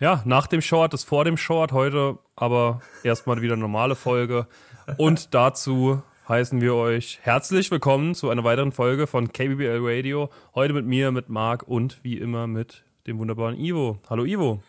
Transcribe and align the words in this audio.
Ja, 0.00 0.22
nach 0.24 0.48
dem 0.48 0.60
Short 0.60 0.92
ist 0.92 1.04
vor 1.04 1.24
dem 1.24 1.36
Short. 1.36 1.70
Heute 1.70 2.18
aber 2.34 2.80
erstmal 3.04 3.40
wieder 3.42 3.52
eine 3.52 3.62
normale 3.62 3.94
Folge. 3.94 4.48
Und 4.96 5.34
dazu 5.34 6.02
heißen 6.28 6.60
wir 6.60 6.74
euch 6.74 7.20
herzlich 7.22 7.70
willkommen 7.70 8.16
zu 8.16 8.28
einer 8.28 8.42
weiteren 8.42 8.72
Folge 8.72 9.06
von 9.06 9.32
KBBL 9.32 9.78
Radio. 9.80 10.30
Heute 10.52 10.72
mit 10.72 10.84
mir, 10.84 11.12
mit 11.12 11.28
Marc 11.28 11.62
und 11.62 12.02
wie 12.02 12.18
immer 12.18 12.48
mit 12.48 12.82
dem 13.06 13.20
wunderbaren 13.20 13.56
Ivo. 13.56 14.00
Hallo 14.10 14.24
Ivo. 14.24 14.64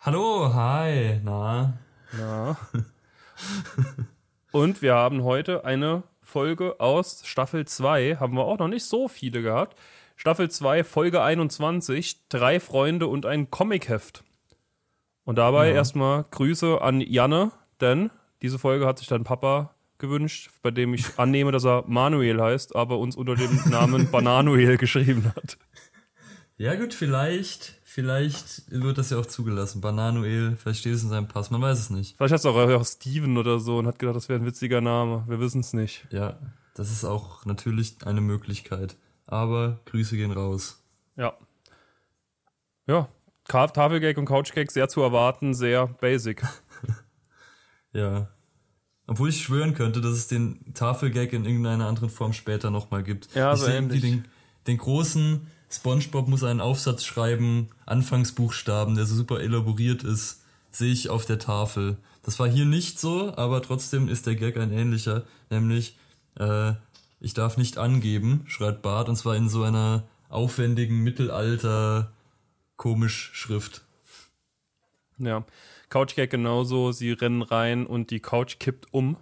Hallo, 0.00 0.52
hi, 0.52 1.20
na. 1.24 1.78
Na. 2.12 2.58
Und 4.52 4.82
wir 4.82 4.94
haben 4.94 5.24
heute 5.24 5.64
eine 5.64 6.02
Folge 6.20 6.78
aus 6.80 7.22
Staffel 7.24 7.66
2. 7.66 8.16
Haben 8.20 8.34
wir 8.34 8.44
auch 8.44 8.58
noch 8.58 8.68
nicht 8.68 8.84
so 8.84 9.08
viele 9.08 9.40
gehabt. 9.40 9.78
Staffel 10.16 10.50
2, 10.50 10.84
Folge 10.84 11.22
21, 11.22 12.28
drei 12.28 12.60
Freunde 12.60 13.06
und 13.06 13.24
ein 13.24 13.50
Comicheft. 13.50 14.22
Und 15.30 15.36
dabei 15.36 15.68
ja. 15.68 15.76
erstmal 15.76 16.24
Grüße 16.30 16.80
an 16.82 17.00
Janne, 17.00 17.52
denn 17.80 18.10
diese 18.42 18.58
Folge 18.58 18.84
hat 18.86 18.98
sich 18.98 19.06
dann 19.06 19.22
Papa 19.22 19.74
gewünscht, 19.98 20.50
bei 20.62 20.72
dem 20.72 20.92
ich 20.92 21.18
annehme, 21.18 21.52
dass 21.52 21.64
er 21.64 21.84
Manuel 21.86 22.40
heißt, 22.42 22.74
aber 22.74 22.98
uns 22.98 23.14
unter 23.14 23.36
dem 23.36 23.70
Namen 23.70 24.10
Bananuel 24.12 24.76
geschrieben 24.76 25.32
hat. 25.36 25.56
Ja 26.56 26.74
gut, 26.74 26.92
vielleicht, 26.92 27.80
vielleicht 27.84 28.70
wird 28.72 28.98
das 28.98 29.10
ja 29.10 29.18
auch 29.18 29.26
zugelassen. 29.26 29.80
Bananuel, 29.80 30.56
vielleicht 30.56 30.80
steht 30.80 30.94
es 30.94 31.04
in 31.04 31.10
seinem 31.10 31.28
Pass, 31.28 31.50
man 31.50 31.62
weiß 31.62 31.78
es 31.78 31.90
nicht. 31.90 32.16
Vielleicht 32.16 32.32
hat 32.32 32.40
es 32.40 32.46
auch, 32.46 32.56
auch 32.56 32.84
Steven 32.84 33.38
oder 33.38 33.60
so 33.60 33.78
und 33.78 33.86
hat 33.86 33.98
gedacht, 33.98 34.16
das 34.16 34.28
wäre 34.28 34.40
ein 34.40 34.46
witziger 34.46 34.80
Name. 34.80 35.24
Wir 35.28 35.38
wissen 35.38 35.60
es 35.60 35.72
nicht. 35.72 36.06
Ja, 36.10 36.40
das 36.74 36.90
ist 36.90 37.04
auch 37.04 37.44
natürlich 37.46 37.98
eine 38.04 38.20
Möglichkeit 38.20 38.96
aber 39.30 39.80
Grüße 39.86 40.16
gehen 40.16 40.32
raus. 40.32 40.82
Ja. 41.16 41.34
Ja, 42.86 43.08
Tafelgag 43.50 44.16
und 44.16 44.26
Couchgag 44.26 44.70
sehr 44.70 44.88
zu 44.88 45.02
erwarten, 45.02 45.54
sehr 45.54 45.86
basic. 45.86 46.42
ja. 47.92 48.28
Obwohl 49.06 49.28
ich 49.28 49.42
schwören 49.42 49.74
könnte, 49.74 50.00
dass 50.00 50.12
es 50.12 50.28
den 50.28 50.72
Tafelgag 50.74 51.32
in 51.32 51.44
irgendeiner 51.44 51.86
anderen 51.86 52.10
Form 52.10 52.32
später 52.32 52.70
nochmal 52.70 53.02
gibt. 53.02 53.34
Ja, 53.34 53.52
ich 53.54 53.60
so 53.60 53.66
ähnlich. 53.66 54.00
Den, 54.00 54.24
den 54.66 54.76
großen 54.76 55.46
SpongeBob 55.68 56.28
muss 56.28 56.44
einen 56.44 56.60
Aufsatz 56.60 57.04
schreiben, 57.04 57.70
Anfangsbuchstaben, 57.86 58.94
der 58.94 59.06
so 59.06 59.16
super 59.16 59.40
elaboriert 59.40 60.04
ist, 60.04 60.42
sehe 60.70 60.92
ich 60.92 61.10
auf 61.10 61.26
der 61.26 61.38
Tafel. 61.38 61.96
Das 62.22 62.38
war 62.38 62.48
hier 62.48 62.66
nicht 62.66 63.00
so, 63.00 63.34
aber 63.36 63.62
trotzdem 63.62 64.08
ist 64.08 64.26
der 64.26 64.36
Gag 64.36 64.56
ein 64.56 64.72
ähnlicher, 64.72 65.24
nämlich 65.50 65.96
äh, 66.38 66.74
ich 67.20 67.34
darf 67.34 67.56
nicht 67.56 67.78
angeben, 67.78 68.44
schreit 68.46 68.82
Bart, 68.82 69.08
und 69.08 69.16
zwar 69.16 69.36
in 69.36 69.48
so 69.48 69.62
einer 69.62 70.04
aufwendigen 70.28 71.02
Mittelalter 71.02 72.12
komisch 72.80 73.28
Schrift. 73.34 73.82
Ja, 75.18 75.44
Couchgag 75.90 76.30
genauso, 76.30 76.92
sie 76.92 77.12
rennen 77.12 77.42
rein 77.42 77.84
und 77.86 78.10
die 78.10 78.20
Couch 78.20 78.58
kippt 78.58 78.86
um. 78.94 79.18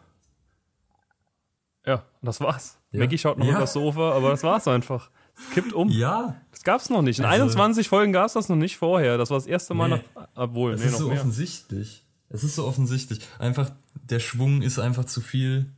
Ja, 1.84 2.05
das 2.23 2.41
war's. 2.41 2.78
Ja. 2.92 3.00
Maggie 3.00 3.19
schaut 3.19 3.37
noch 3.37 3.47
ja. 3.47 3.53
über 3.53 3.62
das 3.62 3.73
Sofa, 3.73 4.12
aber 4.12 4.31
das 4.31 4.45
war's 4.45 4.69
einfach. 4.69 5.11
Es 5.37 5.55
kippt 5.55 5.73
um. 5.73 5.89
Ja. 5.89 6.41
Das 6.53 6.62
gab's 6.62 6.89
noch 6.89 7.03
nicht. 7.03 7.19
In 7.19 7.25
also, 7.25 7.42
21 7.42 7.89
Folgen 7.89 8.12
gab's 8.12 8.34
das 8.34 8.48
noch 8.48 8.55
nicht 8.55 8.77
vorher. 8.77 9.19
Das 9.19 9.31
war 9.31 9.39
das 9.39 9.48
erste 9.48 9.75
Mal 9.75 9.89
nee, 9.89 10.03
nach. 10.15 10.28
Obwohl, 10.37 10.75
es 10.75 10.81
nee, 10.81 10.87
ist 10.87 10.93
noch 10.93 11.00
so 11.00 11.09
mehr. 11.09 11.19
offensichtlich. 11.19 12.06
Es 12.28 12.45
ist 12.45 12.55
so 12.55 12.65
offensichtlich. 12.65 13.19
Einfach, 13.41 13.72
der 13.95 14.20
Schwung 14.20 14.62
ist 14.62 14.78
einfach 14.78 15.06
zu 15.06 15.20
viel 15.20 15.72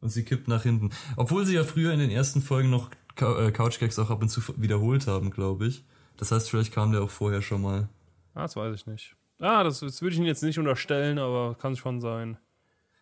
und 0.00 0.10
sie 0.10 0.22
kippt 0.22 0.46
nach 0.46 0.62
hinten. 0.62 0.90
Obwohl 1.16 1.44
sie 1.44 1.56
ja 1.56 1.64
früher 1.64 1.92
in 1.92 1.98
den 1.98 2.10
ersten 2.10 2.42
Folgen 2.42 2.70
noch 2.70 2.90
äh, 3.16 3.50
Couchgags 3.50 3.98
auch 3.98 4.10
ab 4.10 4.22
und 4.22 4.28
zu 4.28 4.40
wiederholt 4.56 5.08
haben, 5.08 5.32
glaube 5.32 5.66
ich. 5.66 5.84
Das 6.16 6.32
heißt, 6.32 6.50
vielleicht 6.50 6.72
kam 6.72 6.92
der 6.92 7.02
auch 7.02 7.10
vorher 7.10 7.42
schon 7.42 7.62
mal. 7.62 7.88
Ah, 8.34 8.42
das 8.42 8.56
weiß 8.56 8.74
ich 8.74 8.86
nicht. 8.86 9.16
Ah, 9.40 9.64
das, 9.64 9.80
das 9.80 10.00
würde 10.00 10.12
ich 10.12 10.18
Ihnen 10.18 10.26
jetzt 10.26 10.42
nicht 10.42 10.58
unterstellen, 10.58 11.18
aber 11.18 11.54
kann 11.56 11.76
schon 11.76 12.00
sein. 12.00 12.38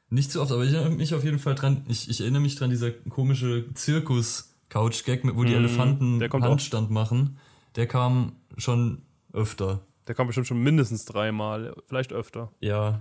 Nicht 0.08 0.30
so 0.30 0.42
oft, 0.42 0.52
aber 0.52 0.64
ich 0.64 0.72
erinnere 0.72 0.96
mich 0.96 1.14
auf 1.14 1.24
jeden 1.24 1.38
Fall 1.38 1.54
dran, 1.54 1.84
ich, 1.88 2.08
ich 2.08 2.20
erinnere 2.20 2.42
mich 2.42 2.56
dran, 2.56 2.70
dieser 2.70 2.90
komische 2.90 3.72
Zirkus-Couch-Gag, 3.72 5.22
wo 5.36 5.44
die 5.44 5.52
mm, 5.52 5.56
Elefanten 5.56 6.20
Handstand 6.42 6.88
auch. 6.88 6.92
machen, 6.92 7.38
der 7.76 7.86
kam 7.86 8.36
schon 8.58 9.02
öfter. 9.32 9.80
Der 10.06 10.14
kam 10.14 10.26
bestimmt 10.26 10.46
schon 10.46 10.62
mindestens 10.62 11.04
dreimal, 11.04 11.74
vielleicht 11.86 12.12
öfter. 12.12 12.52
Ja. 12.60 13.00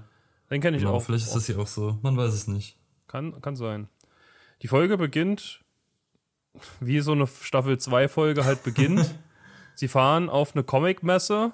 Den 0.50 0.62
kenne 0.62 0.78
ich 0.78 0.84
genau, 0.84 0.96
auch. 0.96 1.04
Vielleicht 1.04 1.26
ist 1.26 1.36
das 1.36 1.46
hier 1.46 1.60
auch 1.60 1.68
so, 1.68 1.98
man 2.02 2.16
weiß 2.16 2.34
es 2.34 2.48
nicht. 2.48 2.78
Kann, 3.08 3.42
kann 3.42 3.56
sein. 3.56 3.90
Die 4.62 4.68
Folge 4.68 4.98
beginnt, 4.98 5.62
wie 6.80 7.00
so 7.00 7.14
eine 7.14 7.28
Staffel 7.28 7.78
2 7.78 8.08
Folge 8.08 8.46
halt 8.46 8.64
beginnt. 8.64 9.16
Sie 9.82 9.88
fahren 9.88 10.30
auf 10.30 10.54
eine 10.54 10.64
Comic-Messe 10.64 11.54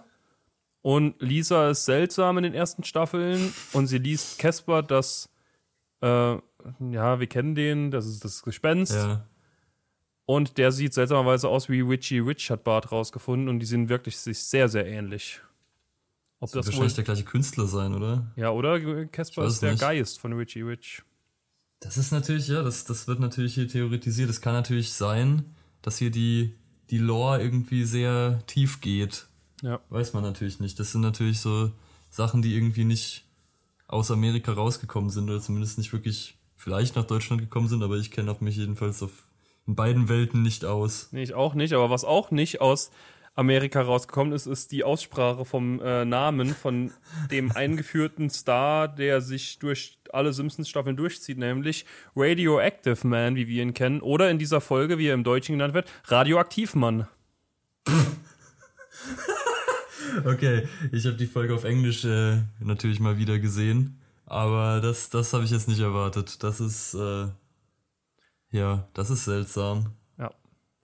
und 0.82 1.16
Lisa 1.22 1.70
ist 1.70 1.86
seltsam 1.86 2.38
in 2.38 2.44
den 2.44 2.54
ersten 2.54 2.84
Staffeln 2.84 3.54
und 3.72 3.88
sie 3.88 4.00
liest 4.00 4.38
Casper, 4.38 4.84
das, 4.84 5.30
äh, 6.02 6.34
ja, 6.36 7.20
wir 7.22 7.28
kennen 7.28 7.56
den, 7.56 7.90
das 7.90 8.06
ist 8.06 8.26
das 8.26 8.44
Gespenst. 8.44 8.92
Ja. 8.92 9.26
Und 10.26 10.58
der 10.58 10.74
sieht 10.74 10.94
seltsamerweise 10.94 11.48
aus 11.48 11.70
wie 11.70 11.80
Richie 11.80 12.20
Rich, 12.20 12.52
hat 12.52 12.66
Bart 12.66 12.92
rausgefunden 12.92 13.48
und 13.48 13.62
die 13.62 13.66
sind 13.66 13.88
wirklich 13.88 14.18
sich 14.18 14.44
sehr, 14.44 14.68
sehr 14.68 14.86
ähnlich. 14.86 15.40
Ob 16.42 16.52
das, 16.52 16.66
das 16.66 16.68
wahrscheinlich 16.68 16.96
der 16.96 17.06
gleiche 17.06 17.24
Künstler 17.24 17.66
sein, 17.66 17.96
oder? 17.96 18.34
Ja, 18.36 18.50
oder 18.50 19.06
Casper 19.06 19.46
ist 19.46 19.62
der 19.62 19.72
nicht. 19.72 19.80
Geist 19.80 20.20
von 20.20 20.34
Richie 20.34 20.64
Rich. 20.64 21.02
Das 21.80 21.96
ist 21.96 22.12
natürlich, 22.12 22.50
ja, 22.50 22.62
das, 22.62 22.84
das 22.84 23.08
wird 23.08 23.22
natürlich 23.22 23.54
hier 23.54 23.70
theoretisiert. 23.70 24.30
Es 24.30 24.42
kann 24.42 24.52
natürlich 24.52 24.92
sein, 24.92 25.56
dass 25.82 25.98
hier 25.98 26.12
die, 26.12 26.58
die 26.90 26.98
Lore 26.98 27.42
irgendwie 27.42 27.84
sehr 27.84 28.42
tief 28.48 28.82
geht. 28.82 29.28
Ja. 29.62 29.80
Weiß 29.90 30.14
man 30.14 30.24
natürlich 30.24 30.60
nicht. 30.60 30.80
Das 30.80 30.92
sind 30.92 31.02
natürlich 31.02 31.40
so 31.40 31.72
Sachen, 32.10 32.42
die 32.42 32.56
irgendwie 32.56 32.86
nicht 32.86 33.26
aus 33.88 34.12
Amerika 34.12 34.54
rausgekommen 34.54 35.10
sind 35.10 35.30
oder 35.30 35.42
zumindest 35.42 35.78
nicht 35.78 35.94
wirklich 35.94 36.38
vielleicht 36.56 36.96
nach 36.96 37.06
Deutschland 37.06 37.42
gekommen 37.42 37.68
sind, 37.68 37.84
aber 37.84 37.96
ich 37.98 38.12
kenne 38.12 38.36
mich 38.40 38.58
jedenfalls 38.58 39.02
auf 39.02 39.28
in 39.68 39.76
beiden 39.76 40.08
Welten 40.08 40.42
nicht 40.42 40.64
aus. 40.66 41.10
Nee, 41.12 41.24
ich 41.24 41.34
auch 41.34 41.54
nicht, 41.54 41.74
aber 41.74 41.90
was 41.90 42.06
auch 42.06 42.32
nicht 42.32 42.62
aus 42.62 42.90
Amerika 43.38 43.82
rausgekommen 43.82 44.34
ist, 44.34 44.48
ist 44.48 44.72
die 44.72 44.84
Aussprache 44.84 45.46
vom 45.46 45.80
äh, 45.80 46.06
Namen 46.06 46.50
von 46.50 46.92
dem 47.30 47.52
eingeführten 47.56 48.32
Star, 48.32 48.88
der 48.88 49.22
sich 49.22 49.60
durch 49.60 50.00
alle 50.12 50.34
Simpsons-Staffeln 50.34 50.98
durchzieht, 50.98 51.38
nämlich 51.38 51.86
Radioactive 52.16 53.06
Man, 53.06 53.36
wie 53.36 53.48
wir 53.48 53.62
ihn 53.62 53.76
kennen, 53.76 54.02
oder 54.02 54.32
in 54.32 54.40
dieser 54.40 54.60
Folge, 54.60 54.98
wie 54.98 55.08
er 55.08 55.14
im 55.14 55.24
Deutschen 55.24 55.54
genannt 55.54 55.76
wird, 55.76 55.88
Radioaktivmann. 56.06 57.08
okay, 60.26 60.68
ich 60.92 61.06
habe 61.06 61.16
die 61.16 61.28
Folge 61.28 61.54
auf 61.54 61.64
Englisch 61.64 62.06
äh, 62.06 62.42
natürlich 62.60 63.00
mal 63.00 63.20
wieder 63.20 63.38
gesehen, 63.38 64.02
aber 64.26 64.82
das, 64.82 65.12
das 65.12 65.32
habe 65.34 65.44
ich 65.44 65.52
jetzt 65.52 65.68
nicht 65.68 65.80
erwartet. 65.80 66.42
Das 66.42 66.60
ist, 66.60 66.96
äh, 66.96 67.28
ja, 68.50 68.88
das 68.94 69.12
ist 69.12 69.26
seltsam. 69.26 69.92
Ja, 70.18 70.32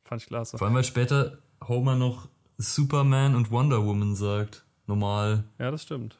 fand 0.03 0.21
ich 0.21 0.27
klasse. 0.27 0.59
Vor 0.59 0.67
allem, 0.67 0.75
weil 0.75 0.83
später 0.83 1.39
Homer 1.67 1.95
noch 1.95 2.29
Superman 2.63 3.35
und 3.35 3.51
Wonder 3.51 3.85
Woman 3.85 4.15
sagt. 4.15 4.65
Normal. 4.87 5.43
Ja, 5.59 5.69
das 5.69 5.83
stimmt. 5.83 6.17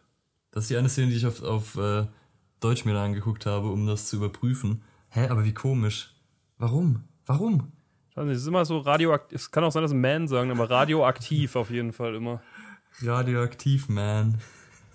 Das 0.51 0.65
ist 0.65 0.69
die 0.69 0.77
eine 0.77 0.89
Szene, 0.89 1.07
die 1.07 1.17
ich 1.17 1.25
auf, 1.25 1.41
auf 1.41 1.75
äh, 1.77 2.05
Deutsch 2.59 2.85
mir 2.85 2.93
da 2.93 3.03
angeguckt 3.03 3.45
habe, 3.45 3.69
um 3.69 3.87
das 3.87 4.07
zu 4.07 4.17
überprüfen. 4.17 4.83
Hä, 5.09 5.27
aber 5.29 5.45
wie 5.45 5.53
komisch. 5.53 6.13
Warum? 6.57 7.03
Warum? 7.25 7.71
Ich 8.09 8.17
weiß 8.17 8.25
nicht, 8.25 8.35
es 8.35 8.41
ist 8.41 8.47
immer 8.47 8.65
so 8.65 8.77
radioaktiv. 8.79 9.35
Es 9.35 9.51
kann 9.51 9.63
auch 9.63 9.71
sein, 9.71 9.81
dass 9.81 9.91
ein 9.91 10.01
Man 10.01 10.27
sagen, 10.27 10.51
aber 10.51 10.69
radioaktiv 10.69 11.55
auf 11.55 11.69
jeden 11.71 11.93
Fall 11.93 12.15
immer. 12.15 12.41
Radioaktiv 13.01 13.89
Man. 13.89 14.39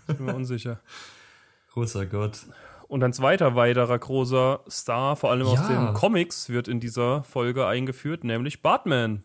Ich 0.06 0.16
bin 0.16 0.26
mir 0.26 0.34
unsicher. 0.34 0.80
Großer 1.72 2.06
Gott. 2.06 2.46
Und 2.88 3.04
ein 3.04 3.12
zweiter 3.12 3.54
weiterer 3.54 3.98
großer 3.98 4.60
Star, 4.68 5.16
vor 5.16 5.30
allem 5.30 5.46
ja. 5.46 5.52
aus 5.52 5.66
den 5.66 5.92
Comics, 5.94 6.48
wird 6.48 6.68
in 6.68 6.80
dieser 6.80 7.22
Folge 7.24 7.66
eingeführt, 7.66 8.24
nämlich 8.24 8.62
Batman. 8.62 9.24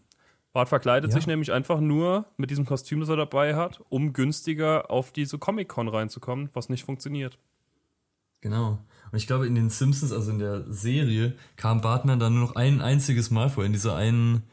Bart 0.54 0.70
verkleidet 0.70 1.10
ja. 1.10 1.16
sich 1.16 1.26
nämlich 1.26 1.52
einfach 1.52 1.80
nur 1.80 2.28
mit 2.38 2.52
diesem 2.52 2.66
Kostüm, 2.66 3.00
das 3.00 3.10
er 3.10 3.16
dabei 3.16 3.56
hat, 3.56 3.82
um 3.90 4.14
günstiger 4.14 4.92
auf 4.92 5.12
diese 5.12 5.40
Comic-Con 5.40 5.88
reinzukommen, 5.88 6.50
was 6.54 6.70
nicht 6.70 6.86
funktioniert. 6.86 7.40
Genau. 8.42 8.78
Und 9.12 9.18
ich 9.18 9.26
glaube, 9.26 9.48
in 9.48 9.56
den 9.56 9.70
Simpsons, 9.70 10.12
also 10.12 10.32
in 10.32 10.40
der 10.40 10.72
Serie, 10.72 11.34
kam 11.56 11.82
Bartman 11.82 12.20
dann 12.20 12.36
nur 12.36 12.48
noch 12.48 12.56
ein 12.56 12.82
einziges 12.82 13.32
Mal 13.32 13.50
vor, 13.50 13.66
in 13.66 13.74
dieser 13.74 13.96
einen 13.96 14.44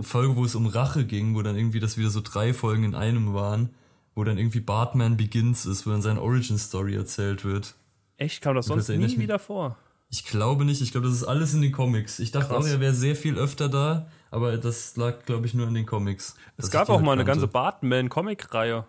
Folge, 0.00 0.34
wo 0.34 0.44
es 0.44 0.56
um 0.56 0.66
Rache 0.66 1.04
ging, 1.04 1.36
wo 1.36 1.42
dann 1.42 1.56
irgendwie 1.56 1.78
das 1.78 1.96
wieder 1.96 2.10
so 2.10 2.20
drei 2.20 2.52
Folgen 2.52 2.82
in 2.82 2.94
einem 2.96 3.32
waren, 3.32 3.70
wo 4.16 4.24
dann 4.24 4.38
irgendwie 4.38 4.60
Bartman 4.60 5.16
Begins 5.16 5.66
ist, 5.66 5.86
wo 5.86 5.90
dann 5.90 6.02
seine 6.02 6.20
Origin-Story 6.20 6.96
erzählt 6.96 7.44
wird. 7.44 7.76
Echt? 8.16 8.40
Kam 8.40 8.56
das 8.56 8.66
sonst 8.66 8.88
nie 8.88 9.18
wieder 9.18 9.38
vor? 9.38 9.76
Ich 10.10 10.24
glaube 10.24 10.64
nicht. 10.64 10.80
Ich 10.80 10.90
glaube, 10.90 11.06
das 11.06 11.14
ist 11.14 11.24
alles 11.24 11.54
in 11.54 11.62
den 11.62 11.70
Comics. 11.70 12.18
Ich 12.18 12.32
dachte 12.32 12.48
Krass. 12.48 12.64
auch, 12.64 12.68
er 12.68 12.80
wäre 12.80 12.94
sehr 12.94 13.14
viel 13.14 13.38
öfter 13.38 13.68
da, 13.68 14.08
aber 14.30 14.56
das 14.58 14.96
lag, 14.96 15.24
glaube 15.24 15.46
ich, 15.46 15.54
nur 15.54 15.68
in 15.68 15.74
den 15.74 15.86
Comics. 15.86 16.36
Es 16.56 16.70
gab 16.70 16.88
auch 16.88 17.00
mal 17.00 17.12
eine 17.12 17.24
ganze 17.24 17.48
Batman-Comic-Reihe. 17.48 18.86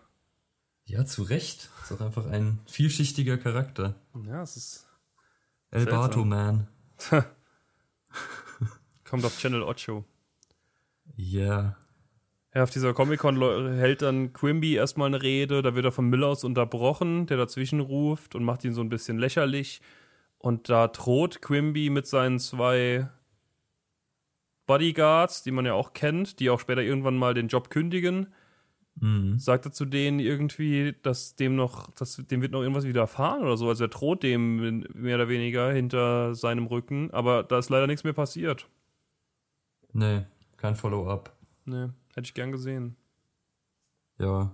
Ja, 0.85 1.05
zu 1.05 1.23
Recht. 1.23 1.69
Ist 1.83 1.91
auch 1.91 2.01
einfach 2.01 2.25
ein 2.25 2.59
vielschichtiger 2.65 3.37
Charakter. 3.37 3.95
Ja, 4.25 4.41
es 4.41 4.57
ist. 4.57 4.87
El 5.71 5.85
Bato 5.85 6.25
Man. 6.25 6.67
Kommt 9.03 9.23
auf 9.23 9.37
Channel 9.37 9.63
8. 9.63 9.91
Ja. 11.15 11.77
Ja, 12.55 12.63
auf 12.63 12.71
dieser 12.71 12.93
Comic-Con 12.93 13.37
hält 13.73 14.01
dann 14.01 14.33
Quimby 14.33 14.73
erstmal 14.73 15.07
eine 15.07 15.21
Rede, 15.21 15.61
da 15.61 15.75
wird 15.75 15.85
er 15.85 15.91
von 15.91 16.09
Millers 16.09 16.43
unterbrochen, 16.43 17.27
der 17.27 17.37
dazwischen 17.37 17.79
ruft 17.79 18.33
und 18.33 18.43
macht 18.43 18.63
ihn 18.63 18.73
so 18.73 18.81
ein 18.81 18.89
bisschen 18.89 19.19
lächerlich. 19.19 19.81
Und 20.39 20.69
da 20.69 20.87
droht 20.87 21.41
Quimby 21.41 21.91
mit 21.91 22.07
seinen 22.07 22.39
zwei 22.39 23.09
Bodyguards, 24.69 25.41
die 25.41 25.49
man 25.49 25.65
ja 25.65 25.73
auch 25.73 25.93
kennt, 25.93 26.39
die 26.39 26.51
auch 26.51 26.59
später 26.59 26.83
irgendwann 26.83 27.17
mal 27.17 27.33
den 27.33 27.47
Job 27.47 27.71
kündigen, 27.71 28.31
Mhm. 29.01 29.39
sagt 29.39 29.65
er 29.65 29.71
zu 29.71 29.85
denen 29.85 30.19
irgendwie, 30.19 30.93
dass 31.01 31.35
dem 31.35 31.55
noch, 31.55 31.89
dass 31.95 32.17
dem 32.17 32.41
wird 32.43 32.51
noch 32.51 32.61
irgendwas 32.61 32.83
widerfahren 32.85 33.41
oder 33.41 33.57
so. 33.57 33.67
Also 33.67 33.85
er 33.85 33.87
droht 33.87 34.21
dem 34.23 34.85
mehr 34.93 35.15
oder 35.15 35.27
weniger 35.29 35.71
hinter 35.71 36.35
seinem 36.35 36.67
Rücken, 36.67 37.09
aber 37.11 37.41
da 37.43 37.57
ist 37.57 37.69
leider 37.69 37.87
nichts 37.87 38.03
mehr 38.03 38.13
passiert. 38.13 38.67
Nee, 39.93 40.25
kein 40.57 40.75
Follow-up. 40.75 41.35
Ne, 41.65 41.93
hätte 42.13 42.25
ich 42.25 42.33
gern 42.35 42.51
gesehen. 42.51 42.95
Ja. 44.19 44.51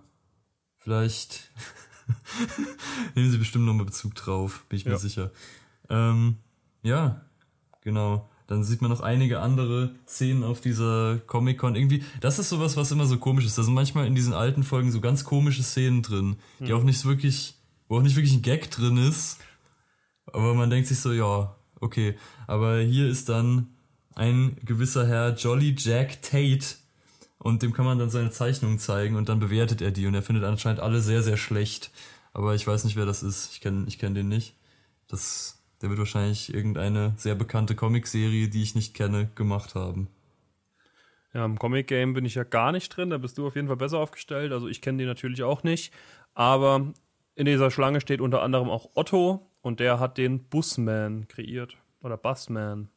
Vielleicht 0.77 1.51
nehmen 3.15 3.31
sie 3.31 3.37
bestimmt 3.39 3.65
nochmal 3.65 3.85
Bezug 3.87 4.13
drauf, 4.15 4.63
bin 4.69 4.77
ich 4.77 4.85
mir 4.85 4.91
Ja. 4.91 4.97
sicher. 4.97 5.31
Ähm, 5.89 6.37
ja, 6.83 7.25
genau. 7.81 8.29
Dann 8.47 8.63
sieht 8.63 8.81
man 8.81 8.91
noch 8.91 9.01
einige 9.01 9.39
andere 9.39 9.95
Szenen 10.07 10.43
auf 10.43 10.61
dieser 10.61 11.17
Comic-Con. 11.25 11.75
Irgendwie, 11.75 12.03
das 12.21 12.37
ist 12.37 12.49
sowas, 12.49 12.77
was 12.77 12.91
immer 12.91 13.05
so 13.05 13.17
komisch 13.17 13.45
ist. 13.45 13.57
Da 13.57 13.63
sind 13.63 13.73
manchmal 13.73 14.05
in 14.05 14.15
diesen 14.15 14.33
alten 14.33 14.63
Folgen 14.63 14.91
so 14.91 15.01
ganz 15.01 15.23
komische 15.23 15.63
Szenen 15.63 16.03
drin, 16.03 16.35
die 16.59 16.73
auch 16.73 16.83
nicht 16.83 17.03
wirklich, 17.05 17.55
wo 17.87 17.97
auch 17.97 18.03
nicht 18.03 18.15
wirklich 18.15 18.33
ein 18.33 18.43
Gag 18.43 18.69
drin 18.69 18.97
ist. 18.97 19.39
Aber 20.27 20.53
man 20.53 20.69
denkt 20.69 20.87
sich 20.87 20.99
so, 20.99 21.11
ja, 21.11 21.55
okay. 21.79 22.15
Aber 22.45 22.79
hier 22.79 23.07
ist 23.07 23.29
dann 23.29 23.67
ein 24.15 24.57
gewisser 24.63 25.07
Herr 25.07 25.35
Jolly 25.35 25.75
Jack 25.77 26.21
Tate 26.21 26.65
und 27.37 27.61
dem 27.61 27.73
kann 27.73 27.85
man 27.85 27.99
dann 27.99 28.09
seine 28.09 28.31
Zeichnungen 28.31 28.79
zeigen 28.79 29.15
und 29.15 29.29
dann 29.29 29.39
bewertet 29.39 29.81
er 29.81 29.91
die 29.91 30.07
und 30.07 30.15
er 30.15 30.23
findet 30.23 30.45
anscheinend 30.45 30.79
alle 30.79 31.01
sehr, 31.01 31.21
sehr 31.21 31.37
schlecht. 31.37 31.91
Aber 32.33 32.55
ich 32.55 32.65
weiß 32.65 32.83
nicht, 32.83 32.95
wer 32.95 33.05
das 33.05 33.23
ist. 33.23 33.53
Ich 33.53 33.61
kenne 33.61 33.85
ich 33.87 33.99
kenn 33.99 34.15
den 34.15 34.27
nicht. 34.27 34.55
Das, 35.07 35.54
der 35.85 35.91
wird 35.91 35.99
wahrscheinlich 35.99 36.51
irgendeine 36.51 37.13
sehr 37.15 37.35
bekannte 37.35 37.75
Comicserie, 37.75 38.49
die 38.49 38.63
ich 38.63 38.73
nicht 38.73 38.95
kenne, 38.95 39.29
gemacht 39.35 39.75
haben. 39.75 40.07
Ja, 41.31 41.45
im 41.45 41.59
Comic 41.59 41.85
Game 41.85 42.13
bin 42.13 42.25
ich 42.25 42.33
ja 42.33 42.43
gar 42.43 42.71
nicht 42.71 42.89
drin, 42.89 43.11
da 43.11 43.19
bist 43.19 43.37
du 43.37 43.45
auf 43.45 43.55
jeden 43.55 43.67
Fall 43.67 43.77
besser 43.77 43.99
aufgestellt. 43.99 44.51
Also 44.51 44.67
ich 44.67 44.81
kenne 44.81 44.97
die 44.97 45.05
natürlich 45.05 45.43
auch 45.43 45.61
nicht. 45.61 45.93
Aber 46.33 46.91
in 47.35 47.45
dieser 47.45 47.69
Schlange 47.69 48.01
steht 48.01 48.19
unter 48.19 48.41
anderem 48.41 48.67
auch 48.67 48.89
Otto 48.95 49.51
und 49.61 49.79
der 49.79 49.99
hat 49.99 50.17
den 50.17 50.45
Busman 50.45 51.27
kreiert. 51.27 51.77
Oder 52.01 52.17
Busman. 52.17 52.89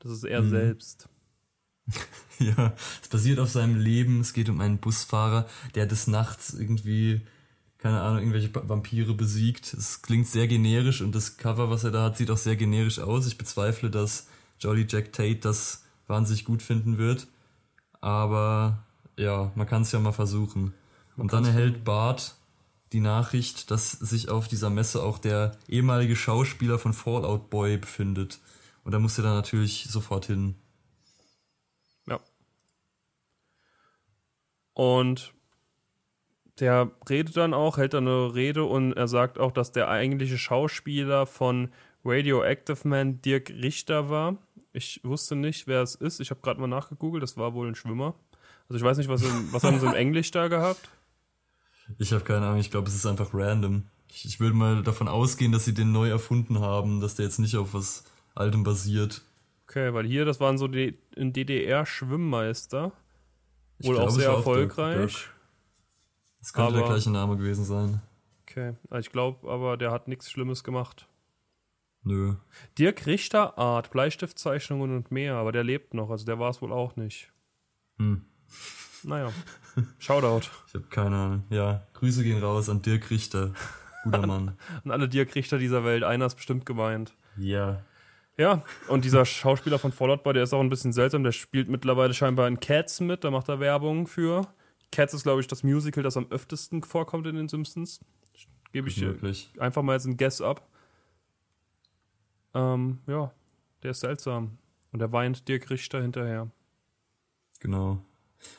Das 0.00 0.12
ist 0.12 0.24
er 0.24 0.44
selbst. 0.44 1.08
Ja, 2.40 2.74
es 3.00 3.08
basiert 3.08 3.38
auf 3.38 3.48
seinem 3.48 3.78
Leben. 3.78 4.20
Es 4.20 4.32
geht 4.32 4.48
um 4.48 4.60
einen 4.60 4.78
Busfahrer, 4.78 5.46
der 5.76 5.86
des 5.86 6.08
Nachts 6.08 6.52
irgendwie, 6.52 7.20
keine 7.84 8.00
Ahnung, 8.00 8.20
irgendwelche 8.20 8.50
Vampire 8.66 9.12
besiegt. 9.12 9.74
Es 9.74 10.00
klingt 10.00 10.26
sehr 10.26 10.48
generisch 10.48 11.02
und 11.02 11.14
das 11.14 11.36
Cover, 11.36 11.68
was 11.68 11.84
er 11.84 11.90
da 11.90 12.04
hat, 12.04 12.16
sieht 12.16 12.30
auch 12.30 12.38
sehr 12.38 12.56
generisch 12.56 12.98
aus. 12.98 13.26
Ich 13.26 13.36
bezweifle, 13.36 13.90
dass 13.90 14.26
Jolly 14.58 14.86
Jack 14.88 15.12
Tate 15.12 15.40
das 15.40 15.84
wahnsinnig 16.06 16.46
gut 16.46 16.62
finden 16.62 16.96
wird. 16.96 17.26
Aber 18.00 18.82
ja, 19.18 19.52
man 19.54 19.66
kann 19.66 19.82
es 19.82 19.92
ja 19.92 20.00
mal 20.00 20.12
versuchen. 20.12 20.72
Und 21.18 21.34
dann 21.34 21.44
erhält 21.44 21.84
Bart 21.84 22.36
die 22.94 23.00
Nachricht, 23.00 23.70
dass 23.70 23.90
sich 23.90 24.30
auf 24.30 24.48
dieser 24.48 24.70
Messe 24.70 25.02
auch 25.02 25.18
der 25.18 25.54
ehemalige 25.68 26.16
Schauspieler 26.16 26.78
von 26.78 26.94
Fallout 26.94 27.50
Boy 27.50 27.76
befindet. 27.76 28.40
Und 28.84 28.92
da 28.92 28.98
muss 28.98 29.18
er 29.18 29.24
dann 29.24 29.34
natürlich 29.34 29.88
sofort 29.90 30.24
hin. 30.24 30.54
Ja. 32.06 32.18
Und 34.72 35.33
der 36.60 36.90
redet 37.08 37.36
dann 37.36 37.52
auch, 37.54 37.78
hält 37.78 37.94
dann 37.94 38.06
eine 38.06 38.34
Rede 38.34 38.64
und 38.64 38.92
er 38.92 39.08
sagt 39.08 39.38
auch, 39.38 39.50
dass 39.52 39.72
der 39.72 39.88
eigentliche 39.88 40.38
Schauspieler 40.38 41.26
von 41.26 41.70
Radioactive 42.04 42.86
Man 42.86 43.20
Dirk 43.22 43.50
Richter 43.50 44.08
war. 44.10 44.36
Ich 44.72 45.00
wusste 45.04 45.36
nicht, 45.36 45.66
wer 45.66 45.82
es 45.82 45.94
ist. 45.94 46.20
Ich 46.20 46.30
habe 46.30 46.40
gerade 46.42 46.60
mal 46.60 46.66
nachgegoogelt, 46.66 47.22
das 47.22 47.36
war 47.36 47.54
wohl 47.54 47.68
ein 47.68 47.74
Schwimmer. 47.74 48.14
Also 48.68 48.78
ich 48.78 48.82
weiß 48.84 48.98
nicht, 48.98 49.08
was, 49.08 49.22
im, 49.22 49.52
was 49.52 49.64
haben 49.64 49.78
sie 49.80 49.86
im 49.86 49.94
Englisch 49.94 50.30
da 50.30 50.48
gehabt? 50.48 50.88
Ich 51.98 52.12
habe 52.12 52.24
keine 52.24 52.46
Ahnung, 52.46 52.60
ich 52.60 52.70
glaube, 52.70 52.88
es 52.88 52.94
ist 52.94 53.06
einfach 53.06 53.30
random. 53.34 53.84
Ich, 54.10 54.24
ich 54.24 54.40
würde 54.40 54.54
mal 54.56 54.82
davon 54.82 55.08
ausgehen, 55.08 55.52
dass 55.52 55.64
sie 55.64 55.74
den 55.74 55.92
neu 55.92 56.08
erfunden 56.08 56.60
haben, 56.60 57.00
dass 57.00 57.14
der 57.16 57.26
jetzt 57.26 57.38
nicht 57.38 57.56
auf 57.56 57.74
was 57.74 58.04
Altem 58.34 58.62
basiert. 58.64 59.22
Okay, 59.68 59.92
weil 59.92 60.06
hier, 60.06 60.24
das 60.24 60.40
waren 60.40 60.56
so 60.58 60.68
die 60.68 60.98
ein 61.16 61.32
DDR-Schwimmmeister. 61.32 62.92
Wohl 63.80 63.94
auch 63.96 63.98
glaube, 63.98 64.08
es 64.08 64.14
sehr 64.14 64.28
Dirk- 64.28 64.36
erfolgreich. 64.38 64.96
Dirk. 65.12 65.33
Das 66.44 66.52
könnte 66.52 66.74
der 66.74 66.82
Aber- 66.84 66.92
gleiche 66.92 67.10
Name 67.10 67.38
gewesen 67.38 67.64
sein. 67.64 68.02
Okay, 68.42 68.74
also 68.90 69.00
ich 69.00 69.10
glaube 69.10 69.50
aber, 69.50 69.78
der 69.78 69.90
hat 69.90 70.08
nichts 70.08 70.30
Schlimmes 70.30 70.62
gemacht. 70.62 71.08
Nö. 72.02 72.34
Dirk 72.78 73.06
Richter, 73.06 73.56
Art, 73.56 73.90
Bleistiftzeichnungen 73.90 74.94
und 74.94 75.10
mehr, 75.10 75.36
aber 75.36 75.52
der 75.52 75.64
lebt 75.64 75.94
noch, 75.94 76.10
also 76.10 76.26
der 76.26 76.38
war 76.38 76.50
es 76.50 76.60
wohl 76.60 76.70
auch 76.70 76.96
nicht. 76.96 77.32
Hm. 77.98 78.26
Naja, 79.04 79.30
Shoutout 79.98 80.48
Ich 80.68 80.74
habe 80.74 80.84
keine 80.90 81.16
Ahnung. 81.16 81.44
Ja, 81.48 81.86
Grüße 81.94 82.22
gehen 82.22 82.42
raus 82.42 82.68
an 82.68 82.82
Dirk 82.82 83.10
Richter. 83.10 83.54
Guter 84.02 84.26
Mann. 84.26 84.58
an 84.84 84.90
alle 84.90 85.08
Dirk 85.08 85.34
Richter 85.34 85.56
dieser 85.56 85.82
Welt, 85.84 86.04
einer 86.04 86.26
ist 86.26 86.34
bestimmt 86.36 86.66
gemeint. 86.66 87.14
Ja. 87.38 87.80
Ja, 88.36 88.62
und 88.88 89.06
dieser 89.06 89.24
Schauspieler 89.24 89.78
von 89.78 89.92
Fallout 89.92 90.24
Boy, 90.24 90.34
der 90.34 90.42
ist 90.42 90.52
auch 90.52 90.60
ein 90.60 90.68
bisschen 90.68 90.92
seltsam, 90.92 91.24
der 91.24 91.32
spielt 91.32 91.70
mittlerweile 91.70 92.12
scheinbar 92.12 92.48
in 92.48 92.60
Cats 92.60 93.00
mit, 93.00 93.24
da 93.24 93.30
macht 93.30 93.48
er 93.48 93.60
Werbung 93.60 94.06
für. 94.06 94.46
Cats 94.94 95.12
ist, 95.12 95.24
glaube 95.24 95.40
ich, 95.40 95.48
das 95.48 95.62
Musical, 95.64 96.02
das 96.04 96.16
am 96.16 96.26
öftesten 96.30 96.82
vorkommt 96.82 97.26
in 97.26 97.34
den 97.34 97.48
Simpsons. 97.48 98.00
Gebe 98.72 98.88
ich 98.88 98.94
dir 98.94 99.16
einfach 99.58 99.82
mal 99.82 99.94
jetzt 99.94 100.06
ein 100.06 100.16
Guess 100.16 100.40
ab. 100.40 100.66
Ähm, 102.54 103.00
ja, 103.06 103.32
der 103.82 103.90
ist 103.90 104.00
seltsam. 104.00 104.58
Und 104.92 105.00
er 105.00 105.12
weint 105.12 105.48
Dirk 105.48 105.70
Richter 105.70 106.00
hinterher. 106.00 106.50
Genau. 107.60 107.98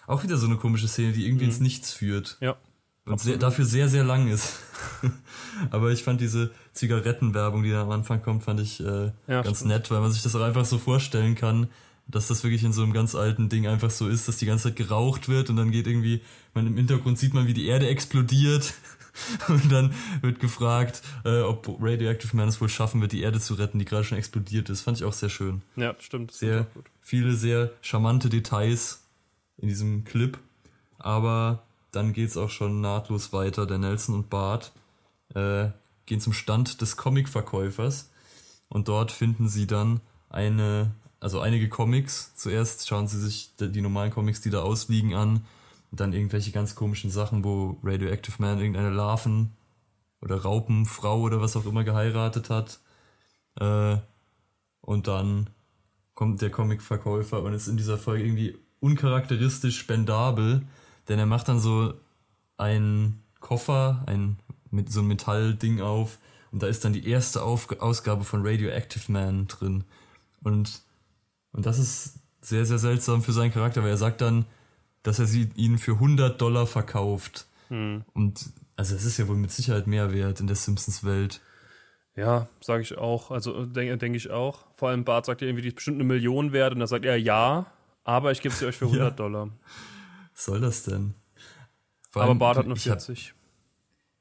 Auch 0.07 0.23
wieder 0.23 0.37
so 0.37 0.47
eine 0.47 0.57
komische 0.57 0.87
Szene, 0.87 1.13
die 1.13 1.25
irgendwie 1.25 1.45
ins 1.45 1.59
Nichts 1.59 1.93
führt. 1.93 2.37
Ja. 2.41 2.57
Und 3.05 3.19
sehr, 3.21 3.37
dafür 3.37 3.65
sehr, 3.65 3.87
sehr 3.87 4.03
lang 4.03 4.27
ist. 4.27 4.59
Aber 5.71 5.91
ich 5.91 6.03
fand 6.03 6.19
diese 6.19 6.51
Zigarettenwerbung, 6.73 7.63
die 7.63 7.69
da 7.71 7.83
am 7.83 7.91
Anfang 7.91 8.21
kommt, 8.21 8.43
fand 8.43 8.59
ich 8.59 8.79
äh, 8.81 9.11
Ja, 9.27 9.41
ganz 9.43 9.57
stimmt. 9.59 9.71
nett, 9.71 9.91
weil 9.91 10.01
man 10.01 10.11
sich 10.11 10.23
das 10.23 10.35
auch 10.35 10.41
einfach 10.41 10.65
so 10.65 10.77
vorstellen 10.77 11.35
kann, 11.35 11.69
dass 12.07 12.27
das 12.27 12.43
wirklich 12.43 12.63
in 12.63 12.73
so 12.73 12.83
einem 12.83 12.93
ganz 12.93 13.15
alten 13.15 13.49
Ding 13.49 13.67
einfach 13.67 13.89
so 13.89 14.07
ist, 14.07 14.27
dass 14.27 14.37
die 14.37 14.45
ganze 14.45 14.65
Zeit 14.65 14.75
geraucht 14.75 15.27
wird 15.27 15.49
und 15.49 15.55
dann 15.55 15.71
geht 15.71 15.87
irgendwie, 15.87 16.21
man 16.53 16.67
im 16.67 16.77
Hintergrund 16.77 17.17
sieht 17.17 17.33
man, 17.33 17.47
wie 17.47 17.53
die 17.53 17.67
Erde 17.67 17.87
explodiert 17.87 18.73
und 19.47 19.71
dann 19.71 19.93
wird 20.21 20.39
gefragt, 20.39 21.01
äh, 21.23 21.41
ob 21.41 21.67
Radioactive 21.79 22.35
Man 22.35 22.47
es 22.47 22.61
wohl 22.61 22.69
schaffen 22.69 23.01
wird, 23.01 23.11
die 23.11 23.21
Erde 23.21 23.39
zu 23.39 23.55
retten, 23.55 23.79
die 23.79 23.85
gerade 23.85 24.03
schon 24.03 24.17
explodiert 24.17 24.69
ist. 24.69 24.81
Fand 24.81 24.97
ich 24.97 25.03
auch 25.03 25.13
sehr 25.13 25.29
schön. 25.29 25.61
Ja, 25.75 25.95
stimmt. 25.99 26.31
Sehr 26.31 26.67
viele 27.01 27.33
sehr 27.33 27.71
charmante 27.81 28.29
Details 28.29 29.03
in 29.57 29.67
diesem 29.67 30.03
Clip. 30.03 30.37
Aber 30.97 31.63
dann 31.91 32.13
geht's 32.13 32.37
auch 32.37 32.49
schon 32.49 32.81
nahtlos 32.81 33.33
weiter. 33.33 33.65
Der 33.65 33.77
Nelson 33.77 34.15
und 34.15 34.29
Bart 34.29 34.73
äh, 35.33 35.69
gehen 36.05 36.19
zum 36.19 36.33
Stand 36.33 36.81
des 36.81 36.97
Comicverkäufers 36.97 38.11
und 38.69 38.87
dort 38.87 39.11
finden 39.11 39.47
sie 39.47 39.67
dann 39.67 40.01
eine, 40.29 40.91
also 41.25 41.39
einige 41.39 41.69
Comics. 41.69 42.35
Zuerst 42.35 42.87
schauen 42.87 43.07
sie 43.07 43.19
sich 43.19 43.55
die, 43.59 43.81
normalen 43.81 44.11
Comics, 44.11 44.41
die 44.41 44.51
da 44.51 44.61
ausliegen, 44.61 45.15
an. 45.15 45.43
Und 45.89 45.99
dann 45.99 46.13
irgendwelche 46.13 46.51
ganz 46.51 46.75
komischen 46.75 47.09
Sachen, 47.09 47.43
wo 47.43 47.79
Radioactive 47.83 48.39
Man 48.39 48.59
irgendeine 48.59 48.91
Larven 48.91 49.49
oder 50.21 50.43
Raupenfrau 50.43 51.21
oder 51.21 51.41
was 51.41 51.55
auch 51.55 51.65
immer 51.65 51.83
geheiratet 51.83 52.51
hat. 52.51 52.79
Äh, 53.59 53.97
und 54.81 55.07
dann 55.07 55.49
kommt 56.13 56.43
der 56.43 56.51
Comicverkäufer 56.51 57.41
und 57.41 57.53
ist 57.53 57.67
in 57.67 57.77
dieser 57.77 57.97
Folge 57.97 58.23
irgendwie 58.23 58.59
uncharakteristisch 58.79 59.79
spendabel, 59.79 60.61
denn 61.07 61.17
er 61.17 61.25
macht 61.25 61.47
dann 61.47 61.59
so 61.59 61.95
einen 62.57 63.23
Koffer, 63.39 64.03
ein 64.05 64.37
mit 64.69 64.91
so 64.91 64.99
ein 64.99 65.07
Metallding 65.07 65.81
auf 65.81 66.19
und 66.51 66.61
da 66.61 66.67
ist 66.67 66.85
dann 66.85 66.93
die 66.93 67.09
erste 67.09 67.41
auf 67.41 67.67
Ausgabe 67.81 68.25
von 68.25 68.45
Radioactive 68.45 69.11
Man 69.11 69.47
drin 69.47 69.85
und 70.43 70.84
und 71.55 71.65
das 71.65 71.79
ist 71.79 72.19
sehr 72.41 72.65
sehr 72.65 72.77
seltsam 72.79 73.21
für 73.23 73.31
seinen 73.33 73.51
Charakter, 73.51 73.81
weil 73.83 73.89
er 73.89 73.97
sagt 73.97 74.21
dann, 74.21 74.45
dass 75.03 75.19
er 75.19 75.25
sie 75.25 75.49
ihnen 75.55 75.77
für 75.77 75.93
100 75.93 76.39
Dollar 76.39 76.67
verkauft 76.67 77.47
und 77.69 78.49
also 78.77 78.95
es 78.95 79.05
ist 79.05 79.17
ja 79.17 79.27
wohl 79.27 79.37
mit 79.37 79.51
Sicherheit 79.51 79.87
mehr 79.87 80.13
wert 80.13 80.39
in 80.39 80.47
der 80.47 80.55
Simpsons 80.55 81.03
Welt. 81.03 81.41
Ja, 82.15 82.47
sage 82.61 82.83
ich 82.83 82.97
auch. 82.97 83.31
Also 83.31 83.65
denke 83.65 83.97
denk 83.97 84.15
ich 84.15 84.29
auch. 84.29 84.65
Vor 84.75 84.89
allem 84.89 85.03
Bart 85.03 85.25
sagt 85.25 85.41
ja 85.41 85.47
irgendwie, 85.47 85.63
die 85.63 85.69
ist 85.69 85.75
bestimmt 85.75 85.95
eine 85.95 86.03
Million 86.03 86.51
wert 86.53 86.73
und 86.73 86.79
da 86.79 86.87
sagt 86.87 87.05
er 87.05 87.17
ja, 87.17 87.65
aber 88.03 88.31
ich 88.31 88.41
gebe 88.41 88.53
sie 88.53 88.65
euch 88.65 88.75
für 88.77 88.85
100 88.91 89.19
Dollar. 89.19 89.49
Was 90.33 90.45
soll 90.45 90.61
das 90.61 90.83
denn? 90.83 91.15
Vor 92.11 92.21
Aber 92.21 92.29
allem, 92.29 92.39
Bart 92.39 92.57
hat 92.57 92.67
nur 92.67 92.77
ich 92.77 92.87
hab- 92.89 93.01
40. 93.01 93.33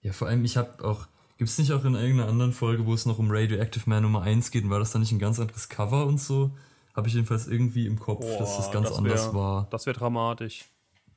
Ja, 0.00 0.12
vor 0.12 0.28
allem, 0.28 0.44
ich 0.44 0.56
habe 0.56 0.82
auch. 0.84 1.06
Gibt 1.36 1.50
es 1.50 1.58
nicht 1.58 1.72
auch 1.72 1.84
in 1.84 1.94
irgendeiner 1.94 2.28
anderen 2.30 2.52
Folge, 2.52 2.86
wo 2.86 2.94
es 2.94 3.06
noch 3.06 3.18
um 3.18 3.28
Radioactive 3.30 3.88
Man 3.90 4.02
Nummer 4.04 4.22
1 4.22 4.50
geht? 4.52 4.64
Und 4.64 4.70
war 4.70 4.78
das 4.78 4.92
dann 4.92 5.02
nicht 5.02 5.12
ein 5.12 5.18
ganz 5.18 5.38
anderes 5.40 5.68
Cover 5.68 6.06
und 6.06 6.20
so? 6.20 6.52
Habe 6.94 7.08
ich 7.08 7.14
jedenfalls 7.14 7.46
irgendwie 7.48 7.86
im 7.86 7.98
Kopf, 7.98 8.24
dass 8.38 8.56
das 8.56 8.66
Boah, 8.66 8.72
ganz 8.72 8.88
das 8.88 8.98
anders 8.98 9.26
wär- 9.26 9.34
war. 9.34 9.66
Das 9.70 9.86
wäre 9.86 9.96
dramatisch. 9.96 10.64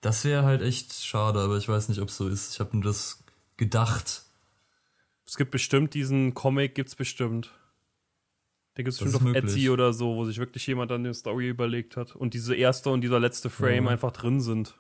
Das 0.02 0.24
wäre 0.26 0.44
halt 0.44 0.62
echt 0.62 0.94
schade, 0.94 1.40
aber 1.40 1.58
ich 1.58 1.68
weiß 1.68 1.90
nicht, 1.90 2.02
ob 2.02 2.10
es 2.10 2.18
so 2.18 2.28
ist. 2.28 2.54
Ich 2.54 2.60
habe 2.60 2.76
nur 2.76 2.84
das 2.84 3.24
gedacht. 3.58 4.24
Es 5.26 5.38
gibt 5.38 5.52
bestimmt 5.52 5.94
diesen 5.94 6.34
Comic, 6.34 6.76
gibt's 6.76 6.96
bestimmt. 6.96 7.52
Den 8.78 8.86
gibt 8.86 8.94
es 8.94 9.00
bestimmt 9.00 9.16
auf 9.16 9.22
möglich. 9.24 9.44
Etsy 9.44 9.70
oder 9.70 9.92
so, 9.94 10.16
wo 10.16 10.26
sich 10.26 10.38
wirklich 10.38 10.66
jemand 10.68 10.92
dann 10.92 11.02
eine 11.02 11.14
Story 11.14 11.50
überlegt 11.50 11.98
hat 11.98 12.16
und 12.16 12.34
diese 12.36 12.56
erste 12.56 12.92
und 12.92 13.02
dieser 13.02 13.20
letzte 13.20 13.50
Frame 13.50 13.86
Ja. 13.86 13.92
einfach 13.92 14.12
drin 14.12 14.40
sind. 14.40 14.76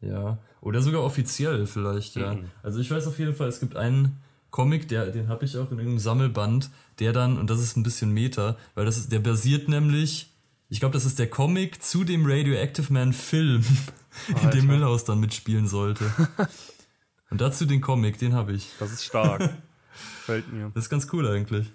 Ja. 0.00 0.38
Oder 0.60 0.80
sogar 0.80 1.02
offiziell 1.02 1.66
vielleicht, 1.66 2.14
ja. 2.16 2.34
Mhm. 2.34 2.50
Also 2.62 2.78
ich 2.80 2.90
weiß 2.90 3.06
auf 3.08 3.18
jeden 3.18 3.34
Fall, 3.34 3.48
es 3.48 3.60
gibt 3.60 3.76
einen 3.76 4.20
Comic, 4.50 4.88
der, 4.88 5.06
den 5.06 5.28
habe 5.28 5.44
ich 5.44 5.56
auch 5.56 5.70
in 5.70 5.78
irgendeinem 5.78 5.98
Sammelband, 5.98 6.70
der 6.98 7.12
dann, 7.12 7.38
und 7.38 7.50
das 7.50 7.60
ist 7.60 7.76
ein 7.76 7.82
bisschen 7.82 8.10
Meta, 8.12 8.56
weil 8.74 8.84
das 8.84 8.96
ist, 8.96 9.12
der 9.12 9.20
basiert 9.20 9.68
nämlich, 9.68 10.32
ich 10.68 10.80
glaube, 10.80 10.92
das 10.92 11.04
ist 11.04 11.18
der 11.18 11.28
Comic 11.28 11.82
zu 11.82 12.04
dem 12.04 12.24
Radioactive 12.26 12.92
Man 12.92 13.12
Film, 13.12 13.64
in 14.28 14.34
Alter. 14.36 14.50
dem 14.50 14.66
Milhouse 14.66 15.04
dann 15.04 15.20
mitspielen 15.20 15.68
sollte. 15.68 16.12
und 17.30 17.40
dazu 17.40 17.64
den 17.66 17.80
Comic, 17.80 18.18
den 18.18 18.34
habe 18.34 18.52
ich. 18.52 18.70
Das 18.78 18.92
ist 18.92 19.04
stark. 19.04 19.40
Gefällt 20.20 20.52
mir. 20.52 20.70
Das 20.74 20.84
ist 20.84 20.90
ganz 20.90 21.06
cool 21.12 21.28
eigentlich. 21.28 21.66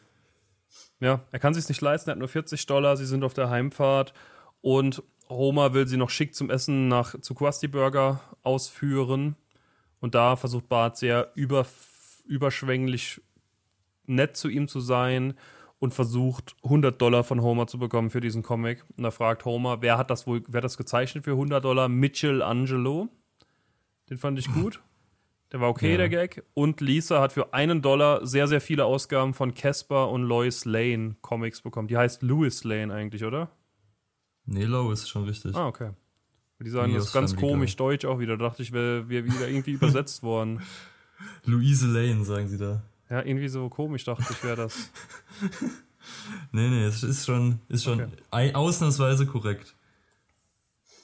Ja, 0.99 1.21
er 1.31 1.39
kann 1.39 1.53
sich's 1.53 1.69
nicht 1.69 1.81
leisten, 1.81 2.09
er 2.09 2.13
hat 2.13 2.19
nur 2.19 2.29
40 2.29 2.65
Dollar, 2.67 2.95
sie 2.95 3.05
sind 3.05 3.23
auf 3.23 3.33
der 3.33 3.49
Heimfahrt 3.49 4.13
und 4.61 5.03
Homer 5.27 5.73
will 5.73 5.87
sie 5.87 5.97
noch 5.97 6.09
schick 6.09 6.35
zum 6.35 6.49
Essen 6.49 6.87
nach 6.87 7.19
zu 7.19 7.33
Krusty 7.33 7.67
Burger 7.67 8.21
ausführen 8.43 9.35
und 9.99 10.15
da 10.15 10.35
versucht 10.35 10.69
Bart 10.69 10.97
sehr 10.97 11.31
über, 11.35 11.65
überschwänglich 12.25 13.21
nett 14.05 14.37
zu 14.37 14.49
ihm 14.49 14.67
zu 14.67 14.79
sein 14.79 15.33
und 15.79 15.93
versucht 15.93 16.55
100 16.63 17.01
Dollar 17.01 17.23
von 17.23 17.41
Homer 17.41 17.67
zu 17.67 17.77
bekommen 17.79 18.09
für 18.09 18.21
diesen 18.21 18.43
Comic 18.43 18.83
und 18.97 19.03
da 19.03 19.11
fragt 19.11 19.45
Homer, 19.45 19.81
wer 19.81 19.97
hat 19.97 20.09
das 20.09 20.25
wohl, 20.27 20.43
wer 20.47 20.59
hat 20.59 20.63
das 20.65 20.77
gezeichnet 20.77 21.23
für 21.25 21.31
100 21.31 21.63
Dollar? 21.63 21.89
Michelangelo. 21.89 23.09
Den 24.09 24.17
fand 24.17 24.37
ich 24.39 24.51
gut. 24.53 24.81
Der 25.51 25.61
war 25.61 25.69
okay, 25.69 25.91
Ja. 25.91 25.97
der 25.97 26.09
Gag. 26.09 26.43
Und 26.53 26.81
Lisa 26.81 27.21
hat 27.21 27.31
für 27.31 27.53
einen 27.53 27.81
Dollar 27.81 28.25
sehr, 28.25 28.47
sehr 28.47 28.61
viele 28.61 28.85
Ausgaben 28.85 29.33
von 29.33 29.53
Casper 29.53 30.09
und 30.09 30.23
Lois 30.23 30.65
Lane 30.65 31.15
Comics 31.21 31.61
bekommen. 31.61 31.87
Die 31.87 31.97
heißt 31.97 32.21
Louis 32.23 32.63
Lane 32.63 32.93
eigentlich, 32.93 33.23
oder? 33.23 33.51
Nee, 34.45 34.65
Low 34.65 34.91
ist 34.91 35.07
schon 35.09 35.23
richtig. 35.25 35.55
Ah, 35.55 35.67
okay. 35.67 35.91
Die 36.59 36.69
sagen, 36.69 36.93
das 36.93 37.05
ist 37.05 37.13
ganz 37.13 37.35
komisch 37.35 37.75
deutsch 37.75 38.05
auch 38.05 38.19
wieder. 38.19 38.37
Da 38.37 38.45
dachte 38.49 38.63
ich, 38.63 38.71
wäre 38.71 39.09
wär 39.09 39.25
wieder 39.25 39.47
irgendwie 39.47 39.71
übersetzt 39.73 40.23
worden. 40.23 40.61
Louise 41.45 41.87
Lane, 41.87 42.23
sagen 42.25 42.47
sie 42.47 42.57
da. 42.57 42.81
Ja, 43.09 43.21
irgendwie 43.23 43.47
so 43.49 43.69
komisch 43.69 44.03
dachte 44.03 44.25
ich, 44.29 44.43
wäre 44.43 44.55
das. 44.57 44.89
Nee, 46.51 46.69
nee, 46.69 46.83
es 46.83 47.01
ist 47.01 47.25
schon, 47.25 47.59
ist 47.67 47.83
schon 47.83 47.99
Okay. 47.99 48.11
ei- 48.29 48.53
ausnahmsweise 48.55 49.25
korrekt. 49.25 49.75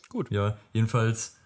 Gut. 0.10 0.30
Ja, 0.30 0.58
jedenfalls, 0.74 1.38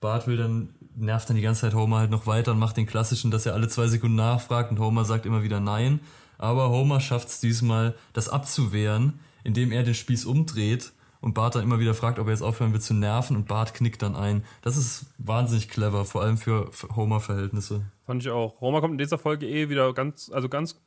Bart 0.00 0.26
will 0.28 0.36
dann, 0.36 0.74
nervt 0.94 1.28
dann 1.28 1.34
die 1.36 1.42
ganze 1.42 1.62
Zeit 1.62 1.74
Homer 1.74 1.98
halt 1.98 2.10
noch 2.10 2.26
weiter 2.26 2.52
und 2.52 2.58
macht 2.60 2.76
den 2.76 2.86
klassischen, 2.86 3.30
dass 3.32 3.46
er 3.46 3.54
alle 3.54 3.68
zwei 3.68 3.88
Sekunden 3.88 4.14
nachfragt 4.16 4.70
und 4.70 4.78
Homer 4.78 5.04
sagt 5.04 5.26
immer 5.26 5.42
wieder 5.42 5.58
nein. 5.58 5.98
Aber 6.38 6.70
Homer 6.70 7.00
schafft 7.00 7.28
es 7.28 7.40
diesmal, 7.40 7.96
das 8.12 8.28
abzuwehren, 8.28 9.18
indem 9.42 9.72
er 9.72 9.82
den 9.82 9.94
Spieß 9.94 10.24
umdreht 10.24 10.92
und 11.20 11.34
Bart 11.34 11.54
dann 11.54 11.62
immer 11.62 11.78
wieder 11.78 11.94
fragt, 11.94 12.18
ob 12.18 12.26
er 12.26 12.32
jetzt 12.32 12.42
aufhören 12.42 12.72
will 12.72 12.80
zu 12.80 12.94
nerven 12.94 13.36
und 13.36 13.46
Bart 13.46 13.74
knickt 13.74 14.02
dann 14.02 14.16
ein. 14.16 14.44
Das 14.62 14.76
ist 14.76 15.06
wahnsinnig 15.18 15.68
clever, 15.68 16.04
vor 16.04 16.22
allem 16.22 16.38
für 16.38 16.70
Homer-Verhältnisse. 16.96 17.82
Fand 18.06 18.22
ich 18.22 18.30
auch. 18.30 18.60
Homer 18.60 18.80
kommt 18.80 18.92
in 18.92 18.98
dieser 18.98 19.18
Folge 19.18 19.46
eh 19.46 19.68
wieder 19.68 19.92
ganz, 19.92 20.30
also 20.32 20.48
ganz, 20.48 20.80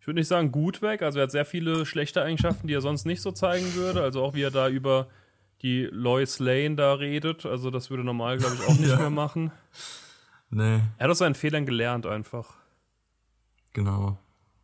ich 0.00 0.06
würde 0.06 0.18
nicht 0.20 0.28
sagen 0.28 0.50
gut 0.52 0.82
weg. 0.82 1.02
Also 1.02 1.18
er 1.20 1.24
hat 1.24 1.30
sehr 1.30 1.44
viele 1.44 1.86
schlechte 1.86 2.22
Eigenschaften, 2.22 2.66
die 2.66 2.74
er 2.74 2.80
sonst 2.80 3.04
nicht 3.06 3.22
so 3.22 3.30
zeigen 3.32 3.74
würde. 3.74 4.02
Also 4.02 4.22
auch 4.24 4.34
wie 4.34 4.42
er 4.42 4.50
da 4.50 4.68
über 4.68 5.06
die 5.62 5.84
Lois 5.90 6.38
Lane 6.38 6.76
da 6.76 6.94
redet. 6.94 7.46
Also 7.46 7.70
das 7.70 7.90
würde 7.90 8.04
normal, 8.04 8.38
glaube 8.38 8.54
ich, 8.56 8.62
auch 8.66 8.78
nicht 8.78 8.88
Ja. 8.90 8.96
mehr 8.98 9.10
machen. 9.10 9.50
Nee, 10.50 10.80
Er 10.98 11.04
hat 11.04 11.10
aus 11.10 11.18
seinen 11.18 11.34
Fehlern 11.34 11.66
gelernt 11.66 12.06
einfach. 12.06 12.54
genau. 13.72 14.18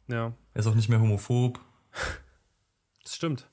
Ja, 0.08 0.32
Er 0.54 0.60
ist 0.60 0.66
auch 0.66 0.74
nicht 0.74 0.88
mehr 0.88 1.00
homophob. 1.00 1.60
das 3.02 3.14
stimmt. 3.14 3.46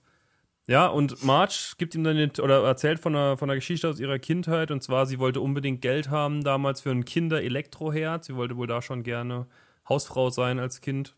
Ja, 0.71 0.87
und 0.87 1.21
Marge 1.21 1.53
gibt 1.77 1.95
ihm 1.95 2.05
dann 2.05 2.15
den, 2.15 2.31
oder 2.41 2.63
erzählt 2.63 3.01
von 3.01 3.13
einer, 3.13 3.35
von 3.35 3.49
einer 3.49 3.57
Geschichte 3.57 3.89
aus 3.89 3.99
ihrer 3.99 4.19
Kindheit. 4.19 4.71
Und 4.71 4.81
zwar, 4.81 5.05
sie 5.05 5.19
wollte 5.19 5.41
unbedingt 5.41 5.81
Geld 5.81 6.09
haben 6.09 6.45
damals 6.45 6.79
für 6.79 6.91
ein 6.91 7.03
Kinder-Elektroherd. 7.03 8.23
Sie 8.23 8.37
wollte 8.37 8.55
wohl 8.55 8.67
da 8.67 8.81
schon 8.81 9.03
gerne 9.03 9.47
Hausfrau 9.89 10.29
sein 10.29 10.59
als 10.59 10.79
Kind. 10.79 11.13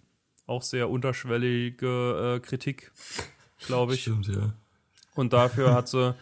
Auch 0.48 0.64
sehr 0.64 0.90
unterschwellige 0.90 2.38
äh, 2.38 2.40
Kritik, 2.40 2.94
glaube 3.68 3.94
ich. 3.94 4.02
Stimmt, 4.02 4.26
ja. 4.26 4.54
Und 5.14 5.34
dafür 5.34 5.72
hat 5.76 5.88
sie 5.88 6.16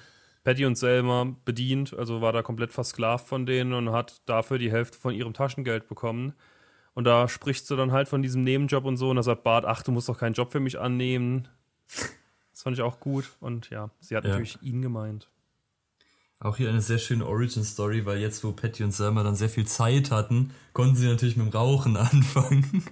Patty 0.43 0.65
und 0.65 0.77
Selma 0.77 1.33
bedient, 1.45 1.93
also 1.93 2.19
war 2.19 2.33
da 2.33 2.41
komplett 2.41 2.73
versklavt 2.73 3.29
von 3.29 3.45
denen 3.45 3.71
und 3.71 3.93
hat 3.93 4.21
dafür 4.25 4.57
die 4.57 4.73
Hälfte 4.73 4.97
von 4.97 5.13
ihrem 5.13 5.33
Taschengeld 5.33 5.87
bekommen. 5.87 6.33
Und 6.95 7.05
da 7.05 7.29
spricht 7.29 7.65
sie 7.65 7.77
dann 7.77 7.93
halt 7.93 8.09
von 8.09 8.21
diesem 8.21 8.43
Nebenjob 8.43 8.83
und 8.83 8.97
so 8.97 9.09
und 9.09 9.15
da 9.15 9.23
sagt 9.23 9.45
Bart, 9.45 9.63
ach, 9.63 9.83
du 9.83 9.93
musst 9.93 10.09
doch 10.09 10.19
keinen 10.19 10.33
Job 10.33 10.51
für 10.51 10.59
mich 10.59 10.77
annehmen. 10.77 11.47
Das 12.61 12.65
fand 12.65 12.77
ich 12.77 12.83
auch 12.83 12.99
gut 12.99 13.31
und 13.39 13.71
ja, 13.71 13.89
sie 13.97 14.15
hat 14.15 14.23
Ja. 14.23 14.29
natürlich 14.33 14.61
ihn 14.61 14.83
gemeint. 14.83 15.27
Auch 16.39 16.57
hier 16.57 16.69
eine 16.69 16.83
sehr 16.83 16.99
schöne 16.99 17.25
Origin-Story, 17.25 18.05
weil 18.05 18.19
jetzt, 18.19 18.43
wo 18.43 18.51
Patty 18.51 18.83
und 18.83 18.91
Selma 18.91 19.23
dann 19.23 19.35
sehr 19.35 19.49
viel 19.49 19.65
Zeit 19.65 20.11
hatten, 20.11 20.51
konnten 20.71 20.95
sie 20.95 21.07
natürlich 21.07 21.37
mit 21.37 21.47
dem 21.47 21.51
Rauchen 21.53 21.97
anfangen. 21.97 22.83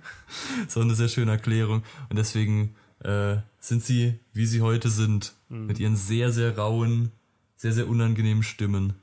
so 0.68 0.80
eine 0.82 0.96
sehr 0.96 1.08
schöne 1.08 1.30
Erklärung. 1.34 1.84
Und 2.10 2.16
deswegen 2.18 2.74
äh, 3.04 3.38
sind 3.60 3.84
sie, 3.84 4.20
wie 4.34 4.48
sie 4.48 4.64
heute 4.64 4.90
sind, 4.90 5.36
mit 5.50 5.78
ihren 5.78 5.96
sehr, 5.96 6.32
sehr 6.32 6.58
rauen, 6.58 7.12
sehr, 7.56 7.72
sehr 7.72 7.88
unangenehmen 7.88 8.42
Stimmen. 8.42 8.96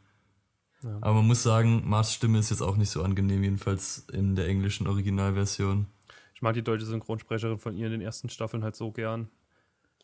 Ja. 0.83 0.97
Aber 1.01 1.15
man 1.15 1.29
muss 1.29 1.45
sagen, 1.45 1.89
Mars 1.89 2.13
Stimme 2.13 2.41
ist 2.41 2.51
jetzt 2.51 2.63
auch 2.63 2.77
nicht 2.77 2.91
so 2.91 3.05
angenehm, 3.05 3.45
jedenfalls 3.45 4.05
in 4.13 4.35
der 4.35 4.49
englischen 4.49 4.89
Originalversion. 4.89 5.87
Ich 6.35 6.43
mag 6.43 6.55
die 6.55 6.63
deutsche 6.65 6.87
Synchronsprecherin 6.87 7.61
von 7.61 7.77
ihr 7.77 7.87
in 7.87 7.93
den 7.93 8.01
ersten 8.01 8.29
Staffeln 8.31 8.65
halt 8.65 8.75
so 8.75 8.91
gern. 8.91 9.29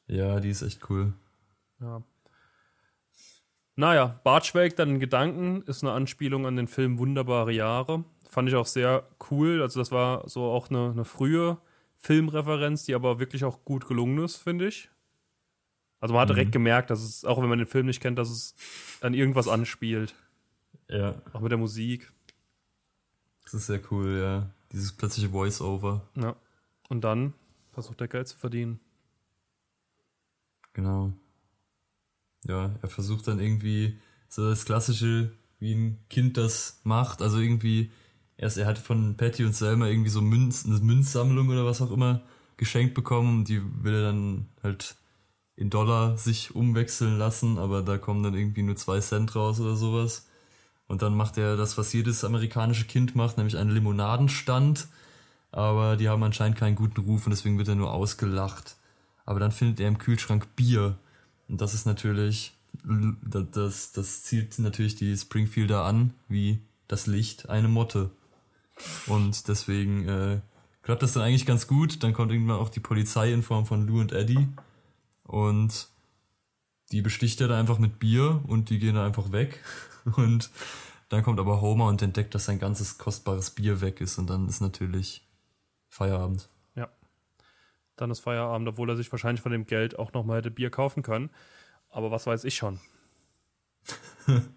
Ja, 0.06 0.40
die 0.40 0.50
ist 0.50 0.62
echt 0.62 0.88
cool. 0.90 1.12
Ja. 1.80 2.02
Naja, 3.74 4.20
Bart 4.22 4.44
schwelgt 4.46 4.78
dann 4.78 4.90
in 4.90 5.00
Gedanken, 5.00 5.62
ist 5.62 5.82
eine 5.82 5.92
Anspielung 5.92 6.46
an 6.46 6.56
den 6.56 6.68
Film 6.68 6.98
Wunderbare 6.98 7.52
Jahre. 7.52 8.04
Fand 8.28 8.48
ich 8.48 8.54
auch 8.54 8.66
sehr 8.66 9.08
cool. 9.30 9.62
Also, 9.62 9.80
das 9.80 9.90
war 9.90 10.28
so 10.28 10.44
auch 10.44 10.68
eine, 10.70 10.90
eine 10.90 11.04
frühe 11.04 11.58
Filmreferenz, 11.96 12.84
die 12.84 12.94
aber 12.94 13.18
wirklich 13.18 13.44
auch 13.44 13.64
gut 13.64 13.86
gelungen 13.88 14.22
ist, 14.24 14.36
finde 14.36 14.68
ich. 14.68 14.90
Also, 16.00 16.12
man 16.14 16.22
hat 16.22 16.30
direkt 16.30 16.52
gemerkt, 16.52 16.90
dass 16.90 17.02
es, 17.02 17.24
auch 17.24 17.40
wenn 17.40 17.48
man 17.48 17.58
den 17.58 17.66
Film 17.66 17.86
nicht 17.86 18.00
kennt, 18.02 18.18
dass 18.18 18.28
es 18.30 18.54
an 19.00 19.14
irgendwas 19.14 19.48
anspielt. 19.48 20.14
Ja, 20.88 21.14
Auch 21.32 21.40
mit 21.40 21.50
der 21.50 21.58
Musik. 21.58 22.12
das 23.44 23.54
ist 23.54 23.66
sehr 23.66 23.80
cool, 23.90 24.18
ja. 24.20 24.50
Dieses 24.72 24.92
plötzliche 24.92 25.30
Voice-Over. 25.30 26.02
Ja. 26.16 26.36
Und 26.88 27.02
dann 27.02 27.32
versucht 27.72 28.00
er 28.02 28.08
Geld 28.08 28.28
zu 28.28 28.36
verdienen. 28.36 28.80
Genau. 30.72 31.12
Ja, 32.46 32.74
er 32.82 32.88
versucht 32.88 33.28
dann 33.28 33.38
irgendwie 33.40 33.98
so 34.28 34.48
das 34.48 34.64
Klassische, 34.64 35.32
wie 35.58 35.74
ein 35.74 35.98
Kind 36.10 36.36
das 36.36 36.80
macht. 36.84 37.22
Also 37.22 37.38
irgendwie, 37.38 37.90
erst 38.36 38.58
er 38.58 38.66
hat 38.66 38.78
von 38.78 39.16
Patty 39.16 39.44
und 39.44 39.54
Selma 39.54 39.86
irgendwie 39.86 40.10
so 40.10 40.20
Münz, 40.20 40.64
eine 40.66 40.78
Münzsammlung 40.78 41.48
oder 41.48 41.64
was 41.64 41.82
auch 41.82 41.90
immer 41.90 42.22
geschenkt 42.56 42.94
bekommen. 42.94 43.44
Die 43.44 43.62
will 43.84 43.94
er 43.94 44.02
dann 44.02 44.48
halt 44.62 44.96
in 45.56 45.70
Dollar 45.70 46.16
sich 46.18 46.54
umwechseln 46.54 47.18
lassen, 47.18 47.58
aber 47.58 47.82
da 47.82 47.98
kommen 47.98 48.22
dann 48.22 48.34
irgendwie 48.34 48.62
nur 48.62 48.76
zwei 48.76 49.00
Cent 49.00 49.34
raus 49.36 49.60
oder 49.60 49.76
sowas. 49.76 50.26
Und 50.88 51.02
dann 51.02 51.16
macht 51.16 51.38
er 51.38 51.56
das, 51.56 51.78
was 51.78 51.92
jedes 51.92 52.24
amerikanische 52.24 52.86
Kind 52.86 53.14
macht, 53.16 53.36
nämlich 53.38 53.56
einen 53.56 53.70
Limonadenstand. 53.70 54.88
Aber 55.52 55.96
die 55.96 56.08
haben 56.08 56.22
anscheinend 56.22 56.58
keinen 56.58 56.76
guten 56.76 57.00
Ruf 57.02 57.26
und 57.26 57.30
deswegen 57.30 57.58
wird 57.58 57.68
er 57.68 57.74
nur 57.76 57.92
ausgelacht. 57.92 58.76
Aber 59.24 59.40
dann 59.40 59.52
findet 59.52 59.80
er 59.80 59.88
im 59.88 59.98
Kühlschrank 59.98 60.56
Bier. 60.56 60.98
Und 61.48 61.60
das 61.60 61.74
ist 61.74 61.86
natürlich, 61.86 62.54
das, 62.82 63.44
das, 63.50 63.92
das 63.92 64.22
zielt 64.24 64.58
natürlich 64.58 64.96
die 64.96 65.16
Springfielder 65.16 65.84
an, 65.84 66.14
wie 66.28 66.60
das 66.88 67.06
Licht 67.06 67.48
eine 67.48 67.68
Motte. 67.68 68.10
Und 69.06 69.48
deswegen 69.48 70.08
äh, 70.08 70.40
klappt 70.82 71.02
das 71.02 71.12
dann 71.12 71.22
eigentlich 71.22 71.46
ganz 71.46 71.66
gut. 71.66 72.02
Dann 72.02 72.12
kommt 72.12 72.32
irgendwann 72.32 72.56
auch 72.56 72.68
die 72.68 72.80
Polizei 72.80 73.32
in 73.32 73.42
Form 73.42 73.66
von 73.66 73.86
Lou 73.86 74.00
und 74.00 74.12
Eddie. 74.12 74.48
Und 75.24 75.88
die 76.90 77.02
besticht 77.02 77.40
er 77.40 77.48
da 77.48 77.58
einfach 77.58 77.78
mit 77.78 77.98
Bier 77.98 78.42
und 78.46 78.70
die 78.70 78.78
gehen 78.78 78.94
da 78.94 79.06
einfach 79.06 79.32
weg. 79.32 79.62
Und 80.16 80.50
dann 81.10 81.22
kommt 81.22 81.38
aber 81.38 81.60
Homer 81.60 81.86
und 81.86 82.02
entdeckt, 82.02 82.34
dass 82.34 82.46
sein 82.46 82.58
ganzes 82.58 82.98
kostbares 82.98 83.50
Bier 83.50 83.80
weg 83.80 84.00
ist. 84.00 84.18
Und 84.18 84.28
dann 84.30 84.48
ist 84.48 84.60
natürlich 84.60 85.22
Feierabend. 85.90 86.48
Ja. 87.92 87.96
Dann 87.96 88.10
ist 88.10 88.20
Feierabend, 88.20 88.68
obwohl 88.68 88.88
er 88.90 88.96
sich 88.96 89.10
wahrscheinlich 89.12 89.42
von 89.42 89.52
dem 89.52 89.66
Geld 89.66 89.98
auch 89.98 90.12
nochmal 90.12 90.38
hätte 90.38 90.50
Bier 90.50 90.70
kaufen 90.70 91.02
können. 91.02 91.30
Aber 91.90 92.10
was 92.10 92.26
weiß 92.26 92.44
ich 92.44 92.54
schon. 92.54 92.80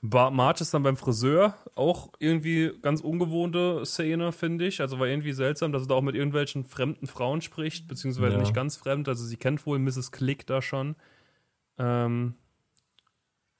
Marge 0.00 0.60
ist 0.62 0.72
dann 0.72 0.84
beim 0.84 0.96
Friseur, 0.96 1.54
auch 1.74 2.12
irgendwie 2.20 2.72
ganz 2.82 3.00
ungewohnte 3.00 3.84
Szene, 3.84 4.32
finde 4.32 4.66
ich. 4.66 4.80
Also 4.80 4.98
war 5.00 5.08
irgendwie 5.08 5.32
seltsam, 5.32 5.72
dass 5.72 5.82
er 5.82 5.88
da 5.88 5.94
auch 5.94 6.02
mit 6.02 6.14
irgendwelchen 6.14 6.64
fremden 6.64 7.06
Frauen 7.06 7.40
spricht, 7.42 7.88
beziehungsweise 7.88 8.34
Ja. 8.34 8.40
nicht 8.40 8.54
ganz 8.54 8.76
fremd. 8.76 9.08
Also 9.08 9.24
sie 9.24 9.36
kennt 9.36 9.66
wohl 9.66 9.78
Mrs. 9.78 10.12
Click 10.12 10.46
da 10.46 10.62
schon. 10.62 10.94
Ähm, 11.78 12.34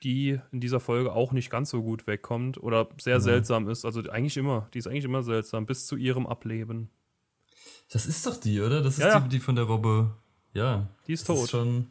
die 0.04 0.38
in 0.52 0.61
dieser 0.61 0.78
Folge 0.78 1.12
auch 1.12 1.33
nicht 1.33 1.50
ganz 1.50 1.71
so 1.71 1.83
gut 1.83 2.07
wegkommt 2.07 2.57
oder 2.62 2.88
sehr 3.00 3.21
seltsam 3.21 3.68
ist. 3.68 3.85
Also 3.85 4.00
eigentlich 4.09 4.37
immer, 4.37 4.68
die 4.73 4.78
ist 4.78 4.87
eigentlich 4.87 5.04
immer 5.04 5.25
seltsam, 5.25 5.66
bis 5.66 5.87
zu 5.88 5.97
ihrem 5.97 6.26
Ableben. 6.26 6.88
Das 7.90 8.07
ist 8.07 8.26
doch 8.26 8.37
die, 8.38 8.61
oder? 8.61 8.83
Das 8.83 8.95
ist 8.95 9.00
Ja, 9.00 9.21
die, 9.21 9.28
die 9.28 9.40
von 9.40 9.54
der 9.57 9.64
Robbe. 9.64 10.11
Ja. 10.52 10.87
Die 11.07 11.12
ist 11.14 11.28
das 11.28 11.37
tot. 11.37 11.45
Ist 11.45 11.50
schon, 11.50 11.87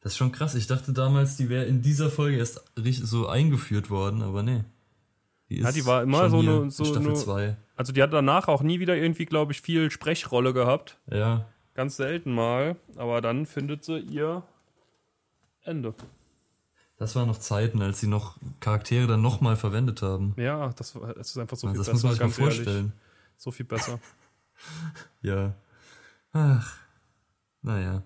das 0.00 0.12
ist 0.12 0.18
schon 0.18 0.32
krass. 0.32 0.54
Ich 0.54 0.66
dachte 0.66 0.92
damals, 0.92 1.36
die 1.36 1.48
wäre 1.48 1.64
in 1.64 1.82
dieser 1.82 2.10
Folge 2.10 2.36
erst 2.38 2.62
so 2.76 3.28
eingeführt 3.28 3.90
worden, 3.90 4.22
aber 4.22 4.42
nee. 4.42 4.64
Die, 5.48 5.60
Ja, 5.60 5.70
die 5.70 5.86
war 5.86 6.02
immer 6.02 6.28
so 6.28 6.38
eine- 6.40 6.62
in 6.62 6.70
so 6.70 6.84
Staffel 6.84 7.06
eine- 7.10 7.14
2. 7.14 7.56
Also 7.76 7.92
die 7.92 8.02
hat 8.02 8.12
danach 8.12 8.48
auch 8.48 8.62
nie 8.62 8.80
wieder 8.80 8.96
irgendwie, 8.96 9.26
glaube 9.26 9.52
ich, 9.52 9.60
viel 9.60 9.90
Sprechrolle 9.90 10.52
gehabt. 10.52 10.98
Ja. 11.10 11.46
Ganz 11.74 11.96
selten 11.96 12.32
mal. 12.34 12.76
Aber 12.96 13.20
dann 13.20 13.46
findet 13.46 13.84
sie 13.84 13.98
ihr 13.98 14.42
Ende. 15.62 15.94
Das 16.98 17.14
waren 17.14 17.28
noch 17.28 17.38
Zeiten, 17.38 17.82
als 17.82 18.00
sie 18.00 18.06
noch 18.08 18.38
Charaktere 18.60 19.06
dann 19.06 19.20
nochmal 19.20 19.56
verwendet 19.56 20.00
haben. 20.02 20.34
Ja, 20.38 20.70
das, 20.76 20.94
war- 20.96 21.16
es 21.16 21.30
ist 21.30 21.38
einfach 21.38 21.56
so 21.56 21.68
viel 21.68 21.76
das 21.76 21.92
muss 21.92 22.02
besser, 22.02 22.06
man 22.06 22.14
sich 22.14 22.20
mal 22.20 22.26
ganz 22.26 22.38
ehrlich. 22.38 22.54
vorstellen. 22.56 22.92
So 23.36 23.50
viel 23.52 23.66
besser. 23.66 24.00
Ja. 25.22 25.54
Ach. 26.32 26.76
Naja. 27.62 28.02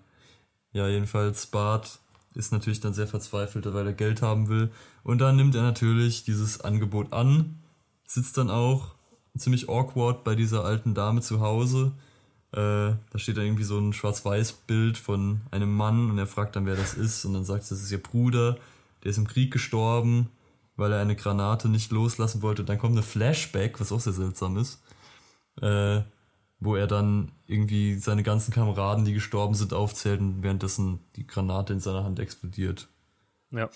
Ja, 0.73 0.87
jedenfalls 0.87 1.47
Bart 1.47 1.99
ist 2.33 2.51
natürlich 2.51 2.79
dann 2.79 2.93
sehr 2.93 3.07
verzweifelt, 3.07 3.71
weil 3.73 3.87
er 3.87 3.93
Geld 3.93 4.21
haben 4.21 4.47
will. 4.47 4.71
Und 5.03 5.19
dann 5.19 5.35
nimmt 5.35 5.55
er 5.55 5.63
natürlich 5.63 6.23
dieses 6.23 6.61
Angebot 6.61 7.13
an, 7.13 7.61
sitzt 8.05 8.37
dann 8.37 8.49
auch 8.49 8.95
ziemlich 9.37 9.69
awkward 9.69 10.23
bei 10.23 10.35
dieser 10.35 10.63
alten 10.65 10.93
Dame 10.93 11.21
zu 11.21 11.41
Hause. 11.41 11.91
Äh, 12.51 12.95
da 13.11 13.17
steht 13.17 13.37
dann 13.37 13.45
irgendwie 13.45 13.63
so 13.63 13.77
ein 13.77 13.93
Schwarz-Weiß-Bild 13.93 14.97
von 14.97 15.41
einem 15.51 15.73
Mann 15.73 16.09
und 16.09 16.17
er 16.17 16.27
fragt 16.27 16.55
dann, 16.55 16.65
wer 16.65 16.75
das 16.75 16.93
ist. 16.93 17.25
Und 17.25 17.33
dann 17.33 17.45
sagt 17.45 17.63
sie, 17.63 17.75
das 17.75 17.83
ist 17.83 17.91
ihr 17.91 18.01
Bruder, 18.01 18.57
der 19.03 19.11
ist 19.11 19.17
im 19.17 19.27
Krieg 19.27 19.51
gestorben, 19.51 20.29
weil 20.75 20.91
er 20.91 20.99
eine 20.99 21.15
Granate 21.15 21.69
nicht 21.69 21.91
loslassen 21.91 22.41
wollte. 22.41 22.63
Dann 22.63 22.77
kommt 22.77 22.93
eine 22.93 23.03
Flashback, 23.03 23.79
was 23.79 23.91
auch 23.91 24.01
sehr 24.01 24.13
seltsam 24.13 24.57
ist. 24.57 24.81
Äh, 25.61 26.01
wo 26.61 26.75
er 26.75 26.87
dann 26.87 27.31
irgendwie 27.47 27.95
seine 27.95 28.23
ganzen 28.23 28.53
Kameraden, 28.53 29.03
die 29.03 29.13
gestorben 29.13 29.55
sind, 29.55 29.73
aufzählt 29.73 30.21
und 30.21 30.43
währenddessen 30.43 30.99
die 31.17 31.27
Granate 31.27 31.73
in 31.73 31.79
seiner 31.79 32.03
Hand 32.05 32.19
explodiert. 32.19 32.87
Ja. 33.49 33.69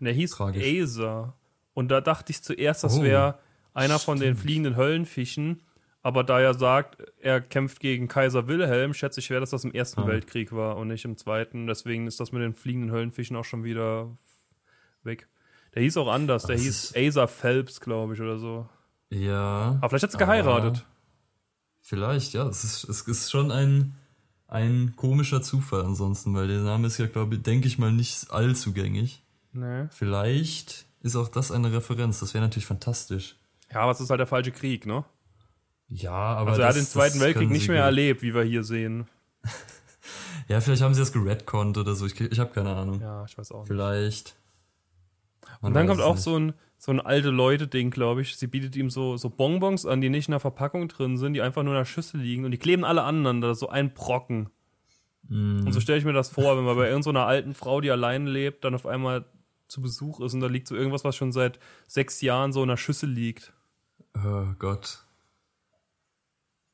Und 0.00 0.06
er 0.06 0.12
hieß 0.14 0.32
Tragisch. 0.32 0.64
Acer. 0.82 1.34
Und 1.74 1.88
da 1.90 2.00
dachte 2.00 2.32
ich 2.32 2.42
zuerst, 2.42 2.82
das 2.82 2.98
Oh, 2.98 3.02
wäre 3.02 3.38
einer 3.74 3.98
von 4.00 4.18
den 4.18 4.36
fliegenden 4.36 4.74
Höllenfischen. 4.76 5.62
Aber 6.02 6.24
da 6.24 6.40
er 6.40 6.54
sagt, 6.54 6.96
er 7.20 7.42
kämpft 7.42 7.78
gegen 7.78 8.08
Kaiser 8.08 8.48
Wilhelm, 8.48 8.94
schätze 8.94 9.20
ich 9.20 9.26
schwer, 9.26 9.38
dass 9.40 9.50
das 9.50 9.64
im 9.64 9.72
Ersten 9.72 10.00
Ah. 10.00 10.06
Weltkrieg 10.06 10.50
war 10.50 10.78
und 10.78 10.88
nicht 10.88 11.04
im 11.04 11.18
Zweiten. 11.18 11.66
Deswegen 11.66 12.06
ist 12.06 12.18
das 12.20 12.32
mit 12.32 12.40
den 12.40 12.54
fliegenden 12.54 12.90
Höllenfischen 12.90 13.36
auch 13.36 13.44
schon 13.44 13.64
wieder 13.64 14.16
weg. 15.04 15.28
Der 15.74 15.82
hieß 15.82 15.98
auch 15.98 16.08
anders. 16.08 16.44
Der 16.44 16.56
das 16.56 16.64
hieß 16.64 16.94
Acer 16.96 17.28
Phelps, 17.28 17.80
glaube 17.80 18.14
ich, 18.14 18.20
oder 18.22 18.38
so. 18.38 18.66
Ja. 19.10 19.76
Aber 19.80 19.90
vielleicht 19.90 20.04
hat 20.04 20.12
sie 20.12 20.16
Aber- 20.16 20.24
geheiratet. 20.26 20.86
Vielleicht, 21.80 22.32
ja. 22.34 22.46
Es 22.46 22.64
ist, 22.64 22.84
es 22.84 23.02
ist 23.02 23.30
schon 23.30 23.50
ein, 23.50 23.94
ein 24.48 24.94
komischer 24.96 25.42
Zufall 25.42 25.84
ansonsten, 25.84 26.34
weil 26.34 26.48
der 26.48 26.60
Name 26.60 26.86
ist 26.86 26.98
ja, 26.98 27.06
glaube 27.06 27.36
ich, 27.36 27.42
denke 27.42 27.66
ich 27.68 27.78
mal, 27.78 27.92
nicht 27.92 28.30
allzugängig. 28.30 29.22
Nee. 29.52 29.86
Vielleicht 29.90 30.86
ist 31.02 31.16
auch 31.16 31.28
das 31.28 31.50
eine 31.50 31.72
Referenz. 31.72 32.20
Das 32.20 32.34
wäre 32.34 32.44
natürlich 32.44 32.66
fantastisch. 32.66 33.36
Ja, 33.72 33.80
aber 33.80 33.92
es 33.92 34.00
ist 34.00 34.10
halt 34.10 34.20
der 34.20 34.26
falsche 34.26 34.52
Krieg, 34.52 34.86
ne? 34.86 35.04
Ja, 35.88 36.12
aber. 36.12 36.50
Also 36.50 36.62
er 36.62 36.68
hat 36.68 36.76
das- 36.76 36.84
den 36.84 36.88
Zweiten 36.90 37.20
Weltkrieg 37.20 37.50
nicht 37.50 37.68
mehr 37.68 37.82
erlebt, 37.82 38.22
wie 38.22 38.34
wir 38.34 38.42
hier 38.42 38.64
sehen. 38.64 39.06
Ja, 40.48 40.60
vielleicht 40.60 40.82
haben 40.82 40.94
sie 40.94 41.00
das 41.00 41.12
geredconnt 41.12 41.78
oder 41.78 41.94
so. 41.94 42.06
Ich, 42.06 42.20
ich 42.20 42.40
habe 42.40 42.50
keine 42.52 42.74
Ahnung. 42.74 43.00
Ja, 43.00 43.24
ich 43.24 43.38
weiß 43.38 43.52
auch 43.52 43.60
nicht. 43.60 43.68
Vielleicht. 43.68 44.34
Und 45.60 45.74
dann 45.74 45.86
kommt 45.86 46.00
auch 46.00 46.16
so 46.16 46.36
ein, 46.36 46.54
so 46.80 46.90
ein 46.92 47.00
alte 47.00 47.28
Leute-Ding, 47.28 47.90
glaube 47.90 48.22
ich. 48.22 48.36
Sie 48.36 48.46
bietet 48.46 48.74
ihm 48.74 48.88
so, 48.88 49.18
so 49.18 49.28
Bonbons 49.28 49.84
an, 49.84 50.00
die 50.00 50.08
nicht 50.08 50.28
in 50.28 50.32
der 50.32 50.40
Verpackung 50.40 50.88
drin 50.88 51.18
sind, 51.18 51.34
die 51.34 51.42
einfach 51.42 51.62
nur 51.62 51.74
in 51.74 51.78
der 51.78 51.84
Schüssel 51.84 52.22
liegen 52.22 52.46
und 52.46 52.52
die 52.52 52.58
kleben 52.58 52.84
alle 52.84 53.02
aneinander, 53.02 53.54
so 53.54 53.68
ein 53.68 53.92
Brocken. 53.92 54.48
Mm. 55.28 55.66
Und 55.66 55.72
so 55.72 55.80
stelle 55.80 55.98
ich 55.98 56.06
mir 56.06 56.14
das 56.14 56.30
vor, 56.30 56.56
wenn 56.56 56.64
man 56.64 56.76
bei 56.76 56.88
irgendeiner 56.88 57.26
alten 57.26 57.52
Frau, 57.52 57.82
die 57.82 57.90
allein 57.90 58.26
lebt, 58.26 58.64
dann 58.64 58.74
auf 58.74 58.86
einmal 58.86 59.26
zu 59.68 59.82
Besuch 59.82 60.20
ist 60.20 60.32
und 60.32 60.40
da 60.40 60.46
liegt 60.46 60.68
so 60.68 60.74
irgendwas, 60.74 61.04
was 61.04 61.16
schon 61.16 61.32
seit 61.32 61.58
sechs 61.86 62.22
Jahren 62.22 62.50
so 62.50 62.62
in 62.62 62.68
der 62.70 62.78
Schüssel 62.78 63.10
liegt. 63.10 63.52
Oh 64.16 64.46
Gott. 64.58 65.04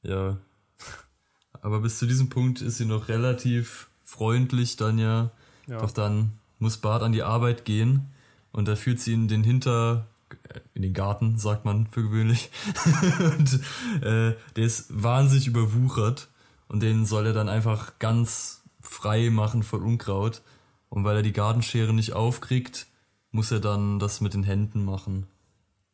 Ja. 0.03 0.39
Aber 1.63 1.81
bis 1.81 1.99
zu 1.99 2.07
diesem 2.07 2.29
Punkt 2.29 2.63
ist 2.63 2.77
sie 2.77 2.87
noch 2.87 3.09
relativ 3.09 3.91
freundlich 4.05 4.77
dann 4.77 4.99
ja. 4.99 5.33
Ja. 5.67 5.81
Doch 5.81 5.91
dann 5.91 6.39
muss 6.61 6.77
Bart 6.77 7.03
an 7.03 7.11
die 7.11 7.25
Arbeit 7.25 7.65
gehen 7.65 8.13
und 8.57 8.67
da 8.67 8.75
führt 8.75 8.99
sie 8.99 9.13
in 9.13 9.29
den 9.29 9.45
Hinter 9.45 10.09
äh, 10.49 10.61
in 10.75 10.83
den 10.83 10.95
Garten, 10.95 11.39
sagt 11.39 11.65
man 11.65 11.87
für 11.89 12.03
gewöhnlich. 12.03 12.51
und 13.39 13.61
äh, 14.03 14.35
der 14.57 14.65
ist 14.65 14.87
wahnsinnig 14.91 15.47
überwuchert 15.47 16.29
und 16.69 16.83
den 16.83 17.05
soll 17.05 17.27
er 17.27 17.33
dann 17.35 17.51
einfach 17.51 17.99
ganz 17.99 18.65
frei 18.81 19.29
machen 19.31 19.63
von 19.63 19.83
Unkraut. 19.83 20.43
Und 20.89 21.05
weil 21.05 21.17
er 21.17 21.23
die 21.23 21.33
Gartenschere 21.33 21.93
nicht 21.93 22.15
aufkriegt, 22.15 22.87
muss 23.31 23.51
er 23.51 23.61
dann 23.61 23.99
das 23.99 24.23
mit 24.23 24.33
den 24.33 24.45
Händen 24.45 24.85
machen. 24.85 25.27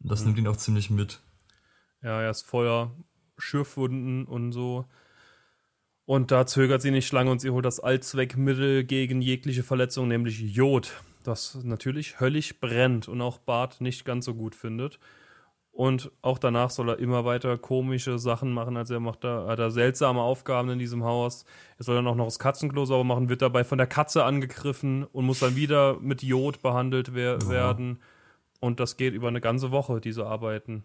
Und 0.00 0.10
das 0.12 0.24
nimmt 0.24 0.38
ihn 0.38 0.46
auch 0.46 0.56
ziemlich 0.56 0.88
mit. 0.88 1.20
Ja, 2.00 2.20
er 2.20 2.30
ist 2.30 2.42
voller 2.42 2.92
Schürfwunden 3.38 4.24
und 4.24 4.52
so. 4.52 4.84
Und 6.04 6.30
da 6.30 6.46
zögert 6.46 6.82
sie 6.82 6.90
nicht 6.90 7.10
lange 7.12 7.30
und 7.30 7.40
sie 7.40 7.50
holt 7.50 7.64
das 7.64 7.80
Allzweckmittel 7.80 8.84
gegen 8.84 9.20
jegliche 9.20 9.62
Verletzung, 9.62 10.08
nämlich 10.08 10.38
Jod, 10.38 10.92
das 11.22 11.58
natürlich 11.62 12.20
höllisch 12.20 12.58
brennt 12.60 13.08
und 13.08 13.20
auch 13.20 13.38
Bart 13.38 13.80
nicht 13.80 14.04
ganz 14.04 14.24
so 14.24 14.34
gut 14.34 14.54
findet. 14.54 14.98
Und 15.72 16.12
auch 16.20 16.38
danach 16.38 16.68
soll 16.68 16.90
er 16.90 16.98
immer 16.98 17.24
weiter 17.24 17.56
komische 17.56 18.18
Sachen 18.18 18.52
machen. 18.52 18.76
Also 18.76 18.92
er 18.92 19.00
macht 19.00 19.24
da, 19.24 19.46
hat 19.48 19.58
da 19.58 19.70
seltsame 19.70 20.20
Aufgaben 20.20 20.68
in 20.68 20.78
diesem 20.78 21.02
Haus. 21.02 21.46
Er 21.78 21.84
soll 21.84 21.96
dann 21.96 22.06
auch 22.06 22.14
noch 22.14 22.26
das 22.26 22.38
Katzenklo 22.38 22.84
sauber 22.84 23.04
machen, 23.04 23.30
wird 23.30 23.40
dabei 23.40 23.64
von 23.64 23.78
der 23.78 23.86
Katze 23.86 24.24
angegriffen 24.24 25.04
und 25.04 25.24
muss 25.24 25.40
dann 25.40 25.56
wieder 25.56 25.98
mit 26.00 26.22
Jod 26.22 26.60
behandelt 26.60 27.14
wer 27.14 27.48
werden. 27.48 28.00
Und 28.60 28.80
das 28.80 28.98
geht 28.98 29.14
über 29.14 29.28
eine 29.28 29.40
ganze 29.40 29.70
Woche, 29.70 30.00
diese 30.00 30.26
Arbeiten. 30.26 30.84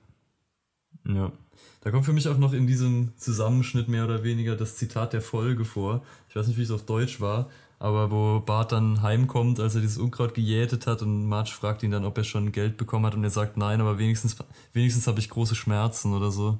Ja. 1.06 1.34
Da 1.82 1.92
kommt 1.92 2.06
für 2.06 2.14
mich 2.14 2.28
auch 2.28 2.38
noch 2.38 2.54
in 2.54 2.66
diesem 2.66 3.16
Zusammenschnitt 3.18 3.88
mehr 3.88 4.06
oder 4.06 4.24
weniger 4.24 4.56
das 4.56 4.78
Zitat 4.78 5.14
der 5.14 5.22
Folge 5.22 5.66
vor. 5.66 6.04
Ich 6.30 6.36
weiß 6.36 6.48
nicht, 6.48 6.58
wie 6.58 6.64
es 6.64 6.72
auf 6.72 6.86
Deutsch 6.86 7.20
war, 7.20 7.50
aber 7.80 8.10
wo 8.10 8.40
Bart 8.40 8.72
dann 8.72 9.02
heimkommt, 9.02 9.60
als 9.60 9.76
er 9.76 9.82
dieses 9.82 9.98
Unkraut 9.98 10.34
gejätet 10.34 10.88
hat 10.88 11.02
und 11.02 11.28
Marge 11.28 11.52
fragt 11.52 11.84
ihn 11.84 11.92
dann, 11.92 12.06
ob 12.06 12.18
er 12.18 12.24
schon 12.24 12.52
Geld 12.52 12.78
bekommen 12.78 13.06
hat 13.06 13.14
und 13.14 13.24
er 13.24 13.30
sagt 13.30 13.58
nein, 13.58 13.82
aber 13.82 14.00
wenigstens, 14.00 14.36
wenigstens 14.74 15.08
habe 15.08 15.20
ich 15.20 15.30
große 15.30 15.56
Schmerzen 15.56 16.14
oder 16.14 16.32
so. 16.32 16.58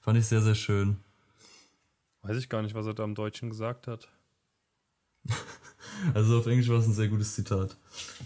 Fand 0.00 0.18
ich 0.18 0.26
sehr, 0.26 0.40
sehr 0.40 0.54
schön. 0.54 0.96
Weiß 2.22 2.36
ich 2.38 2.48
gar 2.48 2.62
nicht, 2.62 2.74
was 2.74 2.86
er 2.86 2.94
da 2.94 3.04
im 3.04 3.14
Deutschen 3.14 3.50
gesagt 3.50 3.86
hat. 3.86 4.08
Also 6.12 6.38
auf 6.38 6.46
Englisch 6.46 6.68
war 6.68 6.76
es 6.76 6.86
ein 6.86 6.92
sehr 6.92 7.08
gutes 7.08 7.34
Zitat. 7.34 7.74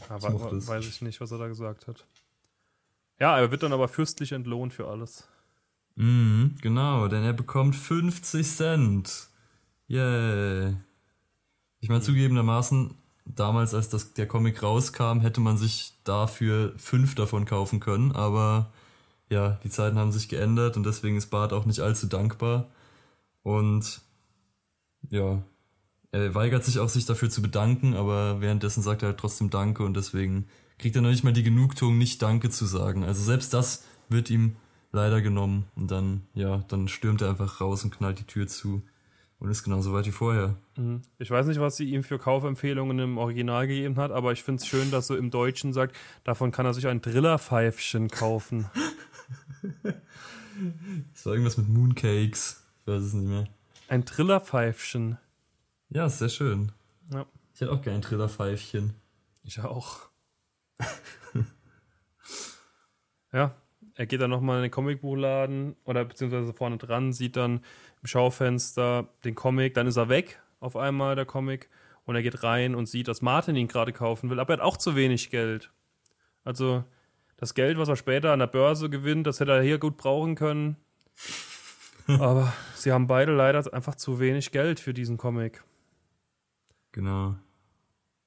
Aber 0.09 0.53
es. 0.53 0.66
weiß 0.66 0.87
ich 0.88 1.03
nicht, 1.03 1.21
was 1.21 1.31
er 1.31 1.38
da 1.38 1.47
gesagt 1.47 1.87
hat. 1.87 2.05
Ja, 3.21 3.38
er 3.38 3.51
wird 3.53 3.62
dann 3.62 3.73
aber 3.73 3.87
fürstlich 3.87 4.33
entlohnt 4.33 4.73
für 4.73 4.88
alles. 4.88 5.29
Mhm, 5.95 6.57
genau, 6.61 7.07
denn 7.07 7.23
er 7.23 7.33
bekommt 7.33 7.77
50 7.77 8.45
Cent. 8.45 9.29
Yay. 9.87 10.75
Ich 11.81 11.88
meine, 11.88 12.03
zugegebenermaßen, 12.03 12.95
damals, 13.25 13.75
als 13.75 13.88
das, 13.88 14.12
der 14.14 14.27
Comic 14.27 14.62
rauskam, 14.62 15.21
hätte 15.21 15.40
man 15.40 15.57
sich 15.57 15.95
dafür 16.05 16.75
fünf 16.77 17.14
davon 17.14 17.45
kaufen 17.45 17.81
können, 17.81 18.12
aber 18.12 18.73
ja, 19.31 19.59
die 19.64 19.71
Zeiten 19.71 19.99
haben 19.99 20.12
sich 20.12 20.29
geändert 20.29 20.77
und 20.77 20.85
deswegen 20.85 21.16
ist 21.16 21.29
Bart 21.31 21.53
auch 21.53 21.64
nicht 21.64 21.81
allzu 21.81 22.07
dankbar. 22.07 22.69
Und 23.43 24.03
ja, 25.11 25.43
er 26.12 26.35
weigert 26.35 26.64
sich 26.64 26.81
auch, 26.81 26.88
sich 26.88 27.07
dafür 27.07 27.31
zu 27.31 27.40
bedanken, 27.40 27.95
aber 27.95 28.40
währenddessen 28.40 28.83
sagt 28.83 29.03
er 29.03 29.11
halt 29.11 29.19
trotzdem 29.19 29.51
Danke 29.51 29.85
und 29.85 29.95
deswegen 29.97 30.49
kriegt 30.79 30.97
er 30.97 31.03
noch 31.03 31.11
nicht 31.11 31.25
mal 31.25 31.33
die 31.33 31.45
Genugtuung, 31.45 31.99
nicht 31.99 32.21
Danke 32.23 32.51
zu 32.51 32.66
sagen. 32.66 33.05
Also 33.05 33.23
selbst 33.23 33.55
das 33.55 33.85
wird 34.09 34.31
ihm 34.31 34.57
leider 34.93 35.23
genommen 35.23 35.66
und 35.77 35.90
dann, 35.90 36.27
ja, 36.35 36.64
dann 36.69 36.88
stürmt 36.88 37.23
er 37.23 37.31
einfach 37.31 37.61
raus 37.61 37.85
und 37.85 37.97
knallt 37.97 38.19
die 38.19 38.25
Tür 38.25 38.49
zu 38.49 38.83
und 39.40 39.50
ist 39.50 39.64
genauso 39.64 39.92
weit 39.92 40.07
wie 40.07 40.12
vorher. 40.12 40.57
Ich 41.18 41.31
weiß 41.31 41.46
nicht, 41.46 41.61
was 41.61 41.76
sie 41.76 41.90
ihm 41.90 42.05
für 42.05 42.18
Kaufempfehlungen 42.18 42.98
im 42.98 43.18
Original 43.18 43.66
gegeben 43.66 43.96
hat, 43.96 44.12
aber 44.12 44.33
ich 44.33 44.44
finde 44.44 44.61
es 44.61 44.68
schön, 44.68 44.90
dass 44.90 45.09
sie 45.09 45.16
im 45.16 45.31
Deutschen 45.31 45.72
sagt, 45.72 45.96
davon 46.24 46.53
kann 46.53 46.66
er 46.66 46.74
sich 46.74 46.87
ein 46.87 47.00
Drillerpfeifchen 47.03 48.09
kaufen. 48.09 48.70
Das 51.14 51.24
war 51.24 51.33
irgendwas 51.33 51.57
mit 51.57 51.68
Mooncakes. 51.70 52.62
Ich 52.81 52.87
weiß 52.87 53.03
es 53.03 53.12
nicht 53.14 53.29
mehr. 53.29 53.46
Ein 53.88 54.05
Trillerpfeifchen. 54.05 55.16
Ja, 55.88 56.05
ist 56.07 56.18
sehr 56.18 56.29
schön. 56.29 56.72
Ja, 57.11 57.24
Ich 57.55 57.62
hätte 57.62 57.72
auch 57.72 57.81
gerne 57.81 57.98
ein 58.00 58.03
Trillerpfeifchen. 58.03 58.92
ich 59.42 59.59
auch. 59.61 60.00
ja, 63.33 63.55
er 63.94 64.07
geht 64.07 64.20
dann 64.20 64.31
nochmal 64.31 64.57
in 64.59 64.62
den 64.62 64.70
Comicbuchladen 64.70 65.76
oder 65.85 66.05
beziehungsweise 66.05 66.53
vorne 66.53 66.79
dran, 66.79 67.12
sieht 67.12 67.37
dann 67.37 67.61
im 68.03 68.07
Schaufenster 68.07 69.09
den 69.25 69.35
Comic, 69.35 69.75
dann 69.75 69.87
ist 69.87 69.97
er 69.97 70.09
weg 70.09 70.41
auf 70.61 70.77
einmal, 70.77 71.17
der 71.17 71.27
Comic, 71.27 71.69
und 72.05 72.17
er 72.17 72.23
geht 72.23 72.43
rein 72.43 72.75
und 72.75 72.87
sieht, 72.87 73.09
dass 73.09 73.23
Martin 73.23 73.57
ihn 73.57 73.69
gerade 73.69 73.93
kaufen 73.93 74.31
will, 74.31 74.41
aber 74.41 74.55
er 74.55 74.57
hat 74.59 74.65
auch 74.65 74.77
zu 74.77 74.97
wenig 74.97 75.31
Geld. 75.31 75.71
Also 76.45 76.85
das 77.37 77.55
Geld, 77.55 77.79
was 77.79 77.89
er 77.89 77.97
später 77.97 78.33
an 78.33 78.39
der 78.41 78.47
Börse 78.47 78.91
gewinnt, 78.91 79.27
das 79.27 79.41
hätte 79.41 79.53
er 79.53 79.63
hier 79.63 79.79
gut 79.79 79.97
brauchen 79.97 80.35
können. 80.35 80.77
Aber 82.07 82.53
sie 82.75 82.91
haben 82.93 83.07
beide 83.07 83.33
leider 83.33 83.73
einfach 83.73 83.95
zu 83.95 84.19
wenig 84.19 84.51
Geld 84.51 84.81
für 84.81 84.93
diesen 84.93 85.17
Comic. 85.17 85.63
Genau. 86.93 87.37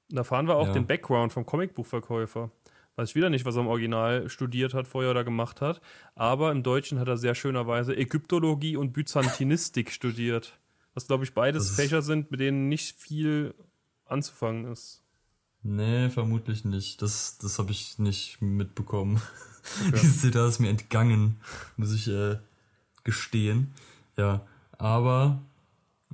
Da 0.08 0.24
fahren 0.24 0.46
wir 0.48 0.56
auch 0.56 0.68
Ja. 0.68 0.72
den 0.72 0.86
Background 0.86 1.32
vom 1.32 1.44
Comicbuchverkäufer. 1.44 2.50
Weiß 2.96 3.10
ich 3.10 3.14
wieder 3.16 3.30
nicht, 3.30 3.44
was 3.44 3.56
er 3.56 3.62
im 3.62 3.66
Original 3.66 4.28
studiert 4.28 4.72
hat 4.72 4.86
vorher 4.86 5.10
oder 5.10 5.24
gemacht 5.24 5.60
hat. 5.60 5.80
Aber 6.14 6.52
im 6.52 6.62
Deutschen 6.62 7.00
hat 7.00 7.08
er 7.08 7.16
sehr 7.16 7.34
schönerweise 7.34 7.96
Ägyptologie 7.96 8.76
und 8.76 8.92
Byzantinistik 8.92 9.90
studiert. 9.90 10.58
Was, 10.94 11.08
glaube 11.08 11.24
ich, 11.24 11.34
beides 11.34 11.70
Fächer 11.70 12.02
sind, 12.02 12.30
mit 12.30 12.38
denen 12.38 12.68
nicht 12.68 13.00
viel 13.00 13.54
anzufangen 14.06 14.70
ist. 14.70 15.02
Nee, 15.64 16.10
vermutlich 16.10 16.64
nicht. 16.64 17.02
Das, 17.02 17.38
das 17.38 17.58
habe 17.58 17.72
ich 17.72 17.98
nicht 17.98 18.40
mitbekommen. 18.40 19.20
Dieses 19.92 20.20
Zitat 20.20 20.48
ist 20.48 20.60
mir 20.60 20.68
entgangen, 20.68 21.40
muss 21.76 21.92
ich 21.92 22.06
äh, 22.06 22.36
gestehen. 23.02 23.72
Ja, 24.16 24.46
aber 24.78 25.42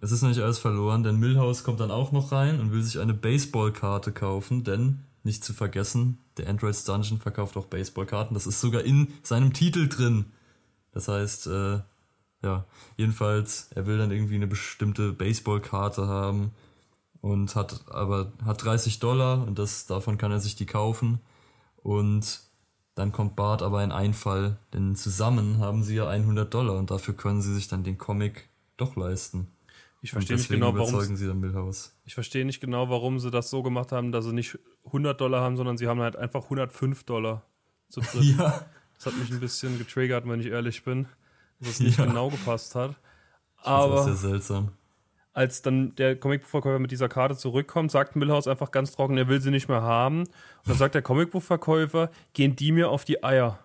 es 0.00 0.12
ist 0.12 0.22
noch 0.22 0.28
nicht 0.28 0.40
alles 0.40 0.58
verloren, 0.58 1.02
denn 1.02 1.18
Milhouse 1.18 1.64
kommt 1.64 1.80
dann 1.80 1.90
auch 1.90 2.12
noch 2.12 2.32
rein 2.32 2.60
und 2.60 2.72
will 2.72 2.82
sich 2.82 3.00
eine 3.00 3.12
Baseballkarte 3.12 4.12
kaufen, 4.12 4.64
denn, 4.64 5.00
nicht 5.22 5.44
zu 5.44 5.52
vergessen, 5.52 6.18
der 6.36 6.48
Androids 6.48 6.84
Dungeon 6.84 7.18
verkauft 7.18 7.56
auch 7.56 7.66
Baseballkarten. 7.66 8.34
Das 8.34 8.46
ist 8.46 8.60
sogar 8.60 8.82
in 8.82 9.08
seinem 9.22 9.52
Titel 9.52 9.88
drin. 9.88 10.26
Das 10.92 11.08
heißt, 11.08 11.46
äh, 11.48 11.80
ja, 12.42 12.64
jedenfalls, 12.96 13.68
er 13.74 13.86
will 13.86 13.98
dann 13.98 14.10
irgendwie 14.10 14.36
eine 14.36 14.46
bestimmte 14.46 15.12
Baseballkarte 15.12 16.06
haben 16.06 16.52
und 17.20 17.54
hat 17.54 17.84
aber 17.90 18.32
hat 18.44 18.64
30 18.64 18.98
Dollar 18.98 19.46
und 19.46 19.58
das 19.58 19.86
davon 19.86 20.16
kann 20.16 20.32
er 20.32 20.40
sich 20.40 20.56
die 20.56 20.66
kaufen 20.66 21.20
und 21.76 22.40
dann 22.94 23.12
kommt 23.12 23.36
Bart 23.36 23.62
aber 23.62 23.84
in 23.84 23.92
Einfall, 23.92 24.58
denn 24.72 24.96
zusammen 24.96 25.58
haben 25.58 25.82
sie 25.82 25.96
ja 25.96 26.08
100 26.08 26.52
Dollar 26.52 26.76
und 26.76 26.90
dafür 26.90 27.14
können 27.14 27.42
sie 27.42 27.54
sich 27.54 27.68
dann 27.68 27.84
den 27.84 27.98
Comic 27.98 28.48
doch 28.76 28.96
leisten. 28.96 29.48
Ich 30.02 30.12
verstehe 30.12 30.36
nicht 30.36 30.48
genau, 30.48 30.74
warum 30.74 31.16
sie 31.16 31.26
dann 31.26 31.40
Milhouse. 31.40 31.94
Ich 32.04 32.14
verstehe 32.14 32.44
nicht 32.46 32.60
genau, 32.60 32.88
warum 32.88 33.18
sie 33.20 33.30
das 33.30 33.50
so 33.50 33.62
gemacht 33.62 33.92
haben, 33.92 34.12
dass 34.12 34.24
sie 34.24 34.32
nicht 34.32 34.58
100 34.86 35.20
Dollar 35.20 35.42
haben, 35.42 35.56
sondern 35.56 35.76
sie 35.76 35.88
haben 35.88 36.00
halt 36.00 36.16
einfach 36.16 36.44
105 36.44 37.04
Dollar 37.04 37.44
zu 37.90 38.00
dritt. 38.12 38.22
Ja, 38.38 38.64
Das 38.96 39.06
hat 39.06 39.16
mich 39.18 39.30
ein 39.30 39.40
bisschen 39.40 39.76
getriggert, 39.78 40.26
wenn 40.26 40.40
ich 40.40 40.46
ehrlich 40.46 40.84
bin, 40.84 41.06
dass 41.58 41.68
es 41.70 41.80
nicht 41.80 41.98
Ja. 41.98 42.06
genau 42.06 42.30
gepasst 42.30 42.74
hat. 42.74 42.92
das 43.58 43.66
war 43.66 43.72
Aber 43.84 44.04
sehr 44.04 44.16
seltsam. 44.16 44.72
als 45.34 45.60
dann 45.60 45.94
der 45.96 46.16
Comicbuchverkäufer 46.18 46.78
mit 46.78 46.90
dieser 46.92 47.10
Karte 47.10 47.36
zurückkommt, 47.36 47.90
sagt 47.90 48.16
Millhouse 48.16 48.48
einfach 48.48 48.70
ganz 48.70 48.92
trocken, 48.92 49.18
er 49.18 49.28
will 49.28 49.42
sie 49.42 49.50
nicht 49.50 49.68
mehr 49.68 49.82
haben. 49.82 50.20
Und 50.22 50.28
dann 50.64 50.78
sagt 50.78 50.94
der 50.94 51.02
Comicbuchverkäufer, 51.02 52.10
gehen 52.32 52.56
die 52.56 52.72
mir 52.72 52.88
auf 52.88 53.04
die 53.04 53.22
Eier. 53.22 53.58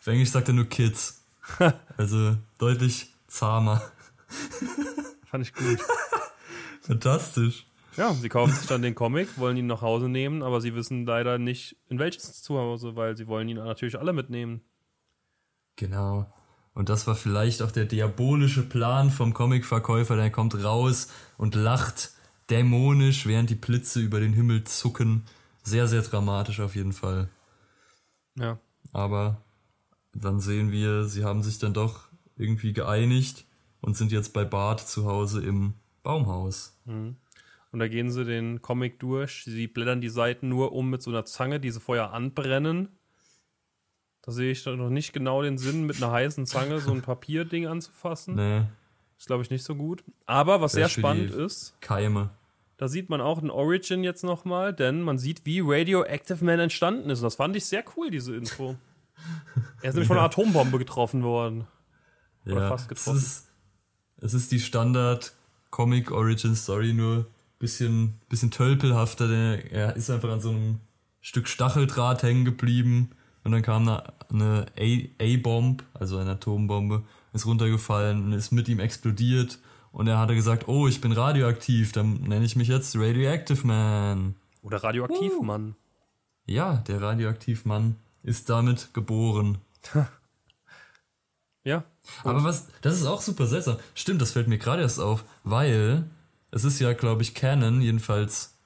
Auf 0.00 0.06
Englisch 0.06 0.30
sagt 0.30 0.48
er 0.48 0.54
nur 0.54 0.66
Kids. 0.68 1.20
Also 1.96 2.36
deutlich 2.58 3.11
zahmer. 3.32 3.82
Fand 5.26 5.46
ich 5.46 5.54
gut. 5.54 5.78
Fantastisch. 6.82 7.66
Ja, 7.96 8.12
sie 8.14 8.28
kaufen 8.28 8.54
sich 8.54 8.66
dann 8.66 8.82
den 8.82 8.94
Comic, 8.94 9.38
wollen 9.38 9.56
ihn 9.56 9.66
nach 9.66 9.82
Hause 9.82 10.08
nehmen, 10.08 10.42
aber 10.42 10.60
sie 10.60 10.74
wissen 10.74 11.04
leider 11.04 11.38
nicht, 11.38 11.76
in 11.88 11.98
welches 11.98 12.42
Zuhause, 12.42 12.96
weil 12.96 13.16
sie 13.16 13.26
wollen 13.26 13.48
ihn 13.48 13.56
natürlich 13.56 13.98
alle 13.98 14.12
mitnehmen. 14.12 14.62
Genau. 15.76 16.26
Und 16.74 16.88
das 16.88 17.06
war 17.06 17.14
vielleicht 17.14 17.60
auch 17.60 17.70
der 17.70 17.84
diabolische 17.84 18.62
Plan 18.62 19.10
vom 19.10 19.34
Comicverkäufer. 19.34 20.16
Der 20.16 20.30
kommt 20.30 20.54
raus 20.64 21.08
und 21.36 21.54
lacht 21.54 22.12
dämonisch, 22.48 23.26
während 23.26 23.50
die 23.50 23.56
Blitze 23.56 24.00
über 24.00 24.20
den 24.20 24.32
Himmel 24.32 24.64
zucken. 24.64 25.26
Sehr, 25.62 25.86
sehr 25.86 26.00
dramatisch 26.00 26.60
auf 26.60 26.74
jeden 26.74 26.94
Fall. 26.94 27.28
Ja. 28.36 28.58
Aber 28.92 29.42
dann 30.14 30.40
sehen 30.40 30.72
wir, 30.72 31.04
sie 31.04 31.24
haben 31.24 31.42
sich 31.42 31.58
dann 31.58 31.74
doch 31.74 32.11
irgendwie 32.36 32.72
geeinigt 32.72 33.44
und 33.80 33.96
sind 33.96 34.12
jetzt 34.12 34.32
bei 34.32 34.44
Bart 34.44 34.80
zu 34.80 35.06
Hause 35.06 35.42
im 35.44 35.74
Baumhaus. 36.02 36.78
Und 36.86 37.78
da 37.78 37.88
gehen 37.88 38.10
sie 38.10 38.24
den 38.24 38.60
Comic 38.62 38.98
durch. 39.00 39.44
Sie 39.44 39.66
blättern 39.66 40.00
die 40.00 40.08
Seiten 40.08 40.48
nur 40.48 40.72
um 40.72 40.90
mit 40.90 41.02
so 41.02 41.10
einer 41.10 41.24
Zange, 41.24 41.60
die 41.60 41.70
sie 41.70 41.80
vorher 41.80 42.12
anbrennen. 42.12 42.88
Da 44.22 44.30
sehe 44.30 44.52
ich 44.52 44.64
noch 44.66 44.90
nicht 44.90 45.12
genau 45.12 45.42
den 45.42 45.58
Sinn, 45.58 45.84
mit 45.84 45.96
einer 45.96 46.12
heißen 46.12 46.46
Zange 46.46 46.78
so 46.78 46.92
ein 46.92 47.02
Papierding 47.02 47.66
anzufassen. 47.66 48.36
Nee, 48.36 48.62
Ist, 49.18 49.26
glaube 49.26 49.42
ich, 49.42 49.50
nicht 49.50 49.64
so 49.64 49.74
gut. 49.74 50.04
Aber 50.26 50.60
was 50.60 50.72
sehr 50.72 50.88
spannend 50.88 51.30
ist, 51.32 51.74
Keime. 51.80 52.30
da 52.76 52.86
sieht 52.88 53.10
man 53.10 53.20
auch 53.20 53.42
ein 53.42 53.50
Origin 53.50 54.04
jetzt 54.04 54.22
nochmal, 54.22 54.72
denn 54.72 55.02
man 55.02 55.18
sieht, 55.18 55.44
wie 55.44 55.60
Radioactive 55.60 56.44
Man 56.44 56.60
entstanden 56.60 57.10
ist. 57.10 57.18
Und 57.18 57.24
das 57.24 57.34
fand 57.34 57.56
ich 57.56 57.64
sehr 57.66 57.84
cool, 57.96 58.10
diese 58.10 58.36
Info. 58.36 58.76
Er 59.82 59.90
ist 59.90 59.94
nämlich 59.94 60.08
von 60.08 60.16
einer 60.16 60.26
Atombombe 60.26 60.78
getroffen 60.78 61.22
worden. 61.22 61.66
Oder 62.46 62.68
fast 62.68 62.88
getroffen. 62.88 63.16
Es 63.16 63.22
ist, 63.22 63.48
es 64.18 64.34
ist 64.34 64.52
die 64.52 64.60
Standard 64.60 65.32
Comic 65.70 66.10
Origin 66.10 66.54
Story, 66.54 66.92
nur 66.92 67.26
bisschen, 67.58 68.20
bisschen 68.28 68.50
tölpelhafter. 68.50 69.28
denn 69.28 69.60
Er 69.70 69.96
ist 69.96 70.10
einfach 70.10 70.30
an 70.30 70.40
so 70.40 70.50
einem 70.50 70.80
Stück 71.20 71.48
Stacheldraht 71.48 72.22
hängen 72.22 72.44
geblieben 72.44 73.10
und 73.44 73.52
dann 73.52 73.62
kam 73.62 73.88
eine, 73.88 74.66
A-Bomb, 75.20 75.84
also 75.94 76.18
eine 76.18 76.32
Atombombe, 76.32 77.04
ist 77.32 77.46
runtergefallen 77.46 78.24
und 78.24 78.32
ist 78.32 78.52
mit 78.52 78.68
ihm 78.68 78.80
explodiert. 78.80 79.58
Und 79.90 80.06
er 80.06 80.18
hatte 80.18 80.34
gesagt, 80.34 80.68
oh, 80.68 80.88
ich 80.88 81.00
bin 81.00 81.12
radioaktiv, 81.12 81.92
dann 81.92 82.14
nenne 82.22 82.44
ich 82.44 82.56
mich 82.56 82.68
jetzt 82.68 82.96
Radioactive 82.96 83.66
Man. 83.66 84.36
Oder 84.62 84.82
Radioaktiv, 84.82 85.32
Mann. 85.42 85.74
Ja, 86.46 86.76
der 86.88 87.00
Radioaktiv-Mann 87.00 87.96
ist 88.22 88.48
damit 88.48 88.94
geboren. 88.94 89.58
Ja. 91.64 91.84
Aber 92.24 92.44
was, 92.44 92.68
das 92.80 92.94
ist 92.94 93.06
auch 93.06 93.20
super 93.20 93.46
seltsam. 93.46 93.76
Stimmt, 93.94 94.20
das 94.20 94.32
fällt 94.32 94.48
mir 94.48 94.58
gerade 94.58 94.82
erst 94.82 95.00
auf, 95.00 95.24
weil 95.44 96.10
es 96.50 96.64
ist 96.64 96.80
ja, 96.80 96.92
glaube 96.92 97.22
ich, 97.22 97.34
Canon, 97.34 97.80
jedenfalls 97.80 98.56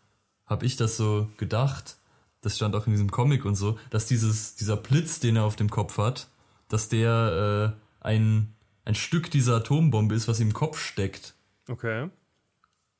habe 0.46 0.64
ich 0.64 0.76
das 0.76 0.96
so 0.96 1.28
gedacht, 1.36 1.96
das 2.40 2.56
stand 2.56 2.74
auch 2.74 2.86
in 2.86 2.92
diesem 2.92 3.10
Comic 3.10 3.44
und 3.44 3.56
so, 3.56 3.78
dass 3.90 4.06
dieses, 4.06 4.54
dieser 4.54 4.76
Blitz, 4.76 5.20
den 5.20 5.36
er 5.36 5.44
auf 5.44 5.56
dem 5.56 5.70
Kopf 5.70 5.98
hat, 5.98 6.28
dass 6.68 6.88
der 6.88 7.74
äh, 8.02 8.06
ein, 8.06 8.54
ein 8.84 8.94
Stück 8.94 9.30
dieser 9.30 9.56
Atombombe 9.56 10.14
ist, 10.14 10.28
was 10.28 10.40
ihm 10.40 10.48
im 10.48 10.54
Kopf 10.54 10.78
steckt. 10.78 11.34
Okay. 11.68 12.08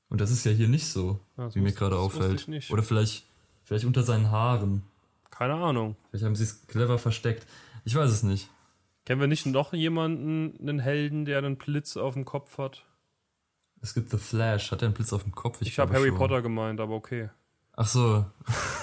Und 0.09 0.21
das 0.21 0.31
ist 0.31 0.45
ja 0.45 0.53
hier 0.53 0.69
nicht 0.69 0.87
so, 0.87 1.21
das 1.37 1.55
wie 1.55 1.61
mir 1.61 1.73
gerade 1.73 1.97
auffällt. 1.97 2.43
ich 2.43 2.49
nicht. 2.49 2.71
Oder 2.71 2.83
vielleicht, 2.83 3.25
vielleicht 3.65 3.85
unter 3.85 4.03
seinen 4.03 4.31
Haaren. 4.31 4.83
Keine 5.31 5.55
Ahnung. 5.55 5.97
Vielleicht 6.11 6.25
haben 6.25 6.37
sie 6.37 6.45
es 6.45 6.67
clever 6.67 6.99
versteckt. 6.99 7.47
Ich 7.85 7.95
weiß 7.95 8.11
es 8.11 8.23
nicht. 8.23 8.49
Kennen 9.07 9.21
wir 9.21 9.29
nicht 9.29 9.47
noch 9.47 9.73
jemanden, 9.73 10.59
einen 10.61 10.81
Helden, 10.81 11.25
der 11.25 11.39
einen 11.39 11.57
Blitz 11.57 11.97
auf 11.97 12.15
dem 12.15 12.25
Kopf 12.25 12.59
hat? 12.59 12.85
Es 13.81 13.95
gibt 13.95 14.11
The 14.11 14.19
Flash. 14.19 14.73
Hat 14.73 14.83
er 14.83 14.87
einen 14.87 14.95
Blitz 14.95 15.13
auf 15.13 15.23
dem 15.23 15.33
Kopf? 15.33 15.63
Ich 15.63 15.79
habe 15.79 15.89
glaube 15.91 16.01
Harry 16.01 16.09
schon. 16.11 16.19
Potter 16.19 16.43
gemeint, 16.43 16.81
aber 16.81 16.95
okay. 16.95 17.31
Ach 17.75 17.87
so. 17.87 18.27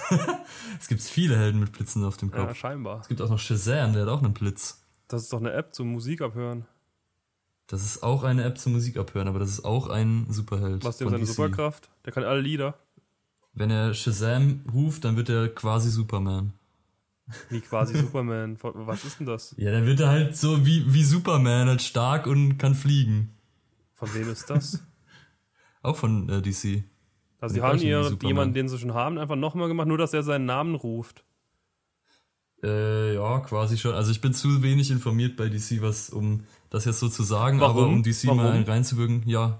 es 0.80 0.88
gibt 0.88 1.02
viele 1.02 1.38
Helden 1.38 1.60
mit 1.60 1.74
Blitzen 1.74 2.06
auf 2.06 2.16
dem 2.16 2.30
Ja, 2.30 2.46
Kopf. 2.46 2.56
scheinbar. 2.56 3.02
Es 3.02 3.10
gibt 3.10 3.22
auch 3.22 3.30
noch 3.30 3.40
Shazam, 3.40 3.94
der 3.94 4.04
hat 4.04 4.10
auch 4.10 4.24
einen 4.24 4.34
Blitz. 4.34 4.82
Das 5.10 5.24
ist 5.24 5.34
doch 5.34 5.40
eine 5.40 5.52
App 5.52 5.76
zum 5.76 5.92
Musik 5.92 6.22
abhören. 6.22 6.66
Das 7.68 7.84
ist 7.84 8.02
auch 8.04 8.24
eine 8.24 8.44
App 8.44 8.58
zum 8.58 8.74
Musik 8.74 8.98
abhören, 8.98 9.28
aber 9.28 9.40
das 9.40 9.50
ist 9.50 9.66
auch 9.66 9.90
ein 9.90 10.28
Superheld. 10.30 10.84
Was 10.86 10.96
ist 10.96 11.02
denn 11.02 11.10
seine 11.10 11.24
DC. 11.24 11.30
Superkraft? 11.34 11.90
Der 12.06 12.14
kann 12.14 12.24
alle 12.24 12.40
Lieder. 12.42 12.76
Wenn 13.54 13.72
er 13.72 13.94
Shazam 13.94 14.64
ruft, 14.74 15.04
dann 15.04 15.18
wird 15.18 15.30
er 15.30 15.50
quasi 15.50 15.90
Superman. 15.90 16.54
Wie 17.50 17.62
quasi 17.62 17.98
Superman. 17.98 18.58
Was 18.62 19.06
ist 19.06 19.20
denn 19.20 19.28
das? 19.28 19.56
Ja, 19.58 19.72
dann 19.72 19.86
wird 19.86 20.00
er 20.00 20.10
halt 20.10 20.36
so 20.36 20.66
wie, 20.66 20.94
wie 20.94 21.04
Superman, 21.04 21.68
halt 21.68 21.82
stark 21.82 22.28
und 22.28 22.58
kann 22.58 22.76
fliegen. 22.76 23.36
Von 23.96 24.14
wem 24.14 24.30
ist 24.30 24.50
das? 24.50 24.84
Auch 25.82 25.96
von 25.96 26.30
äh, 26.30 26.42
DC. 26.42 26.84
Also, 27.40 27.56
sie 27.56 27.62
haben 27.62 27.80
ihr, 27.80 28.18
jemanden, 28.22 28.54
den 28.54 28.70
sie 28.70 28.78
schon 28.78 28.94
haben, 28.94 29.18
einfach 29.18 29.36
nochmal 29.36 29.68
gemacht, 29.68 29.88
nur 29.88 29.98
dass 29.98 30.14
er 30.14 30.24
seinen 30.24 30.46
Namen 30.46 30.76
ruft. 30.76 31.26
Äh, 32.64 33.16
ja, 33.16 33.42
quasi 33.42 33.78
schon. 33.78 33.94
Also 33.94 34.12
ich 34.12 34.22
bin 34.22 34.34
zu 34.34 34.64
wenig 34.64 34.90
informiert 34.90 35.36
bei 35.36 35.50
DC, 35.50 35.82
was 35.82 36.10
um 36.10 36.46
das 36.70 36.86
jetzt 36.86 37.00
so 37.00 37.10
zu 37.10 37.24
sagen, 37.24 37.60
Warum? 37.60 37.78
aber 37.78 37.88
um 37.88 38.04
DC 38.04 38.28
Warum? 38.28 38.38
mal 38.38 38.64
reinzuwirken, 38.64 39.24
ja. 39.28 39.60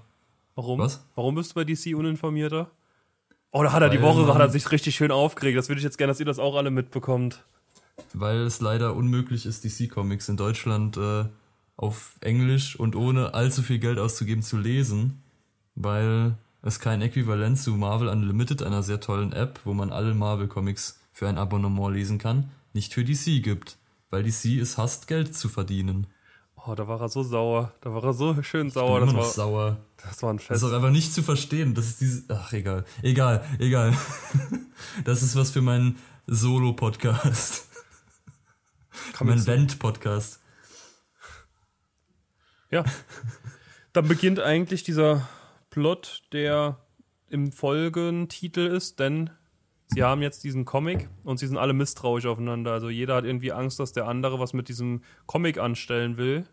Warum? 0.54 0.78
Was? 0.78 1.06
Warum 1.14 1.34
bist 1.34 1.50
du 1.50 1.54
bei 1.56 1.64
DC 1.64 1.94
uninformierter? 1.94 2.70
Oh, 3.50 3.62
da 3.62 3.72
hat 3.72 3.82
er 3.82 3.90
die 3.90 4.00
Woche 4.00 4.26
hat 4.32 4.40
er 4.40 4.48
sich 4.48 4.72
richtig 4.72 4.96
schön 4.96 5.10
aufgeregt. 5.10 5.56
Das 5.58 5.68
würde 5.68 5.78
ich 5.78 5.84
jetzt 5.84 5.98
gerne, 5.98 6.10
dass 6.10 6.18
ihr 6.18 6.26
das 6.26 6.38
auch 6.38 6.56
alle 6.56 6.70
mitbekommt. 6.70 7.44
Weil 8.12 8.38
es 8.42 8.60
leider 8.60 8.94
unmöglich 8.94 9.46
ist, 9.46 9.64
DC-Comics 9.64 10.28
in 10.28 10.36
Deutschland 10.36 10.96
äh, 10.96 11.24
auf 11.76 12.16
Englisch 12.20 12.76
und 12.78 12.96
ohne 12.96 13.34
allzu 13.34 13.62
viel 13.62 13.78
Geld 13.78 13.98
auszugeben 13.98 14.42
zu 14.42 14.56
lesen, 14.56 15.22
weil 15.74 16.36
es 16.62 16.78
kein 16.80 17.02
Äquivalent 17.02 17.58
zu 17.58 17.72
Marvel 17.72 18.08
Unlimited, 18.08 18.62
einer 18.62 18.82
sehr 18.82 19.00
tollen 19.00 19.32
App, 19.32 19.60
wo 19.64 19.74
man 19.74 19.90
alle 19.90 20.14
Marvel-Comics 20.14 20.98
für 21.12 21.28
ein 21.28 21.38
Abonnement 21.38 21.94
lesen 21.94 22.18
kann, 22.18 22.50
nicht 22.72 22.94
für 22.94 23.04
DC 23.04 23.42
gibt. 23.42 23.76
Weil 24.10 24.22
DC 24.22 24.60
es 24.60 24.78
hasst, 24.78 25.06
Geld 25.08 25.34
zu 25.36 25.48
verdienen. 25.48 26.06
Oh, 26.66 26.74
da 26.74 26.88
war 26.88 27.00
er 27.00 27.08
so 27.08 27.22
sauer. 27.22 27.72
Da 27.82 27.92
war 27.92 28.02
er 28.04 28.12
so 28.14 28.40
schön 28.42 28.68
Ich 28.68 28.72
sauer. 28.74 29.00
bin 29.00 29.08
Das 29.08 29.12
immer 29.12 29.20
noch 29.22 29.26
war, 29.26 29.32
sauer. 29.34 29.76
das 30.02 30.22
war 30.22 30.30
ein 30.32 30.36
Das 30.38 30.46
Fest. 30.46 30.62
ist 30.62 30.68
auch 30.70 30.74
einfach 30.74 30.90
nicht 30.90 31.12
zu 31.12 31.22
verstehen. 31.22 31.74
Das 31.74 31.86
ist 31.86 32.00
diese. 32.00 32.22
Ach, 32.28 32.52
egal. 32.52 32.84
Egal, 33.02 33.44
egal. 33.58 33.92
Das 35.04 35.22
ist 35.22 35.36
was 35.36 35.50
für 35.50 35.62
meinen 35.62 35.96
Solo-Podcast. 36.26 37.68
Kann 39.12 39.26
Mein 39.26 39.38
man 39.38 39.46
Vent-Podcast. 39.46 40.40
Ja. 42.70 42.84
Dann 43.92 44.08
beginnt 44.08 44.40
eigentlich 44.40 44.82
dieser 44.82 45.28
Plot, 45.70 46.24
der 46.32 46.78
im 47.28 47.52
Folgentitel 47.52 48.66
ist, 48.66 48.98
denn 48.98 49.30
sie 49.88 50.02
haben 50.02 50.22
jetzt 50.22 50.44
diesen 50.44 50.64
Comic 50.64 51.08
und 51.24 51.38
sie 51.38 51.46
sind 51.46 51.56
alle 51.56 51.72
misstrauisch 51.72 52.26
aufeinander. 52.26 52.72
Also 52.72 52.90
jeder 52.90 53.16
hat 53.16 53.24
irgendwie 53.24 53.52
Angst, 53.52 53.78
dass 53.80 53.92
der 53.92 54.06
andere 54.06 54.38
was 54.38 54.52
mit 54.52 54.68
diesem 54.68 55.02
Comic 55.26 55.58
anstellen 55.58 56.16
will 56.16 56.46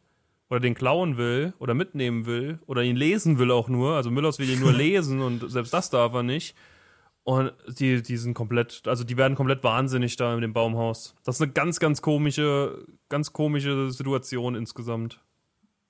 oder 0.50 0.60
den 0.60 0.76
klauen 0.76 1.18
will 1.18 1.54
oder 1.60 1.74
mitnehmen 1.74 2.26
will 2.26 2.60
oder 2.68 2.84
ihn 2.84 2.96
lesen 2.96 3.40
will 3.40 3.52
auch 3.52 3.70
nur. 3.70 3.96
Also 3.96 4.12
Müllers 4.12 4.38
will 4.38 4.50
ihn 4.50 4.60
nur 4.60 4.74
lesen 4.74 5.22
und 5.22 5.50
selbst 5.50 5.74
das 5.74 5.90
darf 5.90 6.14
er 6.14 6.24
nicht. 6.24 6.56
Und 7.24 7.54
die, 7.68 8.02
die 8.02 8.18
sind 8.18 8.34
komplett, 8.34 8.82
also 8.88 9.04
die 9.04 9.16
werden 9.16 9.36
komplett 9.36 9.64
wahnsinnig 9.64 10.16
da 10.16 10.34
in 10.34 10.42
dem 10.42 10.54
Baumhaus. 10.54 11.16
Das 11.24 11.36
ist 11.36 11.42
eine 11.42 11.52
ganz, 11.52 11.80
ganz 11.80 12.02
komische, 12.02 12.86
ganz 13.10 13.32
komische 13.32 13.92
Situation 13.92 14.56
insgesamt. 14.56 15.22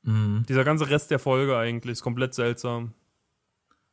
Mhm. 0.04 0.46
Dieser 0.50 0.64
ganze 0.64 0.90
Rest 0.90 1.10
der 1.10 1.20
Folge 1.20 1.58
eigentlich 1.58 1.94
ist 1.94 2.02
komplett 2.02 2.34
seltsam. 2.34 2.94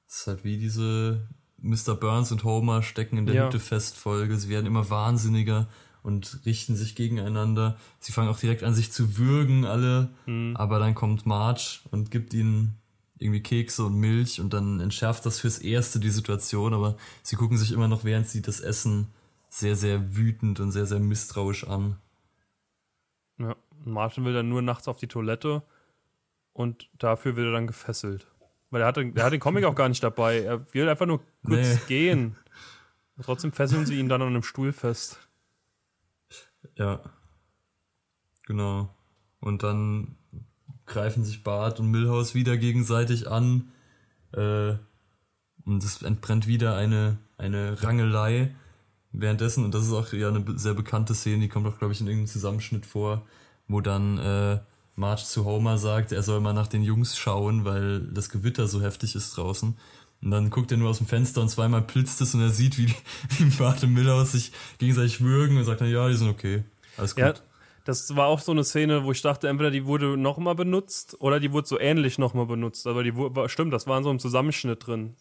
Das 0.06 0.20
ist 0.20 0.26
halt 0.26 0.44
wie 0.44 0.58
diese 0.58 1.28
Mr. 1.58 1.94
Burns 1.94 2.32
und 2.32 2.44
Homer 2.44 2.82
stecken 2.82 3.18
in 3.18 3.26
der 3.26 3.34
Ja. 3.34 3.46
Hütte 3.46 3.60
fest 3.60 3.96
Folge. 3.96 4.36
Sie 4.36 4.48
werden 4.48 4.66
immer 4.66 4.90
wahnsinniger 4.90 5.68
und 6.02 6.40
richten 6.46 6.74
sich 6.74 6.96
gegeneinander. 6.96 7.76
Sie 8.00 8.12
fangen 8.12 8.30
auch 8.30 8.38
direkt 8.38 8.64
an, 8.64 8.74
sich 8.74 8.90
zu 8.90 9.18
würgen, 9.18 9.64
alle. 9.64 10.10
Hm. 10.24 10.56
Aber 10.56 10.78
dann 10.78 10.94
kommt 10.94 11.26
Marge 11.26 11.80
und 11.90 12.10
gibt 12.10 12.32
ihnen 12.34 12.78
irgendwie 13.18 13.42
Kekse 13.42 13.84
und 13.84 13.94
Milch 13.96 14.40
und 14.40 14.52
dann 14.52 14.80
entschärft 14.80 15.26
das 15.26 15.40
fürs 15.40 15.58
Erste 15.58 15.98
die 16.00 16.10
Situation. 16.10 16.74
Aber 16.74 16.96
sie 17.22 17.36
gucken 17.36 17.56
sich 17.58 17.72
immer 17.72 17.88
noch, 17.88 18.04
während 18.04 18.28
sie 18.28 18.42
das 18.42 18.60
essen, 18.60 19.08
sehr, 19.48 19.76
sehr 19.76 20.16
wütend 20.16 20.60
und 20.60 20.72
sehr, 20.72 20.86
sehr 20.86 21.00
misstrauisch 21.00 21.64
an. 21.64 21.96
Ja. 23.38 23.56
Und 23.84 23.92
Martin 23.92 24.24
will 24.24 24.32
dann 24.34 24.48
nur 24.48 24.62
nachts 24.62 24.88
auf 24.88 24.96
die 24.98 25.06
Toilette 25.06 25.62
und 26.52 26.88
dafür 26.98 27.36
wird 27.36 27.46
er 27.46 27.52
dann 27.52 27.66
gefesselt. 27.66 28.26
Weil 28.70 28.82
er 28.82 28.88
hat, 28.88 28.96
den- 28.98 29.16
er 29.16 29.24
hat 29.24 29.32
den 29.32 29.40
Comic 29.40 29.64
auch 29.64 29.74
gar 29.74 29.88
nicht 29.88 30.02
dabei. 30.02 30.40
Er 30.42 30.72
will 30.74 30.88
einfach 30.88 31.06
nur 31.06 31.20
kurz 31.44 31.66
Nee. 31.74 31.78
gehen. 31.88 32.36
Und 33.16 33.24
trotzdem 33.24 33.50
fesseln 33.50 33.84
sie 33.84 33.98
ihn 33.98 34.08
dann 34.08 34.22
an 34.22 34.28
einem 34.28 34.42
Stuhl 34.44 34.72
fest. 34.72 35.18
Ja. 36.76 37.00
Genau. 38.46 38.94
Und 39.40 39.62
dann 39.64 40.17
greifen 40.88 41.24
sich 41.24 41.44
Bart 41.44 41.78
und 41.80 41.90
Milhouse 41.90 42.34
wieder 42.34 42.56
gegenseitig 42.56 43.30
an. 43.30 43.70
Äh, 44.32 44.74
und 45.64 45.84
es 45.84 46.02
entbrennt 46.02 46.46
wieder 46.46 46.76
eine, 46.76 47.18
eine 47.36 47.82
Rangelei. 47.82 48.54
Währenddessen, 49.12 49.64
und 49.64 49.74
das 49.74 49.86
ist 49.86 49.92
auch 49.92 50.12
ja 50.12 50.28
eine 50.28 50.44
sehr 50.58 50.74
bekannte 50.74 51.14
Szene, 51.14 51.42
die 51.42 51.48
kommt 51.48 51.66
auch, 51.66 51.78
glaube 51.78 51.92
ich, 51.92 52.00
in 52.00 52.06
irgendeinem 52.06 52.32
Zusammenschnitt 52.32 52.86
vor, 52.86 53.26
wo 53.66 53.80
dann 53.80 54.18
äh, 54.18 54.60
Marge 54.96 55.22
zu 55.24 55.44
Homer 55.44 55.78
sagt, 55.78 56.12
er 56.12 56.22
soll 56.22 56.40
mal 56.40 56.52
nach 56.52 56.66
den 56.66 56.82
Jungs 56.82 57.16
schauen, 57.16 57.64
weil 57.64 58.00
das 58.00 58.28
Gewitter 58.28 58.66
so 58.66 58.82
heftig 58.82 59.14
ist 59.14 59.36
draußen. 59.36 59.76
Und 60.20 60.30
dann 60.30 60.50
guckt 60.50 60.72
er 60.72 60.78
nur 60.78 60.90
aus 60.90 60.98
dem 60.98 61.06
Fenster 61.06 61.40
und 61.40 61.48
zweimal 61.48 61.82
blitzt 61.82 62.20
es 62.20 62.34
und 62.34 62.40
er 62.40 62.50
sieht, 62.50 62.76
wie, 62.76 62.92
wie 63.38 63.44
Bart 63.56 63.82
und 63.82 63.92
Milhouse 63.92 64.32
sich 64.32 64.52
gegenseitig 64.78 65.20
würgen 65.20 65.56
und 65.56 65.64
sagt 65.64 65.80
dann, 65.80 65.90
ja, 65.90 66.08
die 66.08 66.14
sind 66.14 66.28
okay. 66.28 66.64
Alles 66.96 67.14
gut. 67.14 67.24
Ja, 67.24 67.34
das 67.88 68.14
war 68.16 68.26
auch 68.26 68.40
so 68.40 68.52
eine 68.52 68.64
Szene, 68.64 69.04
wo 69.04 69.12
ich 69.12 69.22
dachte, 69.22 69.48
entweder 69.48 69.70
die 69.70 69.86
wurde 69.86 70.18
nochmal 70.18 70.54
benutzt 70.54 71.16
oder 71.20 71.40
die 71.40 71.54
wurde 71.54 71.66
so 71.66 71.80
ähnlich 71.80 72.18
nochmal 72.18 72.44
benutzt. 72.44 72.86
Aber 72.86 73.02
die 73.02 73.16
wurde, 73.16 73.48
stimmt, 73.48 73.72
das 73.72 73.86
war 73.86 73.96
in 73.96 74.04
so 74.04 74.10
einem 74.10 74.18
Zusammenschnitt 74.18 74.86
drin. 74.86 75.16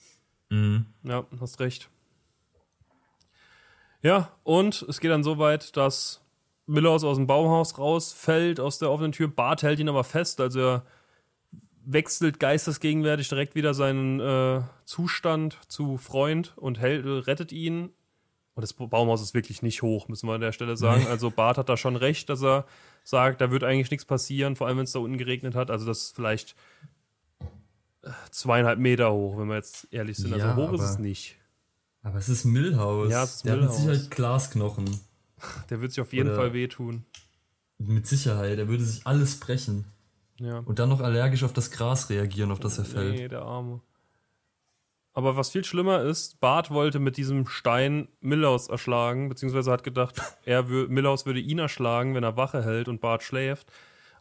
Mhm. 0.49 0.85
Ja, 1.03 1.25
hast 1.39 1.61
recht. 1.61 1.89
Ja, 4.01 4.33
und 4.43 4.81
es 4.81 4.99
geht 4.99 5.11
dann 5.11 5.23
so 5.23 5.37
weit, 5.37 5.77
dass 5.77 6.19
Millers 6.65 7.05
aus 7.05 7.15
dem 7.15 7.25
Baumhaus 7.25 7.77
rausfällt, 7.77 8.59
aus 8.59 8.79
der 8.79 8.91
offenen 8.91 9.13
Tür. 9.13 9.29
Bart 9.29 9.63
hält 9.63 9.79
ihn 9.79 9.87
aber 9.87 10.03
fest, 10.03 10.41
also 10.41 10.59
er 10.59 10.85
wechselt 11.85 12.37
geistesgegenwärtig 12.37 13.29
direkt 13.29 13.55
wieder 13.55 13.73
seinen 13.73 14.19
äh, 14.19 14.59
Zustand 14.83 15.57
zu 15.69 15.95
Freund 15.97 16.51
und 16.57 16.79
hält, 16.79 17.05
rettet 17.27 17.53
ihn. 17.53 17.93
Und 18.57 18.61
das 18.63 18.73
Baumhaus 18.73 19.21
ist 19.21 19.35
wirklich 19.35 19.61
nicht 19.61 19.83
hoch, 19.83 20.07
müssen 20.07 20.27
wir 20.27 20.33
an 20.33 20.41
der 20.41 20.51
Stelle 20.51 20.77
sagen. 20.77 21.05
Also 21.07 21.29
Bart 21.29 21.59
hat 21.59 21.69
da 21.69 21.77
schon 21.77 21.95
recht, 21.95 22.27
dass 22.27 22.41
er 22.41 22.65
sagt, 23.03 23.39
da 23.39 23.51
wird 23.51 23.63
eigentlich 23.63 23.91
nichts 23.91 24.03
passieren, 24.03 24.55
vor 24.55 24.65
allem 24.65 24.77
wenn 24.77 24.85
es 24.85 24.93
da 24.93 24.99
unten 24.99 25.19
geregnet 25.19 25.53
hat. 25.53 25.69
Also 25.69 25.85
das 25.85 26.01
ist 26.05 26.15
vielleicht 26.15 26.55
äh, 28.01 28.09
zweieinhalb 28.31 28.79
Meter 28.79 29.11
hoch, 29.13 29.37
wenn 29.37 29.47
wir 29.47 29.55
jetzt 29.57 29.87
ehrlich 29.91 30.17
sind. 30.17 30.35
Ja, 30.35 30.49
also 30.55 30.61
hoch 30.61 30.73
ist 30.73 30.81
aber- 30.81 30.89
es 30.89 30.97
nicht. 30.97 31.35
Aber 32.01 32.17
es 32.17 32.29
ist 32.29 32.45
Milhouse. 32.45 33.11
Ja, 33.11 33.23
es 33.23 33.35
ist 33.35 33.45
Der 33.45 33.53
hat 33.53 33.59
Milhouse. 33.59 33.77
mit 33.79 33.85
Sicherheit 33.89 34.11
Glasknochen. 34.11 34.99
Der 35.69 35.81
wird 35.81 35.91
sich 35.91 36.01
auf 36.01 36.11
jeden 36.13 36.29
Oder- 36.29 36.37
Fall 36.37 36.53
wehtun. 36.53 37.05
Mit 37.77 38.07
Sicherheit. 38.07 38.57
Er 38.57 38.67
würde 38.67 38.83
sich 38.83 39.05
alles 39.05 39.39
brechen. 39.39 39.85
Ja. 40.39 40.59
Und 40.59 40.79
dann 40.79 40.89
noch 40.89 41.01
allergisch 41.01 41.43
auf 41.43 41.53
das 41.53 41.69
Gras 41.69 42.09
reagieren, 42.09 42.51
auf 42.51 42.59
das 42.59 42.79
er 42.79 42.85
fällt. 42.85 43.13
Nee, 43.15 43.27
der 43.27 43.43
Arme. 43.43 43.81
Aber 45.17 45.35
was 45.35 45.49
viel 45.49 45.65
schlimmer 45.65 46.03
ist, 46.03 46.39
Bart 46.41 46.69
wollte 46.69 46.99
mit 46.99 47.17
diesem 47.17 47.47
Stein 47.47 48.07
Millaus 48.19 48.67
erschlagen, 48.67 49.29
beziehungsweise 49.29 49.71
hat 49.71 49.83
gedacht, 49.83 50.21
er 50.45 50.61
Millaus 50.61 51.25
würde 51.25 51.39
ihn 51.39 51.57
erschlagen, 51.57 52.13
wenn 52.13 52.23
er 52.23 52.37
Wache 52.37 52.63
hält 52.63 52.87
und 52.87 53.01
Bart 53.01 53.23
schläft. 53.23 53.71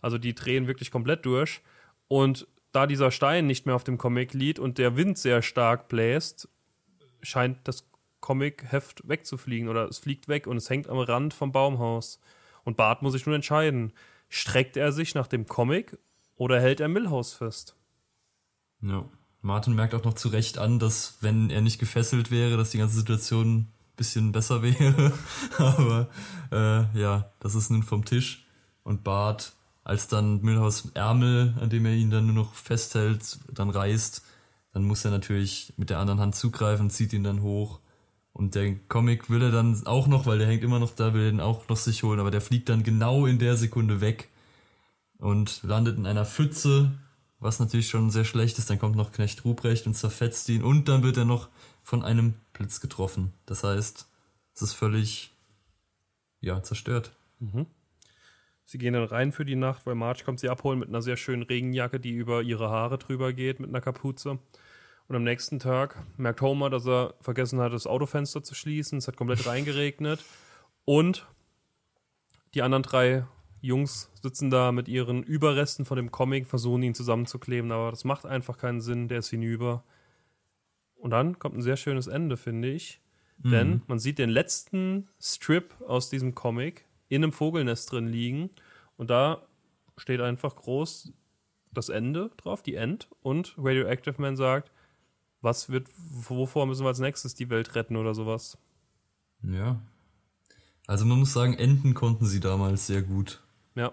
Also 0.00 0.16
die 0.16 0.34
drehen 0.34 0.68
wirklich 0.68 0.90
komplett 0.90 1.26
durch. 1.26 1.60
Und 2.08 2.48
da 2.72 2.86
dieser 2.86 3.10
Stein 3.10 3.46
nicht 3.46 3.66
mehr 3.66 3.74
auf 3.74 3.84
dem 3.84 3.98
Comic 3.98 4.32
liegt 4.32 4.58
und 4.58 4.78
der 4.78 4.96
Wind 4.96 5.18
sehr 5.18 5.42
stark 5.42 5.88
bläst, 5.88 6.48
scheint 7.20 7.58
das 7.68 7.90
Comic-Heft 8.20 9.06
wegzufliegen 9.06 9.68
oder 9.68 9.90
es 9.90 9.98
fliegt 9.98 10.28
weg 10.28 10.46
und 10.46 10.56
es 10.56 10.70
hängt 10.70 10.88
am 10.88 10.98
Rand 10.98 11.34
vom 11.34 11.52
Baumhaus. 11.52 12.20
Und 12.64 12.78
Bart 12.78 13.02
muss 13.02 13.12
sich 13.12 13.26
nun 13.26 13.34
entscheiden, 13.34 13.92
streckt 14.30 14.78
er 14.78 14.92
sich 14.92 15.14
nach 15.14 15.26
dem 15.26 15.44
Comic 15.46 15.98
oder 16.36 16.58
hält 16.58 16.80
er 16.80 16.88
Millhouse 16.88 17.34
fest? 17.34 17.76
Ja. 18.80 19.04
Martin 19.46 19.74
merkt 19.74 19.94
auch 19.94 20.04
noch 20.04 20.14
zu 20.14 20.28
Recht 20.28 20.58
an, 20.58 20.78
dass 20.78 21.18
wenn 21.20 21.50
er 21.50 21.60
nicht 21.60 21.78
gefesselt 21.78 22.30
wäre, 22.30 22.56
dass 22.56 22.70
die 22.70 22.78
ganze 22.78 22.96
Situation 22.96 23.56
ein 23.56 23.72
bisschen 23.96 24.32
besser 24.32 24.62
wäre. 24.62 25.12
Aber 25.56 26.08
äh, 26.52 27.00
ja, 27.00 27.30
das 27.40 27.54
ist 27.54 27.70
nun 27.70 27.82
vom 27.82 28.04
Tisch. 28.04 28.46
Und 28.82 29.04
Bart, 29.04 29.52
als 29.84 30.08
dann 30.08 30.42
Milhouse 30.42 30.90
Ärmel, 30.94 31.54
an 31.60 31.70
dem 31.70 31.86
er 31.86 31.94
ihn 31.94 32.10
dann 32.10 32.26
nur 32.26 32.34
noch 32.34 32.54
festhält, 32.54 33.38
dann 33.52 33.70
reißt, 33.70 34.22
dann 34.72 34.84
muss 34.84 35.04
er 35.04 35.12
natürlich 35.12 35.72
mit 35.76 35.90
der 35.90 35.98
anderen 35.98 36.20
Hand 36.20 36.34
zugreifen, 36.34 36.90
zieht 36.90 37.12
ihn 37.12 37.24
dann 37.24 37.42
hoch. 37.42 37.80
Und 38.32 38.54
der 38.54 38.74
Comic 38.88 39.30
will 39.30 39.42
er 39.42 39.50
dann 39.50 39.86
auch 39.86 40.08
noch, 40.08 40.26
weil 40.26 40.38
der 40.38 40.46
hängt 40.46 40.62
immer 40.62 40.78
noch 40.78 40.90
da, 40.90 41.14
will 41.14 41.22
er 41.22 41.30
den 41.30 41.40
auch 41.40 41.68
noch 41.68 41.78
sich 41.78 42.02
holen, 42.02 42.20
aber 42.20 42.30
der 42.30 42.42
fliegt 42.42 42.68
dann 42.68 42.82
genau 42.82 43.24
in 43.26 43.38
der 43.38 43.56
Sekunde 43.56 44.02
weg 44.02 44.28
und 45.18 45.62
landet 45.62 45.96
in 45.96 46.04
einer 46.04 46.26
Pfütze, 46.26 46.92
was 47.38 47.60
natürlich 47.60 47.88
schon 47.88 48.10
sehr 48.10 48.24
schlecht 48.24 48.58
ist. 48.58 48.70
Dann 48.70 48.78
kommt 48.78 48.96
noch 48.96 49.12
Knecht 49.12 49.44
Ruprecht 49.44 49.86
und 49.86 49.94
zerfetzt 49.94 50.48
ihn 50.48 50.62
und 50.62 50.88
dann 50.88 51.02
wird 51.02 51.16
er 51.16 51.24
noch 51.24 51.48
von 51.82 52.02
einem 52.02 52.34
Blitz 52.52 52.80
getroffen. 52.80 53.32
Das 53.46 53.62
heißt, 53.62 54.08
es 54.54 54.62
ist 54.62 54.72
völlig, 54.72 55.34
ja, 56.40 56.62
zerstört. 56.62 57.16
Sie 58.64 58.78
gehen 58.78 58.94
dann 58.94 59.04
rein 59.04 59.30
für 59.32 59.44
die 59.44 59.54
Nacht, 59.54 59.86
weil 59.86 59.94
Marge 59.94 60.24
kommt 60.24 60.40
sie 60.40 60.48
abholen 60.48 60.78
mit 60.78 60.88
einer 60.88 61.02
sehr 61.02 61.16
schönen 61.16 61.44
Regenjacke, 61.44 62.00
die 62.00 62.12
über 62.12 62.42
ihre 62.42 62.68
Haare 62.70 62.98
drüber 62.98 63.32
geht, 63.32 63.60
mit 63.60 63.68
einer 63.68 63.80
Kapuze. 63.80 64.38
Und 65.08 65.14
am 65.14 65.22
nächsten 65.22 65.60
Tag 65.60 66.04
merkt 66.16 66.40
Homer, 66.40 66.68
dass 66.68 66.84
er 66.86 67.14
vergessen 67.20 67.60
hat, 67.60 67.72
das 67.72 67.86
Autofenster 67.86 68.42
zu 68.42 68.56
schließen. 68.56 68.98
Es 68.98 69.06
hat 69.06 69.16
komplett 69.16 69.46
reingeregnet. 69.46 70.24
Und 70.84 71.26
die 72.54 72.62
anderen 72.62 72.82
drei 72.82 73.26
Jungs 73.66 74.10
sitzen 74.22 74.50
da 74.50 74.72
mit 74.72 74.88
ihren 74.88 75.22
Überresten 75.22 75.84
von 75.84 75.96
dem 75.96 76.10
Comic, 76.10 76.46
versuchen 76.46 76.82
ihn 76.82 76.94
zusammenzukleben, 76.94 77.72
aber 77.72 77.90
das 77.90 78.04
macht 78.04 78.26
einfach 78.26 78.58
keinen 78.58 78.80
Sinn, 78.80 79.08
der 79.08 79.18
ist 79.18 79.30
hinüber. 79.30 79.84
Und 80.96 81.10
dann 81.10 81.38
kommt 81.38 81.56
ein 81.56 81.62
sehr 81.62 81.76
schönes 81.76 82.06
Ende, 82.06 82.36
finde 82.36 82.70
ich. 82.72 83.00
Denn 83.38 83.82
man 83.86 83.98
sieht 83.98 84.18
den 84.18 84.30
letzten 84.30 85.08
Strip 85.20 85.74
aus 85.86 86.08
diesem 86.08 86.34
Comic 86.34 86.86
in 87.08 87.22
einem 87.22 87.32
Vogelnest 87.32 87.92
drin 87.92 88.08
liegen. 88.08 88.50
Und 88.96 89.10
da 89.10 89.46
steht 89.98 90.20
einfach 90.20 90.56
groß 90.56 91.12
das 91.70 91.90
Ende 91.90 92.30
drauf, 92.38 92.62
die 92.62 92.76
End. 92.76 93.08
Und 93.22 93.54
Radioactive 93.58 94.20
Man 94.20 94.36
sagt, 94.36 94.72
was 95.42 95.68
wird, 95.68 95.88
wovor 95.96 96.66
müssen 96.66 96.84
wir 96.84 96.88
als 96.88 96.98
nächstes 96.98 97.34
die 97.34 97.50
Welt 97.50 97.74
retten 97.74 97.96
oder 97.96 98.14
sowas. 98.14 98.56
Ja. 99.42 99.80
Also 100.86 101.04
man 101.04 101.18
muss 101.18 101.32
sagen, 101.32 101.54
Enten 101.54 101.94
konnten 101.94 102.24
sie 102.26 102.40
damals 102.40 102.86
sehr 102.86 103.02
gut. 103.02 103.42
Ja, 103.76 103.92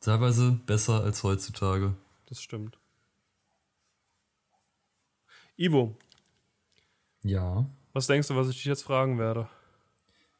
Teilweise 0.00 0.52
besser 0.66 1.02
als 1.02 1.22
heutzutage. 1.22 1.94
das 2.26 2.40
stimmt. 2.42 2.78
Ivo, 5.56 5.96
Ja. 7.22 7.64
was 7.92 8.06
denkst 8.06 8.28
du, 8.28 8.36
was 8.36 8.48
ich 8.48 8.56
dich 8.56 8.64
jetzt 8.66 8.82
fragen 8.82 9.18
werde? 9.18 9.48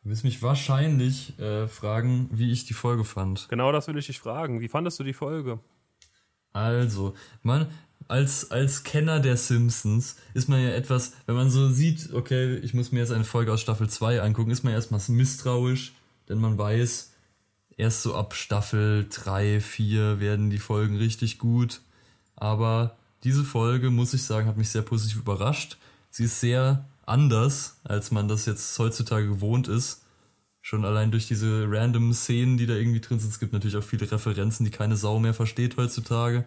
Du 0.03 0.11
wirst 0.11 0.25
mich 0.25 0.43
wahrscheinlich 0.43 1.39
äh, 1.39 1.67
fragen, 1.67 2.29
wie 2.33 2.53
ich 2.53 2.67
die 2.67 2.75
Folge 2.75 3.05
fand. 3.05 3.49
Genau 3.49 3.73
das 3.73 3.89
will 3.89 3.97
ich 3.97 4.07
dich 4.07 4.19
fragen. 4.19 4.61
Wie 4.61 4.69
fandest 4.69 4.99
du 5.01 5.05
die 5.05 5.15
Folge? 5.15 5.61
Also, 6.53 7.15
man, 7.43 7.71
als, 8.07 8.51
als 8.51 8.83
Kenner 8.85 9.21
der 9.21 9.39
Simpsons 9.39 10.17
ist 10.35 10.49
man 10.49 10.61
ja 10.63 10.71
etwas, 10.71 11.15
wenn 11.27 11.37
man 11.37 11.49
so 11.49 11.71
sieht, 11.71 12.13
okay, 12.13 12.57
ich 12.57 12.75
muss 12.75 12.93
mir 12.93 12.99
jetzt 13.01 13.13
eine 13.13 13.25
Folge 13.25 13.51
aus 13.53 13.63
Staffel 13.63 13.89
2 13.89 14.21
angucken, 14.21 14.51
ist 14.51 14.63
man 14.63 14.75
erstmal 14.75 15.01
misstrauisch, 15.09 15.95
denn 16.29 16.39
man 16.39 16.59
weiß, 16.59 17.14
erst 17.77 18.03
so 18.03 18.15
ab 18.15 18.35
Staffel 18.35 19.07
3, 19.09 19.61
4 19.61 20.21
werden 20.21 20.51
die 20.51 20.59
Folgen 20.59 20.97
richtig 20.97 21.39
gut. 21.39 21.81
Aber 22.37 22.97
diese 23.23 23.45
Folge, 23.45 23.91
muss 23.91 24.15
ich 24.15 24.23
sagen, 24.23 24.47
hat 24.47 24.57
mich 24.57 24.71
sehr 24.71 24.83
positiv 24.83 25.19
überrascht. 25.19 25.79
Sie 26.11 26.25
ist 26.25 26.41
sehr 26.41 26.85
anders, 27.07 27.79
als 27.85 28.11
man 28.11 28.29
das 28.29 28.47
jetzt 28.47 28.79
heutzutage 28.79 29.27
gewohnt 29.27 29.69
ist. 29.69 30.03
Schon 30.61 30.85
allein 30.85 31.11
durch 31.11 31.27
diese 31.27 31.67
random 31.69 32.13
Szenen, 32.15 32.57
die 32.57 32.67
da 32.67 32.75
irgendwie 32.75 33.01
drin 33.01 33.19
sind. 33.19 33.31
Es 33.31 33.39
gibt 33.39 33.53
natürlich 33.53 33.77
auch 33.77 33.83
viele 33.83 34.11
Referenzen, 34.11 34.65
die 34.65 34.71
keine 34.71 34.97
Sau 34.97 35.19
mehr 35.19 35.35
versteht 35.35 35.77
heutzutage. 35.77 36.45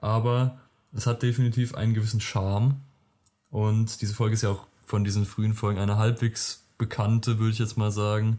Aber 0.00 0.58
es 0.92 1.06
hat 1.06 1.22
definitiv 1.22 1.74
einen 1.74 1.94
gewissen 1.94 2.20
Charme. 2.20 2.76
Und 3.50 4.00
diese 4.00 4.14
Folge 4.14 4.34
ist 4.34 4.42
ja 4.42 4.50
auch 4.50 4.66
von 4.84 5.04
diesen 5.04 5.26
frühen 5.26 5.54
Folgen 5.54 5.80
eine 5.80 5.96
halbwegs 5.96 6.64
bekannte, 6.78 7.38
würde 7.38 7.52
ich 7.52 7.58
jetzt 7.58 7.76
mal 7.76 7.90
sagen. 7.90 8.38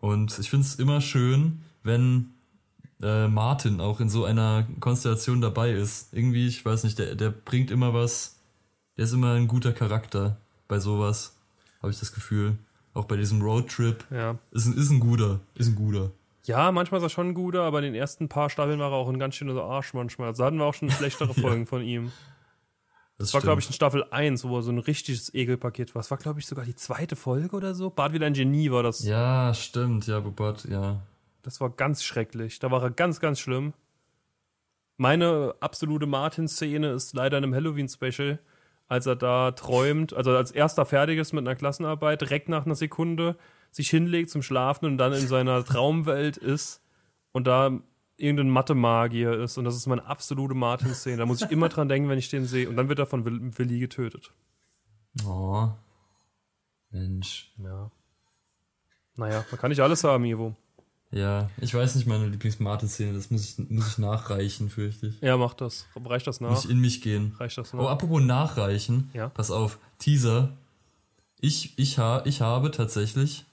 Und 0.00 0.38
ich 0.38 0.50
finde 0.50 0.66
es 0.66 0.76
immer 0.76 1.00
schön, 1.00 1.62
wenn 1.82 2.30
äh, 3.02 3.28
Martin 3.28 3.80
auch 3.80 4.00
in 4.00 4.08
so 4.08 4.24
einer 4.24 4.66
Konstellation 4.80 5.40
dabei 5.40 5.72
ist. 5.72 6.12
Irgendwie, 6.12 6.46
ich 6.46 6.64
weiß 6.64 6.84
nicht, 6.84 6.98
der, 6.98 7.14
der 7.14 7.30
bringt 7.30 7.70
immer 7.70 7.94
was. 7.94 8.40
Der 8.96 9.04
ist 9.04 9.12
immer 9.12 9.34
ein 9.34 9.46
guter 9.46 9.72
Charakter 9.72 10.38
bei 10.66 10.78
sowas, 10.80 11.36
habe 11.80 11.92
ich 11.92 11.98
das 11.98 12.12
Gefühl. 12.12 12.58
Auch 12.94 13.04
bei 13.04 13.16
diesem 13.16 13.40
Roadtrip. 13.40 14.04
Ja. 14.10 14.36
Ist 14.50 14.66
ein, 14.66 14.76
ist 14.76 14.90
ein 14.90 15.00
guter. 15.00 15.40
Ist 15.54 15.68
ein 15.68 15.76
guter. 15.76 16.10
Ja, 16.44 16.72
manchmal 16.72 16.98
ist 16.98 17.04
er 17.04 17.10
schon 17.10 17.28
ein 17.28 17.34
guter, 17.34 17.62
aber 17.62 17.78
in 17.78 17.84
den 17.84 17.94
ersten 17.94 18.28
paar 18.28 18.50
Staffeln 18.50 18.80
war 18.80 18.90
er 18.90 18.96
auch 18.96 19.08
ein 19.08 19.18
ganz 19.18 19.34
schöner 19.34 19.60
Arsch 19.62 19.94
manchmal. 19.94 20.28
Also 20.28 20.44
hatten 20.44 20.56
wir 20.56 20.64
auch 20.64 20.74
schon 20.74 20.90
schlechtere 20.90 21.34
Folgen 21.40 21.66
von 21.66 21.82
ihm. 21.82 22.10
Das, 23.18 23.34
war, 23.34 23.40
glaube 23.40 23.60
ich, 23.60 23.66
in 23.66 23.72
Staffel 23.72 24.04
1, 24.10 24.44
wo 24.44 24.58
er 24.58 24.62
so 24.62 24.70
ein 24.70 24.78
richtiges 24.78 25.34
Ekelpaket 25.34 25.94
war. 25.94 26.00
Das 26.02 26.10
war, 26.10 26.18
glaube 26.18 26.38
ich, 26.38 26.46
sogar 26.46 26.64
die 26.64 26.76
zweite 26.76 27.16
Folge 27.16 27.56
oder 27.56 27.74
so. 27.74 27.90
Bart 27.90 28.12
wieder 28.12 28.26
ein 28.26 28.32
Genie 28.32 28.70
war 28.70 28.84
das. 28.84 29.04
Ja, 29.04 29.52
stimmt. 29.54 30.06
Ja, 30.06 30.24
wo 30.24 30.30
Bart, 30.30 30.64
ja. 30.66 31.02
Das 31.42 31.60
war 31.60 31.70
ganz 31.70 32.04
schrecklich. 32.04 32.60
Da 32.60 32.70
war 32.70 32.80
er 32.80 32.90
ganz, 32.90 33.18
ganz 33.18 33.40
schlimm. 33.40 33.72
Meine 34.98 35.54
absolute 35.58 36.06
Martin-Szene 36.06 36.90
ist 36.90 37.12
leider 37.14 37.38
in 37.38 37.44
einem 37.44 37.54
Halloween-Special, 37.54 38.38
als 38.86 39.06
er 39.06 39.16
da 39.16 39.50
träumt, 39.50 40.12
also 40.12 40.30
als 40.32 40.50
erster 40.50 40.86
fertig 40.86 41.18
ist 41.18 41.32
mit 41.32 41.46
einer 41.46 41.56
Klassenarbeit, 41.56 42.20
direkt 42.20 42.48
nach 42.48 42.66
einer 42.66 42.74
Sekunde 42.74 43.36
sich 43.70 43.90
hinlegt 43.90 44.30
zum 44.30 44.42
Schlafen 44.42 44.86
und 44.86 44.98
dann 44.98 45.12
in 45.12 45.26
seiner 45.26 45.64
Traumwelt 45.64 46.36
ist 46.36 46.80
und 47.32 47.46
da 47.46 47.78
irgendein 48.18 48.50
Mathe-Magier 48.50 49.32
ist. 49.32 49.56
Und 49.56 49.64
das 49.64 49.76
ist 49.76 49.86
meine 49.86 50.04
absolute 50.04 50.54
Martin-Szene. 50.54 51.16
Da 51.16 51.26
muss 51.26 51.40
ich 51.40 51.50
immer 51.50 51.68
dran 51.68 51.88
denken, 51.88 52.08
wenn 52.08 52.18
ich 52.18 52.28
den 52.28 52.44
sehe. 52.44 52.68
Und 52.68 52.76
dann 52.76 52.88
wird 52.88 52.98
er 52.98 53.06
von 53.06 53.24
Will 53.24 53.56
Willi 53.56 53.78
getötet. 53.78 54.32
Oh. 55.24 55.68
Mensch. 56.90 57.52
Ja. 57.58 57.90
Naja, 59.16 59.44
man 59.50 59.60
kann 59.60 59.70
nicht 59.70 59.80
alles 59.80 60.04
haben, 60.04 60.24
Ivo. 60.24 60.54
Ja, 61.10 61.50
ich 61.56 61.72
weiß 61.72 61.94
nicht 61.94 62.06
meine 62.06 62.26
Lieblings-Martin-Szene. 62.26 63.14
Das 63.14 63.30
muss 63.30 63.58
ich, 63.58 63.70
muss 63.70 63.88
ich 63.88 63.98
nachreichen, 63.98 64.68
fürchte 64.68 65.06
ich. 65.06 65.20
Ja, 65.22 65.36
mach 65.36 65.54
das. 65.54 65.86
Reicht 65.96 66.26
das 66.26 66.40
nach? 66.40 66.50
Muss 66.50 66.66
ich 66.66 66.70
in 66.70 66.80
mich 66.80 67.00
gehen. 67.00 67.34
Reicht 67.38 67.56
das 67.56 67.72
nach? 67.72 67.80
Oh, 67.80 67.88
apropos 67.88 68.20
nachreichen. 68.20 69.10
Ja. 69.14 69.30
Pass 69.30 69.50
auf. 69.50 69.78
Teaser. 69.98 70.52
Ich, 71.40 71.78
ich, 71.78 71.98
ha, 71.98 72.22
ich 72.26 72.40
habe 72.42 72.70
tatsächlich, 72.70 73.46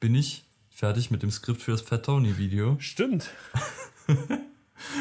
bin 0.00 0.14
ich 0.14 0.44
fertig 0.70 1.10
mit 1.10 1.22
dem 1.22 1.30
Skript 1.30 1.62
für 1.62 1.72
das 1.72 1.82
Fat 1.82 2.06
Tony 2.06 2.38
Video. 2.38 2.76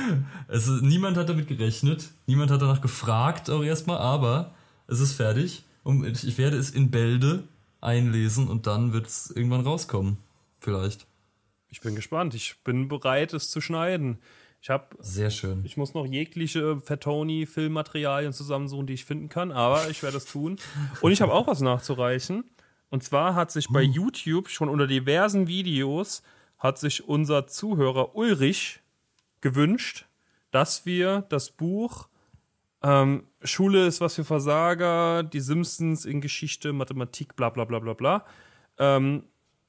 Stimmt. 0.06 0.26
Also 0.48 0.74
niemand 0.74 1.18
hat 1.18 1.30
damit 1.30 1.48
gerechnet, 1.48 2.10
niemand 2.28 2.52
hat 2.52 2.62
danach 2.62 2.82
gefragt 2.82 3.50
auch 3.50 3.64
erstmal, 3.64 3.98
aber 3.98 4.54
es 4.88 5.00
ist 5.00 5.14
fertig 5.14 5.64
und 5.84 6.06
ich 6.24 6.38
werde 6.38 6.58
es 6.58 6.70
in 6.70 6.92
Bälde 6.92 7.48
einlesen 7.82 8.48
und 8.48 8.68
dann 8.68 8.94
wird 8.94 9.08
es 9.08 9.32
irgendwann 9.32 9.62
rauskommen. 9.62 10.18
Vielleicht. 10.60 11.06
Ich 11.70 11.82
bin 11.82 11.96
gespannt. 11.96 12.34
Ich 12.34 12.64
bin 12.64 12.88
bereit, 12.88 13.34
es 13.34 13.52
zu 13.52 13.62
schneiden. 13.62 14.20
Ich 14.62 14.70
habe 14.70 14.96
Sehr 15.00 15.30
schön. 15.30 15.64
Ich 15.66 15.78
muss 15.78 15.94
noch 15.94 16.08
jegliche 16.08 16.82
Fatoni-Filmmaterialien 16.82 18.34
zusammensuchen, 18.34 18.88
die 18.88 18.94
ich 18.94 19.06
finden 19.06 19.30
kann, 19.30 19.52
aber 19.52 19.90
ich 19.90 20.02
werde 20.02 20.18
es 20.18 20.26
tun. 20.26 20.58
Und 21.02 21.12
ich 21.12 21.22
habe 21.22 21.34
auch 21.34 21.48
was 21.48 21.62
nachzureichen. 21.62 22.46
Und 22.90 23.04
zwar 23.04 23.36
hat 23.36 23.52
sich 23.52 23.68
bei 23.70 23.82
YouTube 23.82 24.50
schon 24.50 24.70
unter 24.70 24.88
diversen 24.88 25.48
Videos 25.48 26.24
hat 26.58 26.80
sich 26.80 27.08
unser 27.08 27.46
Zuhörer 27.46 28.16
Ulrich 28.16 28.80
gewünscht, 29.42 30.08
dass 30.52 30.86
wir 30.86 31.22
das 31.30 31.52
Buch 31.52 32.08
ähm, 32.86 33.24
Schule 33.44 33.88
ist 33.88 34.00
was 34.00 34.16
für 34.16 34.24
Versager, 34.24 35.24
die 35.24 35.40
Simpsons 35.40 36.06
in 36.06 36.22
Geschichte, 36.22 36.72
Mathematik, 36.72 37.36
bla 37.36 37.50
bla 37.50 37.66
bla 37.66 37.80
bla 37.80 37.94
bla, 37.94 38.26
ähm, 38.78 39.24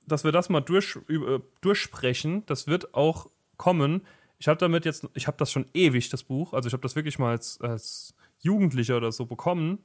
dass 0.06 0.22
wir 0.22 0.32
das 0.32 0.50
mal 0.50 0.60
durch, 0.60 0.96
über, 1.06 1.40
durchsprechen. 1.62 2.44
Das 2.46 2.66
wird 2.66 2.94
auch 2.94 3.30
kommen. 3.56 4.02
Ich 4.38 4.48
habe 4.48 4.58
damit 4.58 4.84
jetzt, 4.84 5.08
ich 5.14 5.26
habe 5.26 5.38
das 5.38 5.50
schon 5.50 5.66
ewig, 5.72 6.10
das 6.10 6.24
Buch. 6.24 6.52
Also 6.52 6.66
ich 6.66 6.74
habe 6.74 6.82
das 6.82 6.94
wirklich 6.94 7.18
mal 7.18 7.30
als, 7.30 7.58
als 7.60 8.14
Jugendlicher 8.40 8.98
oder 8.98 9.10
so 9.10 9.24
bekommen. 9.24 9.78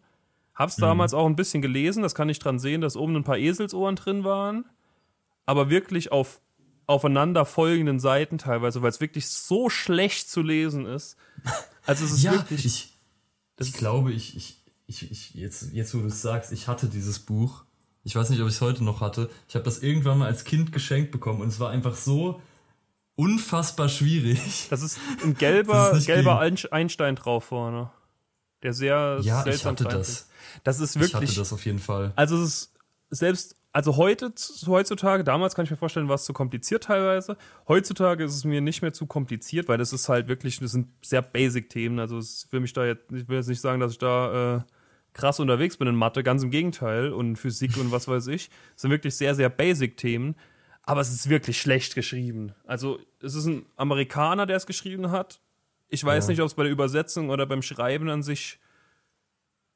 Hab's 0.54 0.76
damals 0.76 1.14
auch 1.14 1.26
ein 1.26 1.38
bisschen 1.38 1.62
gelesen. 1.62 2.04
Das 2.04 2.14
kann 2.14 2.28
ich 2.28 2.40
dran 2.40 2.60
sehen, 2.60 2.82
dass 2.82 2.98
oben 2.98 3.16
ein 3.16 3.24
paar 3.24 3.38
Eselsohren 3.38 3.96
drin 3.96 4.26
waren. 4.26 4.66
Aber 5.46 5.70
wirklich 5.70 6.12
auf 6.12 6.42
aufeinander 6.92 7.46
folgenden 7.46 8.00
Seiten 8.00 8.38
teilweise, 8.38 8.82
weil 8.82 8.90
es 8.90 9.00
wirklich 9.02 9.28
so 9.28 9.70
schlecht 9.70 10.30
zu 10.30 10.42
lesen 10.42 10.86
ist. 10.86 11.18
Also 11.86 12.06
es 12.06 12.12
ist 12.12 12.24
ja, 12.24 12.34
wirklich. 12.34 12.66
ich, 12.66 12.98
ich 13.60 13.74
glaube, 13.74 14.12
ich, 14.12 14.36
ich, 14.36 14.64
ich, 14.88 15.12
ich 15.12 15.34
jetzt, 15.34 15.72
jetzt 15.74 15.96
wo 15.96 16.00
du 16.00 16.08
es 16.08 16.22
sagst, 16.22 16.52
ich 16.52 16.68
hatte 16.68 16.88
dieses 16.88 17.20
Buch. 17.20 17.64
Ich 18.04 18.16
weiß 18.16 18.30
nicht, 18.30 18.42
ob 18.42 18.48
ich 18.48 18.56
es 18.56 18.62
heute 18.62 18.84
noch 18.84 19.00
hatte. 19.02 19.30
Ich 19.48 19.56
habe 19.56 19.64
das 19.64 19.80
irgendwann 19.80 20.18
mal 20.20 20.26
als 20.26 20.44
Kind 20.44 20.72
geschenkt 20.72 21.12
bekommen 21.12 21.42
und 21.42 21.48
es 21.50 21.60
war 21.60 21.70
einfach 21.70 21.96
so 21.96 22.42
unfassbar 23.16 23.90
schwierig. 23.90 24.68
Das 24.70 24.82
ist 24.82 24.98
ein 25.24 25.36
gelber, 25.36 25.92
ist 25.96 26.06
gelber 26.08 26.40
Einstein 26.40 27.16
drauf 27.16 27.46
vorne. 27.46 27.92
Der 28.64 28.74
sehr 28.74 29.20
Ja, 29.22 29.40
ich 29.40 29.44
seltsam 29.44 29.72
hatte 29.74 29.84
zeichnet. 29.86 30.02
das. 30.02 30.30
Das 30.64 30.80
ist 30.80 30.96
Ich 30.96 31.02
hatte 31.02 31.14
wirklich. 31.14 31.36
das 31.36 31.54
auf 31.54 31.66
jeden 31.66 31.80
Fall. 31.80 32.14
Also 32.16 32.42
es 32.42 32.72
ist 33.10 33.20
selbst, 33.20 33.56
also 33.74 33.96
heute, 33.98 34.34
heutzutage, 34.68 35.24
damals 35.24 35.56
kann 35.56 35.66
ich 35.66 35.72
mir 35.72 35.78
vorstellen, 35.78 36.08
war 36.10 36.16
es 36.16 36.26
zu 36.26 36.34
kompliziert 36.34 36.84
teilweise. 36.84 37.38
Heutzutage 37.68 38.24
ist 38.26 38.36
es 38.36 38.44
mir 38.44 38.60
nicht 38.62 38.82
mehr 38.82 38.92
zu 38.94 39.06
kompliziert, 39.06 39.68
weil 39.70 39.78
das 39.78 39.94
ist 39.94 40.10
halt 40.10 40.28
wirklich, 40.28 40.60
das 40.60 40.72
sind 40.72 40.90
sehr 41.02 41.22
Basic-Themen. 41.22 42.00
Also 42.00 42.18
es 42.18 42.48
will 42.52 42.60
mich 42.60 42.74
da 42.74 42.86
jetzt, 42.86 43.12
ich 43.12 43.28
will 43.30 43.38
jetzt 43.38 43.48
nicht 43.48 43.62
sagen, 43.62 43.80
dass 43.80 43.94
ich 43.94 43.98
da 43.98 44.58
äh, 44.58 44.62
krass 45.14 45.40
unterwegs 45.40 45.78
bin 45.78 45.88
in 45.88 45.96
Mathe, 45.96 46.24
ganz 46.24 46.44
im 46.44 46.52
Gegenteil 46.52 47.14
und 47.14 47.38
Physik 47.38 47.78
und 47.78 47.92
was 47.92 48.08
weiß 48.08 48.28
ich. 48.28 48.50
Es 48.76 48.82
sind 48.82 48.92
wirklich 48.92 49.16
sehr, 49.16 49.36
sehr 49.36 49.50
Basic-Themen. 49.50 50.36
Aber 50.84 51.00
es 51.02 51.12
ist 51.14 51.30
wirklich 51.30 51.62
schlecht 51.62 51.94
geschrieben. 51.94 52.54
Also 52.66 53.00
es 53.22 53.36
ist 53.36 53.46
ein 53.46 53.68
Amerikaner, 53.76 54.48
der 54.48 54.58
es 54.58 54.66
geschrieben 54.66 55.12
hat. 55.12 55.40
Ich 55.90 56.04
weiß 56.04 56.26
Ja. 56.26 56.32
nicht, 56.32 56.40
ob 56.42 56.48
es 56.48 56.56
bei 56.56 56.64
der 56.64 56.72
Übersetzung 56.72 57.30
oder 57.30 57.46
beim 57.46 57.62
Schreiben 57.62 58.10
an 58.10 58.24
sich 58.24 58.60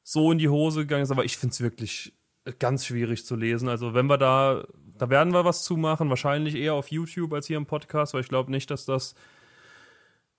so 0.02 0.32
in 0.32 0.38
die 0.38 0.48
Hose 0.48 0.80
gegangen 0.80 1.04
ist, 1.04 1.10
aber 1.12 1.24
ich 1.24 1.36
finde 1.36 1.52
es 1.52 1.60
wirklich 1.60 2.12
ganz 2.58 2.86
schwierig 2.86 3.24
zu 3.26 3.36
lesen. 3.36 3.68
Also 3.68 3.94
wenn 3.94 4.06
wir 4.06 4.18
da, 4.18 4.64
da 4.98 5.10
werden 5.10 5.32
wir 5.32 5.44
was 5.44 5.64
zu 5.64 5.76
machen, 5.76 6.08
wahrscheinlich 6.10 6.54
eher 6.54 6.74
auf 6.74 6.88
YouTube 6.90 7.32
als 7.32 7.46
hier 7.46 7.56
im 7.56 7.66
Podcast, 7.66 8.14
weil 8.14 8.20
ich 8.22 8.28
glaube 8.28 8.50
nicht, 8.50 8.70
dass 8.70 8.84
das 8.84 9.14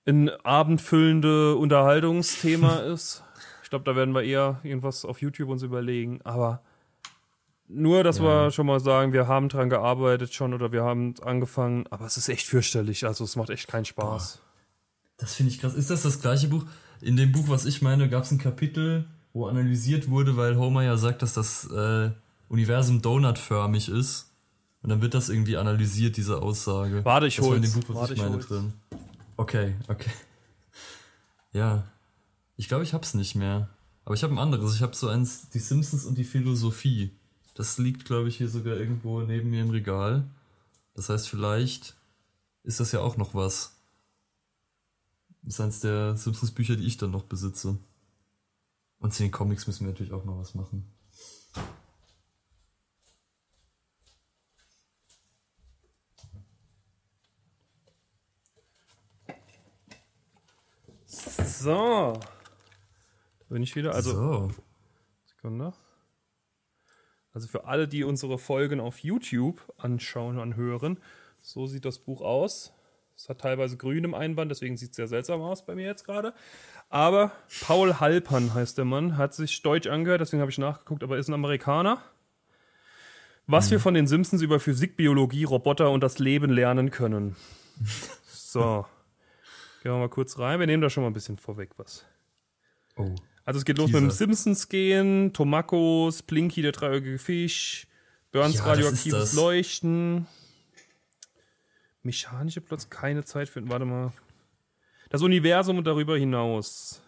ein 0.05 0.29
abendfüllende 0.43 1.55
Unterhaltungsthema 1.55 2.77
ist. 2.93 3.23
Ich 3.63 3.69
glaube, 3.69 3.83
da 3.85 3.95
werden 3.95 4.13
wir 4.15 4.23
eher 4.23 4.59
irgendwas 4.63 5.03
auf 5.03 5.21
YouTube 5.21 5.49
uns 5.49 5.63
überlegen. 5.63 6.21
Aber 6.23 6.61
nur, 7.67 8.03
dass 8.05 8.19
Ja. 8.19 8.23
wir 8.45 8.51
schon 8.51 8.65
mal 8.67 8.79
sagen, 8.79 9.11
wir 9.11 9.27
haben 9.27 9.49
dran 9.49 9.69
gearbeitet 9.69 10.33
schon 10.33 10.53
oder 10.53 10.71
wir 10.71 10.83
haben 10.83 11.15
angefangen, 11.21 11.85
aber 11.89 12.05
es 12.05 12.15
ist 12.15 12.29
echt 12.29 12.47
fürchterlich. 12.47 13.05
Also 13.05 13.25
es 13.25 13.35
macht 13.35 13.49
echt 13.49 13.67
keinen 13.67 13.83
Spaß. 13.85 14.41
Das 15.17 15.35
finde 15.35 15.51
ich 15.51 15.59
krass. 15.59 15.73
Ist 15.73 15.89
das 15.89 16.03
das 16.03 16.21
gleiche 16.21 16.47
Buch? 16.47 16.63
In 17.01 17.17
dem 17.17 17.31
Buch, 17.33 17.49
was 17.49 17.65
ich 17.65 17.81
meine, 17.81 18.07
gab 18.09 18.23
es 18.23 18.31
ein 18.31 18.37
Kapitel, 18.37 19.05
wo 19.37 19.47
analysiert 19.47 20.09
wurde, 20.09 20.35
weil 20.35 20.57
Homer 20.57 20.83
ja 20.83 20.97
sagt, 20.97 21.21
dass 21.21 21.33
das 21.33 21.69
äh, 21.69 22.11
Universum 22.49 23.01
donutförmig 23.01 23.87
ist. 23.89 24.33
Und 24.81 24.89
dann 24.89 25.01
wird 25.01 25.13
das 25.13 25.29
irgendwie 25.29 25.57
analysiert, 25.57 26.17
diese 26.17 26.41
Aussage. 26.41 27.03
Warte, 27.05 27.27
ich 27.27 27.39
hol's. 27.39 27.73
Buch, 27.73 27.83
was 27.89 27.95
Warte, 27.95 28.13
ich 28.13 28.19
ich 28.19 28.23
meine, 28.23 28.35
hol's. 28.35 28.47
drin. 28.47 28.73
Okay, 29.37 29.75
okay. 29.87 30.11
Ja. 31.53 31.85
Ich 32.55 32.67
glaube, 32.67 32.83
ich 32.83 32.93
hab's 32.93 33.13
nicht 33.13 33.35
mehr. 33.35 33.69
Aber 34.05 34.13
ich 34.13 34.21
habe 34.21 34.33
ein 34.33 34.39
anderes. 34.39 34.75
Ich 34.75 34.81
habe 34.81 34.95
so 34.95 35.07
eins, 35.07 35.49
die 35.49 35.59
Simpsons 35.59 36.05
und 36.05 36.17
die 36.17 36.23
Philosophie. 36.23 37.11
Das 37.55 37.77
liegt, 37.77 38.05
glaube 38.05 38.29
ich, 38.29 38.37
hier 38.37 38.49
sogar 38.49 38.75
irgendwo 38.75 39.21
neben 39.21 39.49
mir 39.49 39.61
im 39.61 39.69
Regal. 39.69 40.27
Das 40.93 41.09
heißt, 41.09 41.27
vielleicht 41.29 41.95
ist 42.63 42.79
das 42.79 42.91
ja 42.91 42.99
auch 42.99 43.17
noch 43.17 43.33
was. 43.33 43.75
Das 45.41 45.55
ist 45.55 45.61
eins 45.61 45.79
der 45.79 46.15
Simpsons-Bücher, 46.17 46.75
die 46.75 46.85
ich 46.85 46.97
dann 46.97 47.11
noch 47.11 47.23
besitze. 47.23 47.77
Und 48.99 49.13
zu 49.13 49.23
den 49.23 49.31
Comics 49.31 49.67
müssen 49.67 49.85
wir 49.85 49.91
natürlich 49.91 50.13
auch 50.13 50.25
mal 50.25 50.37
was 50.37 50.55
machen. 50.55 50.91
So. 61.07 62.13
Da 63.39 63.45
bin 63.49 63.63
ich 63.63 63.75
wieder. 63.75 63.93
Also. 63.93 64.11
So. 64.11 64.51
Sekunde. 65.25 65.73
Also 67.33 67.47
für 67.47 67.65
alle, 67.65 67.87
die 67.87 68.03
unsere 68.03 68.39
Folgen 68.39 68.79
auf 68.79 68.99
YouTube 68.99 69.61
anschauen 69.77 70.37
und 70.37 70.41
anhören, 70.41 70.99
so 71.39 71.67
sieht 71.67 71.85
das 71.85 71.99
Buch 71.99 72.21
aus. 72.21 72.73
Es 73.17 73.27
hat 73.29 73.41
teilweise 73.41 73.77
grün 73.77 74.03
im 74.03 74.13
Einband, 74.13 74.51
deswegen 74.51 74.77
sieht 74.77 74.91
es 74.91 74.95
sehr 74.95 75.07
seltsam 75.07 75.41
aus 75.41 75.65
bei 75.65 75.73
mir 75.73 75.87
jetzt 75.87 76.05
gerade. 76.05 76.33
Aber 76.89 77.31
Paul 77.61 77.99
Halpern 77.99 78.53
heißt 78.53 78.77
der 78.77 78.85
Mann, 78.85 79.17
hat 79.17 79.33
sich 79.33 79.61
deutsch 79.63 79.87
angehört, 79.87 80.21
deswegen 80.21 80.39
habe 80.39 80.51
ich 80.51 80.59
nachgeguckt, 80.59 81.03
aber 81.03 81.17
ist 81.17 81.27
ein 81.27 81.33
Amerikaner. 81.33 82.01
Was 83.47 83.71
wir 83.71 83.79
von 83.79 83.93
den 83.93 84.07
Simpsons 84.07 84.41
über 84.41 84.59
Physik, 84.59 84.97
Biologie, 84.97 85.45
Roboter 85.45 85.89
und 85.91 86.01
das 86.01 86.19
Leben 86.19 86.51
lernen 86.51 86.91
können. 86.91 87.35
So. 88.49 88.85
Gehen 89.83 89.91
wir 89.91 89.99
mal 89.99 90.09
kurz 90.09 90.39
rein. 90.39 90.61
Wir 90.61 90.67
nehmen 90.67 90.81
da 90.81 90.89
schon 90.89 91.03
mal 91.03 91.09
ein 91.09 91.13
bisschen 91.13 91.37
vorweg 91.37 91.71
was. 91.75 92.05
Oh. 92.95 93.13
Also 93.43 93.59
es 93.59 93.65
geht 93.65 93.77
los 93.77 93.87
Teaser. 93.87 94.01
mit 94.01 94.11
dem 94.11 94.15
Simpsons 94.15 94.69
gehen, 94.69 95.33
Tomakos, 95.33 96.23
Blinky, 96.23 96.61
der 96.61 96.71
dreieugige 96.71 97.19
Fisch, 97.19 97.87
Burns 98.31 98.55
Ja, 98.55 98.63
radioaktives. 98.63 99.33
Leuchten, 99.33 100.27
mechanische 102.07 102.61
Plots, 102.61 102.89
keine 102.89 103.23
Zeit 103.23 103.49
finden, 103.49 103.69
warte 103.69 103.85
mal. 103.85 104.11
Das 105.09 105.21
Universum 105.21 105.77
und 105.77 105.83
darüber 105.85 106.17
hinaus. 106.17 107.01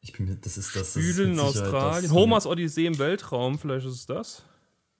Ich 0.00 0.12
bin 0.12 0.26
mir, 0.26 0.36
das 0.36 0.56
ist 0.56 0.74
das. 0.74 0.94
Büdeln 0.94 1.32
in 1.34 1.38
Australien. 1.40 2.02
das- 2.04 2.12
Homers 2.12 2.46
Odyssee 2.46 2.86
im 2.86 2.98
Weltraum, 2.98 3.58
vielleicht 3.58 3.86
ist 3.86 3.92
es 3.94 4.06
das. 4.06 4.42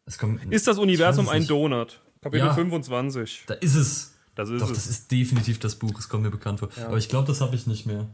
Es 0.07 0.19
kommt, 0.19 0.53
Ist 0.53 0.67
das 0.67 0.79
Universum 0.79 1.29
ein. 1.29 1.47
Donut? 1.47 2.01
Kapitel 2.21 2.47
Ja. 2.47 2.55
25. 2.55 3.45
Da 3.47 3.55
ist 3.55 3.75
es. 3.75 4.15
Das 4.35 4.49
ist 4.51 4.61
Doch, 4.63 4.71
es. 4.71 4.77
das 4.77 4.87
ist 4.89 5.11
definitiv 5.11 5.59
das 5.59 5.77
Buch. 5.77 5.99
Es 5.99 6.09
kommt 6.09 6.23
mir 6.23 6.31
bekannt 6.31 6.59
vor. 6.61 6.69
Aber 6.87 6.99
ich 6.99 7.09
glaube, 7.09 7.27
das 7.29 7.41
habe 7.41 7.55
ich 7.57 7.67
nicht 7.67 7.87
mehr. 7.87 8.09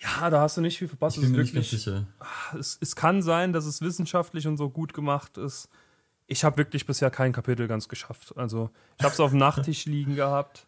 ja, 0.00 0.30
da 0.30 0.40
hast 0.40 0.56
du 0.56 0.60
nicht 0.60 0.78
viel 0.78 0.88
verpasst. 0.88 1.16
Ich 1.16 1.22
bin 1.22 1.32
mir 1.32 1.38
nicht 1.42 1.54
ganz 1.54 1.70
sicher. 1.70 2.06
es, 2.58 2.78
es 2.80 2.94
kann 2.96 3.22
sein, 3.22 3.52
dass 3.52 3.64
es 3.64 3.80
wissenschaftlich 3.80 4.46
und 4.46 4.56
so 4.56 4.68
gut 4.70 4.92
gemacht 4.94 5.36
ist. 5.38 5.68
Ich 6.26 6.44
habe 6.44 6.56
wirklich 6.56 6.86
bisher 6.86 7.10
kein 7.10 7.32
Kapitel 7.32 7.68
ganz 7.68 7.88
geschafft. 7.88 8.34
Also, 8.36 8.70
ich 8.98 9.04
habe 9.04 9.12
es 9.12 9.20
auf 9.20 9.30
dem 9.30 9.38
Nachttisch 9.38 9.84
liegen 9.86 10.16
gehabt. 10.16 10.66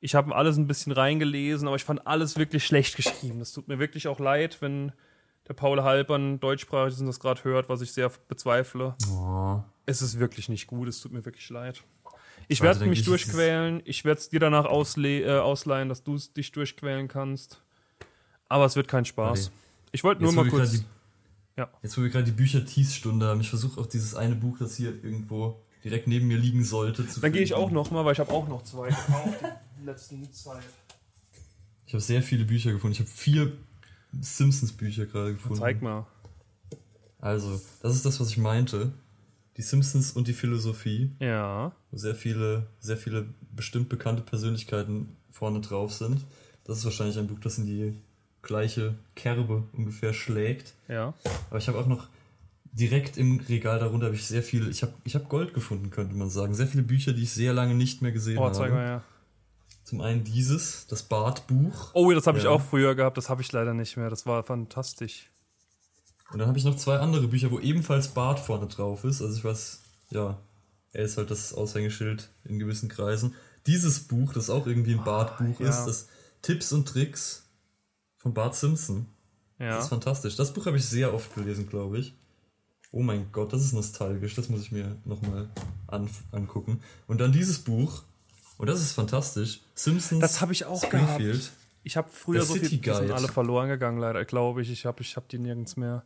Ich 0.00 0.14
habe 0.14 0.34
alles 0.34 0.56
ein 0.56 0.66
bisschen 0.66 0.92
reingelesen, 0.92 1.68
aber 1.68 1.76
ich 1.76 1.84
fand 1.84 2.06
alles 2.06 2.36
wirklich 2.36 2.64
schlecht 2.64 2.96
geschrieben. 2.96 3.38
Das 3.38 3.52
tut 3.52 3.68
mir 3.68 3.78
wirklich 3.78 4.08
auch 4.08 4.18
leid, 4.18 4.58
wenn 4.60 4.92
der 5.48 5.54
Paul 5.54 5.82
Halpern 5.82 6.40
deutschsprachig 6.40 6.94
ist 6.94 7.00
und 7.00 7.06
das 7.06 7.20
gerade 7.20 7.44
hört, 7.44 7.68
was 7.68 7.80
ich 7.80 7.92
sehr 7.92 8.10
bezweifle. 8.28 8.94
Oh. 9.10 9.60
Es 9.86 10.02
ist 10.02 10.18
wirklich 10.18 10.48
nicht 10.48 10.66
gut, 10.66 10.88
es 10.88 11.00
tut 11.00 11.12
mir 11.12 11.24
wirklich 11.24 11.48
leid. 11.50 11.82
Ich 12.48 12.58
Schade, 12.58 12.80
werde 12.80 12.90
mich 12.90 13.04
durchquälen. 13.04 13.82
Ich 13.84 14.04
werde 14.04 14.20
es 14.20 14.28
dir 14.28 14.40
danach 14.40 14.66
ausle 14.66 15.22
äh, 15.22 15.38
ausleihen, 15.38 15.88
dass 15.88 16.02
du 16.02 16.14
es 16.14 16.32
dich 16.32 16.52
durchquälen 16.52 17.08
kannst. 17.08 17.62
Aber 18.48 18.64
es 18.64 18.76
wird 18.76 18.88
kein 18.88 19.04
Spaß. 19.04 19.48
Okay. 19.48 19.56
Ich 19.92 20.04
wollte 20.04 20.22
nur 20.22 20.32
mal 20.32 20.48
kurz. 20.48 20.84
Ja. 21.56 21.70
jetzt, 21.82 21.96
wo 21.96 22.02
wir 22.02 22.10
gerade 22.10 22.24
die 22.24 22.32
Bücher-Tease-Stunde 22.32 23.26
haben, 23.26 23.40
ich 23.40 23.48
versuche 23.48 23.80
auch 23.80 23.86
dieses 23.86 24.14
eine 24.14 24.34
Buch, 24.34 24.58
das 24.58 24.76
hier 24.76 24.90
irgendwo 25.02 25.60
direkt 25.84 26.06
neben 26.06 26.26
mir 26.26 26.36
liegen 26.38 26.64
sollte, 26.64 27.06
zu 27.08 27.20
Dann 27.20 27.32
gehe 27.32 27.42
ich 27.42 27.54
auch 27.54 27.70
noch 27.70 27.90
mal, 27.90 28.04
weil 28.04 28.12
ich 28.12 28.18
habe 28.18 28.30
auch 28.32 28.48
noch 28.48 28.62
zwei 28.64 28.88
gekauft 28.88 29.40
in 29.78 29.84
der 29.86 29.94
letzten 29.94 30.32
Zeit. 30.32 30.62
Ich 31.86 31.94
habe 31.94 32.02
sehr 32.02 32.22
viele 32.22 32.44
Bücher 32.44 32.72
gefunden. 32.72 32.92
Ich 32.94 33.00
habe 33.00 33.08
vier 33.08 33.52
Simpsons-Bücher 34.20 35.06
gerade 35.06 35.34
gefunden. 35.34 35.58
Zeig 35.58 35.80
mal. 35.82 36.06
Also, 37.20 37.60
das 37.82 37.94
ist 37.94 38.04
das, 38.04 38.20
was 38.20 38.30
ich 38.30 38.38
meinte. 38.38 38.92
Die 39.56 39.62
Simpsons 39.62 40.12
und 40.12 40.28
die 40.28 40.34
Philosophie, 40.34 41.12
Ja. 41.20 41.72
wo 41.90 41.96
sehr 41.96 42.14
viele, 42.14 42.66
sehr 42.80 42.96
viele 42.96 43.26
bestimmt 43.52 43.88
bekannte 43.88 44.22
Persönlichkeiten 44.22 45.16
vorne 45.30 45.60
drauf 45.60 45.94
sind. 45.94 46.24
Das 46.64 46.78
ist 46.78 46.84
wahrscheinlich 46.84 47.16
ein 47.18 47.26
Buch, 47.26 47.38
das 47.40 47.56
in 47.58 47.66
die 47.66 47.94
gleiche 48.46 48.94
Kerbe 49.14 49.64
ungefähr 49.72 50.14
schlägt. 50.14 50.72
Ja. 50.88 51.12
Aber 51.50 51.58
ich 51.58 51.68
habe 51.68 51.78
auch 51.78 51.86
noch 51.86 52.08
direkt 52.72 53.16
im 53.16 53.40
Regal 53.40 53.78
darunter 53.78 54.06
habe 54.06 54.16
ich 54.16 54.26
sehr 54.26 54.42
viele, 54.42 54.68
ich 54.70 54.82
habe 54.82 54.92
ich 55.04 55.14
hab 55.14 55.28
Gold 55.28 55.52
gefunden, 55.54 55.90
könnte 55.90 56.14
man 56.14 56.30
sagen. 56.30 56.54
Sehr 56.54 56.66
viele 56.66 56.82
Bücher, 56.82 57.12
die 57.12 57.22
ich 57.24 57.32
sehr 57.32 57.52
lange 57.52 57.74
nicht 57.74 58.02
mehr 58.02 58.12
gesehen 58.12 58.38
Oh, 58.38 58.44
habe. 58.44 58.54
zeig 58.54 58.70
mal 58.72 58.84
her. 58.86 59.02
Zum 59.84 60.00
einen 60.00 60.24
dieses, 60.24 60.86
das 60.88 61.02
Bartbuch. 61.04 61.90
Oh, 61.94 62.10
das 62.12 62.26
habe 62.26 62.38
ich 62.38 62.44
Ja. 62.44 62.50
auch 62.50 62.60
früher 62.62 62.94
gehabt, 62.94 63.16
das 63.16 63.28
habe 63.28 63.40
ich 63.42 63.52
leider 63.52 63.72
nicht 63.74 63.96
mehr. 63.96 64.10
Das 64.10 64.26
war 64.26 64.42
fantastisch. 64.42 65.28
Und 66.32 66.38
dann 66.40 66.48
habe 66.48 66.58
ich 66.58 66.64
noch 66.64 66.74
zwei 66.76 66.98
andere 66.98 67.28
Bücher, 67.28 67.50
wo 67.52 67.60
ebenfalls 67.60 68.08
Bart 68.08 68.40
vorne 68.40 68.66
drauf 68.66 69.04
ist. 69.04 69.22
Also 69.22 69.36
ich 69.38 69.44
weiß, 69.44 69.80
ja, 70.10 70.38
er 70.92 71.04
ist 71.04 71.16
halt 71.18 71.30
das 71.30 71.54
Aushängeschild 71.54 72.28
in 72.44 72.58
gewissen 72.58 72.88
Kreisen. 72.88 73.34
Dieses 73.66 74.00
Buch, 74.00 74.32
das 74.32 74.50
auch 74.50 74.66
irgendwie 74.66 74.94
ein 74.94 75.04
Bartbuch 75.04 75.60
Ah, 75.60 75.64
ja. 75.64 75.68
ist, 75.70 75.84
das 75.86 76.08
Tipps 76.42 76.72
und 76.72 76.86
Tricks 76.88 77.45
von 78.26 78.34
Bart 78.34 78.56
Simpson. 78.56 79.06
Das 79.58 79.66
Ja. 79.66 79.78
ist 79.78 79.88
fantastisch. 79.88 80.34
Das 80.34 80.52
Buch 80.52 80.66
habe 80.66 80.76
ich 80.76 80.84
sehr 80.84 81.14
oft 81.14 81.32
gelesen, 81.36 81.68
glaube 81.68 81.98
ich. 82.00 82.12
Oh 82.90 83.02
mein 83.02 83.30
Gott, 83.30 83.52
das 83.52 83.62
ist 83.64 83.72
nostalgisch. 83.72 84.34
Das 84.34 84.48
muss 84.48 84.62
ich 84.62 84.72
mir 84.72 84.96
nochmal 85.04 85.48
an, 85.86 86.10
angucken. 86.32 86.80
Und 87.06 87.20
dann 87.20 87.30
dieses 87.30 87.60
Buch. 87.60 88.02
Und 88.58 88.68
das 88.68 88.80
ist 88.80 88.92
fantastisch. 88.92 89.60
Simpsons. 89.76 90.20
Das 90.20 90.40
habe 90.40 90.52
ich 90.52 90.64
auch 90.64 90.82
Springfield. 90.82 91.38
gehabt. 91.38 91.52
Ich 91.84 91.96
habe 91.96 92.08
früher 92.10 92.38
Der 92.38 92.46
so 92.46 92.54
City 92.54 92.66
viel, 92.66 92.78
die 92.80 92.92
sind 92.94 93.12
alle 93.12 93.28
verloren 93.28 93.68
gegangen, 93.68 93.98
leider, 93.98 94.24
glaube 94.24 94.60
ich. 94.62 94.70
Ich 94.72 94.86
habe 94.86 95.02
ich 95.02 95.14
hab 95.16 95.28
die 95.28 95.38
nirgends 95.38 95.76
mehr. 95.76 96.02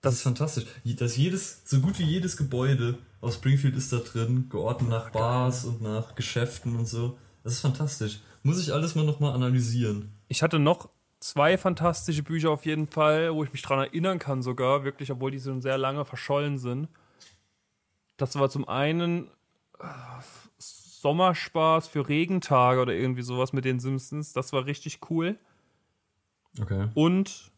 Das 0.00 0.14
ist 0.14 0.22
fantastisch. 0.22 0.64
Das 0.84 1.16
jedes, 1.16 1.60
so 1.64 1.78
gut 1.80 1.98
wie 2.00 2.04
jedes 2.04 2.36
Gebäude 2.36 2.98
aus 3.20 3.34
Springfield 3.34 3.76
ist 3.76 3.92
da 3.92 3.98
drin, 3.98 4.48
geordnet 4.48 4.90
nach 4.90 5.10
Bars 5.10 5.64
und 5.64 5.80
nach 5.80 6.16
Geschäften 6.16 6.74
und 6.74 6.86
so. 6.86 7.16
Das 7.44 7.52
ist 7.52 7.60
fantastisch. 7.60 8.18
Muss 8.42 8.60
ich 8.60 8.72
alles 8.72 8.96
mal 8.96 9.04
nochmal 9.04 9.32
analysieren. 9.34 10.10
Ich 10.26 10.42
hatte 10.42 10.58
noch 10.58 10.88
zwei 11.20 11.58
fantastische 11.58 12.22
Bücher 12.22 12.50
auf 12.50 12.64
jeden 12.66 12.86
Fall, 12.86 13.34
wo 13.34 13.44
ich 13.44 13.52
mich 13.52 13.62
dran 13.62 13.78
erinnern 13.78 14.18
kann 14.18 14.42
sogar, 14.42 14.84
wirklich, 14.84 15.12
obwohl 15.12 15.30
die 15.30 15.40
schon 15.40 15.60
sehr 15.60 15.78
lange 15.78 16.04
verschollen 16.04 16.58
sind. 16.58 16.88
Das 18.16 18.38
war 18.38 18.50
zum 18.50 18.68
einen 18.68 19.28
äh, 19.78 19.84
Sommerspaß 20.58 21.88
für 21.88 22.08
Regentage 22.08 22.80
oder 22.80 22.92
irgendwie 22.92 23.22
sowas 23.22 23.52
mit 23.52 23.64
den 23.64 23.80
Simpsons. 23.80 24.32
Das 24.32 24.52
war 24.52 24.66
richtig 24.66 24.98
cool. 25.10 25.38
Okay. 26.60 26.88
Und 26.94 27.50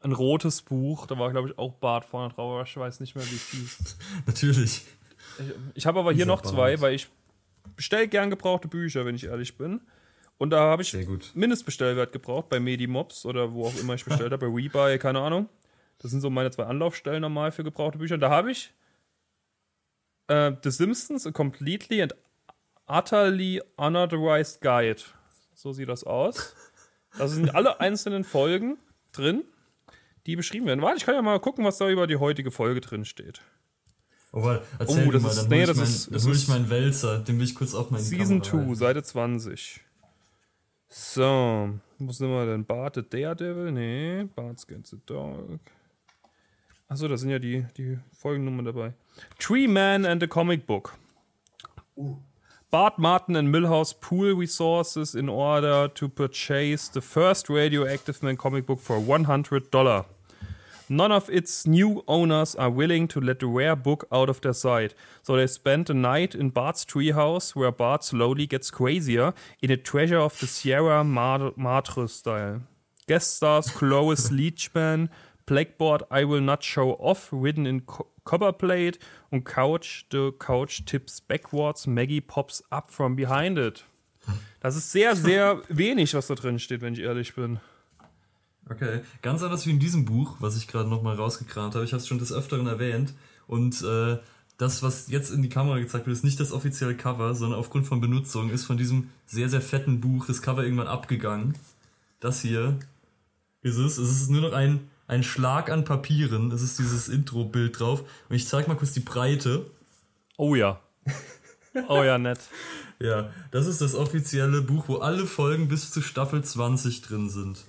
ein 0.00 0.12
rotes 0.12 0.62
Buch, 0.62 1.06
da 1.06 1.18
war, 1.18 1.30
glaube 1.30 1.48
ich, 1.48 1.58
auch 1.58 1.74
Bart 1.74 2.04
vorne 2.04 2.32
drauf, 2.32 2.52
aber 2.52 2.62
ich 2.62 2.76
weiß 2.76 3.00
nicht 3.00 3.16
mehr, 3.16 3.24
wie 3.24 3.34
es 3.34 3.48
hieß. 3.50 3.98
Natürlich. 4.26 4.86
Ich, 5.38 5.52
ich 5.74 5.86
habe 5.86 5.98
aber 5.98 6.10
hier 6.12 6.24
Dieser 6.24 6.26
noch 6.26 6.42
zwei, 6.42 6.72
Bart. 6.72 6.80
weil 6.82 6.94
ich 6.94 7.08
bestelle 7.76 8.08
gern 8.08 8.30
gebrauchte 8.30 8.68
Bücher, 8.68 9.04
wenn 9.04 9.14
ich 9.14 9.24
ehrlich 9.24 9.56
bin. 9.58 9.80
Und 10.38 10.50
da 10.50 10.60
habe 10.60 10.82
ich 10.82 10.90
Sehr 10.92 11.04
gut. 11.04 11.30
Mindestbestellwert 11.34 12.12
gebraucht 12.12 12.48
bei 12.48 12.60
Medimobs 12.60 13.26
oder 13.26 13.52
wo 13.52 13.66
auch 13.66 13.76
immer 13.78 13.94
ich 13.94 14.04
bestellt 14.04 14.32
habe, 14.32 14.48
bei 14.48 14.54
Rebuy, 14.54 14.98
keine 14.98 15.20
Ahnung. 15.20 15.48
Das 15.98 16.12
sind 16.12 16.20
so 16.20 16.30
meine 16.30 16.50
zwei 16.52 16.64
Anlaufstellen 16.64 17.20
normal 17.22 17.50
für 17.50 17.64
gebrauchte 17.64 17.98
Bücher. 17.98 18.18
Da 18.18 18.30
habe 18.30 18.52
ich 18.52 18.72
äh, 20.28 20.52
The 20.62 20.70
Simpsons, 20.70 21.26
a 21.26 21.32
completely 21.32 22.02
and 22.02 22.14
utterly 22.86 23.60
unauthorized 23.76 24.60
guide. 24.60 25.02
So 25.54 25.72
sieht 25.72 25.88
das 25.88 26.04
aus. 26.04 26.54
Da 27.16 27.26
sind 27.26 27.54
alle 27.54 27.80
einzelnen 27.80 28.22
Folgen 28.22 28.78
drin, 29.12 29.42
die 30.26 30.36
beschrieben 30.36 30.66
werden. 30.66 30.82
Warte, 30.82 30.98
ich 30.98 31.04
kann 31.04 31.14
ja 31.16 31.22
mal 31.22 31.40
gucken, 31.40 31.64
was 31.64 31.78
da 31.78 31.88
über 31.88 32.06
die 32.06 32.16
heutige 32.16 32.50
Folge 32.52 32.80
drin 32.80 33.04
steht. 33.04 33.40
Oh, 34.30 34.42
warte, 34.44 34.64
erzähl 34.78 35.08
Oh, 35.08 35.10
das 35.10 35.22
mal, 35.22 35.28
ist- 35.30 35.38
dann 35.42 35.48
nee, 35.48 35.56
hol 35.56 35.62
ich, 35.62 35.66
das 35.68 35.76
mein, 36.10 36.16
ist- 36.16 36.26
hol 36.26 36.34
ich 36.36 36.48
meinen 36.48 36.70
Wälzer, 36.70 37.18
den 37.20 37.38
will 37.38 37.44
ich 37.44 37.54
kurz 37.56 37.72
in 37.72 37.86
die 37.90 37.98
Season 37.98 38.40
Kamera 38.42 38.42
2, 38.50 38.58
halten. 38.58 38.74
Seite 38.76 39.02
20. 39.02 39.80
So, 40.88 41.70
wo 41.98 42.12
sind 42.12 42.30
wir 42.30 42.46
denn? 42.46 42.64
Bart 42.64 42.94
the 42.94 43.02
Daredevil? 43.02 43.72
Nee, 43.72 44.24
Bart's 44.34 44.64
Against 44.64 44.90
the 44.90 44.98
Dog. 45.04 45.60
Achso, 46.88 47.06
da 47.06 47.16
sind 47.18 47.30
ja 47.30 47.38
die, 47.38 47.66
die 47.76 47.98
Folgennummern 48.12 48.64
dabei. 48.64 48.94
Tree 49.38 49.68
Man 49.68 50.06
and 50.06 50.22
the 50.22 50.26
Comic 50.26 50.66
Book. 50.66 50.94
Bart 52.70 52.98
Martin 52.98 53.36
and 53.36 53.48
Millhouse 53.48 53.94
pool 53.98 54.34
resources 54.34 55.14
in 55.14 55.28
order 55.28 55.88
to 55.88 56.08
purchase 56.08 56.88
the 56.88 57.00
first 57.00 57.48
Radioactive 57.48 58.22
Man 58.22 58.36
comic 58.36 58.66
book 58.66 58.80
for 58.80 58.98
$100. 58.98 60.04
None 60.88 61.12
of 61.12 61.28
its 61.28 61.66
new 61.66 62.02
owners 62.08 62.54
are 62.54 62.70
willing 62.70 63.08
to 63.08 63.20
let 63.20 63.40
the 63.40 63.46
rare 63.46 63.76
book 63.76 64.06
out 64.10 64.30
of 64.30 64.40
their 64.40 64.54
sight, 64.54 64.94
so 65.22 65.36
they 65.36 65.46
spend 65.46 65.90
a 65.90 65.94
night 65.94 66.34
in 66.34 66.50
Bart's 66.50 66.84
treehouse, 66.84 67.54
where 67.54 67.72
Bart 67.72 68.04
slowly 68.04 68.46
gets 68.46 68.70
crazier 68.70 69.34
in 69.60 69.70
a 69.70 69.76
treasure 69.76 70.18
of 70.18 70.38
the 70.40 70.46
Sierra 70.46 71.04
Madre 71.04 72.06
style. 72.06 72.62
Guest 73.06 73.36
stars 73.36 73.70
Clovis 73.70 74.28
Leachman, 74.30 75.08
Blackboard 75.46 76.02
I 76.10 76.24
Will 76.24 76.42
Not 76.42 76.62
Show 76.62 76.92
Off, 77.00 77.28
written 77.32 77.66
in 77.66 77.80
co 77.80 78.06
copperplate, 78.24 78.98
und 79.30 79.44
Couch 79.44 80.06
the 80.10 80.32
Couch 80.38 80.84
tips 80.84 81.20
backwards, 81.20 81.86
Maggie 81.86 82.20
pops 82.20 82.62
up 82.70 82.90
from 82.90 83.16
behind 83.16 83.58
it. 83.58 83.84
Das 84.60 84.76
ist 84.76 84.92
sehr, 84.92 85.16
sehr 85.16 85.62
wenig, 85.68 86.14
was 86.14 86.26
da 86.26 86.34
drin 86.34 86.58
steht, 86.58 86.82
wenn 86.82 86.94
ich 86.94 87.00
ehrlich 87.00 87.34
bin. 87.34 87.60
Okay, 88.70 89.00
ganz 89.22 89.42
anders 89.42 89.66
wie 89.66 89.70
in 89.70 89.78
diesem 89.78 90.04
Buch, 90.04 90.36
was 90.40 90.56
ich 90.56 90.68
gerade 90.68 90.88
nochmal 90.88 91.16
rausgekramt 91.16 91.74
habe. 91.74 91.84
Ich 91.84 91.92
habe 91.92 92.00
es 92.00 92.08
schon 92.08 92.18
des 92.18 92.32
Öfteren 92.32 92.66
erwähnt. 92.66 93.14
Und 93.46 93.82
äh, 93.82 94.18
das, 94.58 94.82
was 94.82 95.08
jetzt 95.08 95.30
in 95.30 95.42
die 95.42 95.48
Kamera 95.48 95.78
gezeigt 95.78 96.06
wird, 96.06 96.16
ist 96.16 96.24
nicht 96.24 96.40
das 96.40 96.52
offizielle 96.52 96.96
Cover, 96.96 97.34
sondern 97.34 97.58
aufgrund 97.58 97.86
von 97.86 98.00
Benutzung 98.00 98.50
ist 98.50 98.64
von 98.64 98.76
diesem 98.76 99.10
sehr, 99.26 99.48
sehr 99.48 99.62
fetten 99.62 100.00
Buch 100.00 100.26
das 100.26 100.42
Cover 100.42 100.64
irgendwann 100.64 100.88
abgegangen. 100.88 101.54
das 102.20 102.42
hier 102.42 102.78
ist 103.62 103.76
es. 103.76 103.98
Es 103.98 104.10
ist 104.10 104.30
nur 104.30 104.42
noch 104.42 104.52
ein, 104.52 104.88
ein 105.06 105.22
Schlag 105.22 105.70
an 105.70 105.84
Papieren. 105.84 106.52
Es 106.52 106.62
ist 106.62 106.78
dieses 106.78 107.08
Intro-Bild 107.08 107.78
drauf. 107.78 108.04
Und 108.28 108.36
ich 108.36 108.46
zeig 108.46 108.68
mal 108.68 108.76
kurz 108.76 108.92
die 108.92 109.00
Breite. 109.00 109.70
Oh 110.36 110.54
ja. 110.54 110.80
Oh 111.88 112.02
ja, 112.02 112.18
nett. 112.18 112.40
Ja, 113.00 113.30
das 113.52 113.68
ist 113.68 113.80
das 113.80 113.94
offizielle 113.94 114.60
Buch, 114.60 114.88
wo 114.88 114.96
alle 114.96 115.24
Folgen 115.24 115.68
bis 115.68 115.92
zu 115.92 116.02
Staffel 116.02 116.42
20 116.42 117.00
drin 117.02 117.30
sind. 117.30 117.64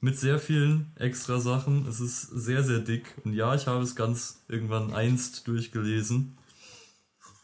Mit 0.00 0.16
sehr 0.16 0.38
vielen 0.38 0.92
extra 0.96 1.40
Sachen. 1.40 1.86
Es 1.88 1.98
ist 1.98 2.22
sehr, 2.22 2.62
sehr 2.62 2.78
dick. 2.78 3.16
Und 3.24 3.32
ja, 3.32 3.54
ich 3.56 3.66
habe 3.66 3.82
es 3.82 3.96
ganz 3.96 4.44
irgendwann 4.48 4.94
einst 4.94 5.48
durchgelesen. 5.48 6.38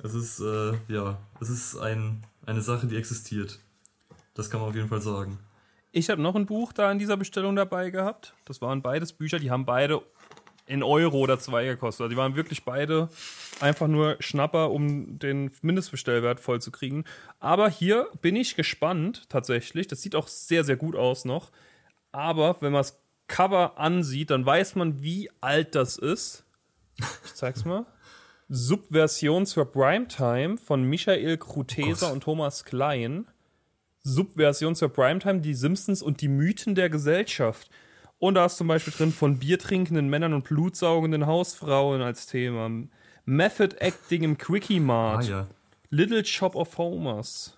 Es 0.02 0.14
ist, 0.14 0.38
äh, 0.40 0.74
ja, 0.86 1.18
es 1.40 1.50
ist 1.50 1.76
ein, 1.76 2.24
eine 2.46 2.60
Sache, 2.60 2.86
die 2.86 2.96
existiert. 2.96 3.58
Das 4.34 4.50
kann 4.50 4.60
man 4.60 4.68
auf 4.68 4.76
jeden 4.76 4.88
Fall 4.88 5.00
sagen. 5.00 5.38
Ich 5.90 6.10
habe 6.10 6.22
noch 6.22 6.36
ein 6.36 6.46
Buch 6.46 6.72
da 6.72 6.92
in 6.92 6.98
dieser 6.98 7.16
Bestellung 7.16 7.56
dabei 7.56 7.90
gehabt. 7.90 8.34
Das 8.44 8.60
waren 8.60 8.82
beides 8.82 9.12
Bücher, 9.12 9.38
die 9.38 9.50
haben 9.50 9.64
beide 9.64 10.02
in 10.66 10.82
Euro 10.82 11.18
oder 11.18 11.38
zwei 11.38 11.64
gekostet. 11.64 12.02
Also 12.02 12.10
die 12.10 12.16
waren 12.16 12.36
wirklich 12.36 12.64
beide 12.64 13.08
einfach 13.60 13.88
nur 13.88 14.16
Schnapper, 14.20 14.70
um 14.70 15.18
den 15.18 15.50
Mindestbestellwert 15.62 16.40
voll 16.40 16.60
zu 16.60 16.70
kriegen. 16.70 17.04
Aber 17.40 17.68
hier 17.68 18.08
bin 18.22 18.36
ich 18.36 18.56
gespannt, 18.56 19.28
tatsächlich. 19.28 19.88
Das 19.88 20.02
sieht 20.02 20.14
auch 20.14 20.28
sehr, 20.28 20.64
sehr 20.64 20.76
gut 20.76 20.96
aus 20.96 21.24
noch. 21.24 21.50
Aber 22.14 22.56
wenn 22.60 22.70
man 22.72 22.78
das 22.80 22.96
Cover 23.26 23.76
ansieht, 23.76 24.30
dann 24.30 24.46
weiß 24.46 24.76
man, 24.76 25.02
wie 25.02 25.28
alt 25.40 25.74
das 25.74 25.98
ist. 25.98 26.44
Ich 27.24 27.34
zeig's 27.34 27.64
mal. 27.64 27.86
Subversion 28.48 29.46
zur 29.46 29.64
Primetime 29.72 30.56
von 30.56 30.84
Michael 30.84 31.38
Kruteser 31.38 32.10
Oh 32.10 32.12
und 32.12 32.22
Thomas 32.22 32.64
Klein. 32.64 33.26
Subversion 34.04 34.76
zur 34.76 34.90
Primetime, 34.90 35.40
die 35.40 35.54
Simpsons 35.54 36.02
und 36.02 36.20
die 36.20 36.28
Mythen 36.28 36.76
der 36.76 36.88
Gesellschaft. 36.88 37.68
Und 38.20 38.34
da 38.34 38.46
ist 38.46 38.58
zum 38.58 38.68
Beispiel 38.68 38.92
drin 38.96 39.10
von 39.12 39.40
biertrinkenden 39.40 40.08
Männern 40.08 40.34
und 40.34 40.44
blutsaugenden 40.44 41.26
Hausfrauen 41.26 42.00
als 42.00 42.26
Thema. 42.28 42.70
Method 43.24 43.74
Acting 43.80 44.22
im 44.22 44.38
Quickie 44.38 44.78
Ah 44.78 44.82
Mart. 44.82 45.24
ja, 45.24 45.48
Little 45.90 46.24
Shop 46.24 46.54
of 46.54 46.78
Homers. 46.78 47.56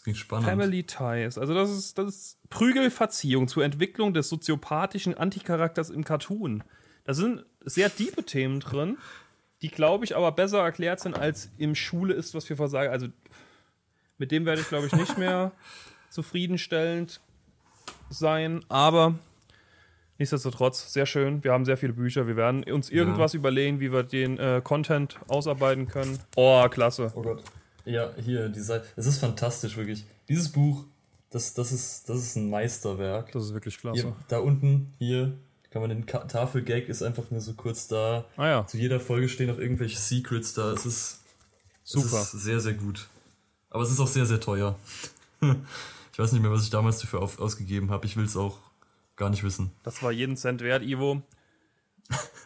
Das 0.00 0.04
ging 0.04 0.14
spannend. 0.14 0.48
Family 0.48 0.82
Ties. 0.82 1.36
Also 1.36 1.52
das 1.52 1.70
ist, 1.70 1.98
das 1.98 2.06
ist 2.08 2.38
Prügelverziehung 2.48 3.48
zur 3.48 3.64
Entwicklung 3.64 4.14
des 4.14 4.30
soziopathischen 4.30 5.12
Anticharakters 5.12 5.90
im 5.90 6.04
Cartoon. 6.04 6.64
Da 7.04 7.12
sind 7.12 7.44
sehr 7.66 7.94
tiefe 7.94 8.22
Themen 8.22 8.60
drin, 8.60 8.96
die, 9.60 9.68
glaube 9.68 10.06
ich, 10.06 10.16
aber 10.16 10.32
besser 10.32 10.60
erklärt 10.60 11.00
sind, 11.00 11.18
als 11.18 11.50
im 11.58 11.74
Schule 11.74 12.14
ist, 12.14 12.32
was 12.32 12.48
wir 12.48 12.56
versagen. 12.56 12.90
Also 12.90 13.08
mit 14.16 14.32
dem 14.32 14.46
werde 14.46 14.62
ich, 14.62 14.68
glaube 14.68 14.86
ich, 14.86 14.92
nicht 14.92 15.18
mehr 15.18 15.52
zufriedenstellend 16.08 17.20
sein. 18.08 18.64
Aber 18.70 19.18
nichtsdestotrotz, 20.16 20.94
sehr 20.94 21.04
schön. 21.04 21.44
Wir 21.44 21.52
haben 21.52 21.66
sehr 21.66 21.76
viele 21.76 21.92
Bücher. 21.92 22.26
Wir 22.26 22.36
werden 22.36 22.64
uns 22.64 22.88
irgendwas 22.88 23.34
überlegen, 23.34 23.80
wie 23.80 23.92
wir 23.92 24.02
den 24.02 24.38
äh, 24.38 24.62
Content 24.64 25.20
ausarbeiten 25.28 25.88
können. 25.88 26.18
Oh, 26.36 26.66
klasse. 26.70 27.12
Oh 27.14 27.20
Gott. 27.20 27.44
Ja, 27.84 28.12
hier, 28.16 28.48
die 28.48 28.60
Seite. 28.60 28.86
Es 28.96 29.06
ist 29.06 29.18
fantastisch, 29.18 29.76
wirklich. 29.76 30.04
Dieses 30.28 30.50
Buch, 30.50 30.84
das, 31.30 31.54
das, 31.54 31.72
ist, 31.72 32.08
das 32.08 32.18
ist 32.18 32.36
ein 32.36 32.50
Meisterwerk. 32.50 33.32
Das 33.32 33.44
ist 33.44 33.54
wirklich 33.54 33.78
klasse. 33.78 34.02
Hier, 34.02 34.16
da 34.28 34.38
unten, 34.38 34.92
hier, 34.98 35.36
kann 35.70 35.82
man 35.82 35.90
den 35.90 36.06
Ka 36.06 36.18
Tafelgag 36.20 36.88
ist 36.88 37.02
einfach 37.02 37.30
nur 37.30 37.40
so 37.40 37.54
kurz 37.54 37.86
da. 37.88 38.26
Ah 38.36 38.46
ja, 38.46 38.66
Zu 38.66 38.76
jeder 38.76 38.98
Folge 38.98 39.28
stehen 39.28 39.48
noch 39.48 39.58
irgendwelche 39.58 39.98
Secrets 39.98 40.54
da. 40.54 40.72
Es 40.72 40.84
ist, 40.84 41.20
super. 41.84 42.20
es 42.22 42.34
ist 42.34 42.42
sehr, 42.42 42.60
sehr 42.60 42.74
gut. 42.74 43.08
Aber 43.70 43.84
es 43.84 43.90
ist 43.90 44.00
auch 44.00 44.08
sehr, 44.08 44.26
sehr 44.26 44.40
teuer. 44.40 44.76
ich 45.40 46.18
weiß 46.18 46.32
nicht 46.32 46.42
mehr, 46.42 46.50
was 46.50 46.64
ich 46.64 46.70
damals 46.70 46.98
dafür 46.98 47.22
auf, 47.22 47.38
ausgegeben 47.38 47.90
habe. 47.90 48.04
Ich 48.06 48.16
will 48.16 48.24
es 48.24 48.36
auch 48.36 48.58
gar 49.14 49.30
nicht 49.30 49.44
wissen. 49.44 49.70
Das 49.84 50.02
war 50.02 50.10
jeden 50.10 50.36
Cent 50.36 50.60
wert, 50.60 50.82
Ivo. 50.82 51.22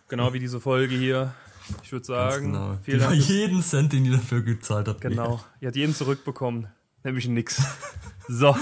Genau 0.09 0.35
wie 0.35 0.39
diese 0.39 0.61
Folge 0.61 0.95
hier. 0.95 1.35
Ich 1.83 1.93
würde 1.93 2.05
sagen, 2.07 2.53
Genau. 2.53 2.79
vielen 2.83 3.01
Dank. 3.01 3.15
jeden 3.29 3.62
Cent, 3.62 3.93
den 3.93 4.05
ihr 4.05 4.12
dafür 4.12 4.43
gezahlt 4.43 4.89
habt. 4.89 5.01
Genau. 5.01 5.41
Ihr 5.61 5.69
hat 5.69 5.77
jeden 5.77 5.95
zurückbekommen. 5.95 6.69
Nämlich 7.03 7.29
nix. 7.29 7.62
So. 8.29 8.57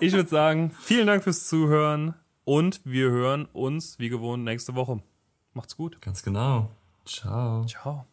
Ich 0.00 0.12
würde 0.14 0.30
sagen, 0.30 0.72
vielen 0.80 1.06
Dank 1.06 1.22
fürs 1.24 1.46
Zuhören 1.48 2.14
und 2.44 2.80
wir 2.84 3.10
hören 3.10 3.44
uns 3.52 3.98
wie 3.98 4.08
gewohnt 4.08 4.44
nächste 4.44 4.74
Woche. 4.74 5.02
Macht's 5.52 5.76
gut. 5.76 6.00
Ganz 6.00 6.22
genau. 6.22 6.70
Ciao. 7.04 7.66
Ciao. 7.66 8.06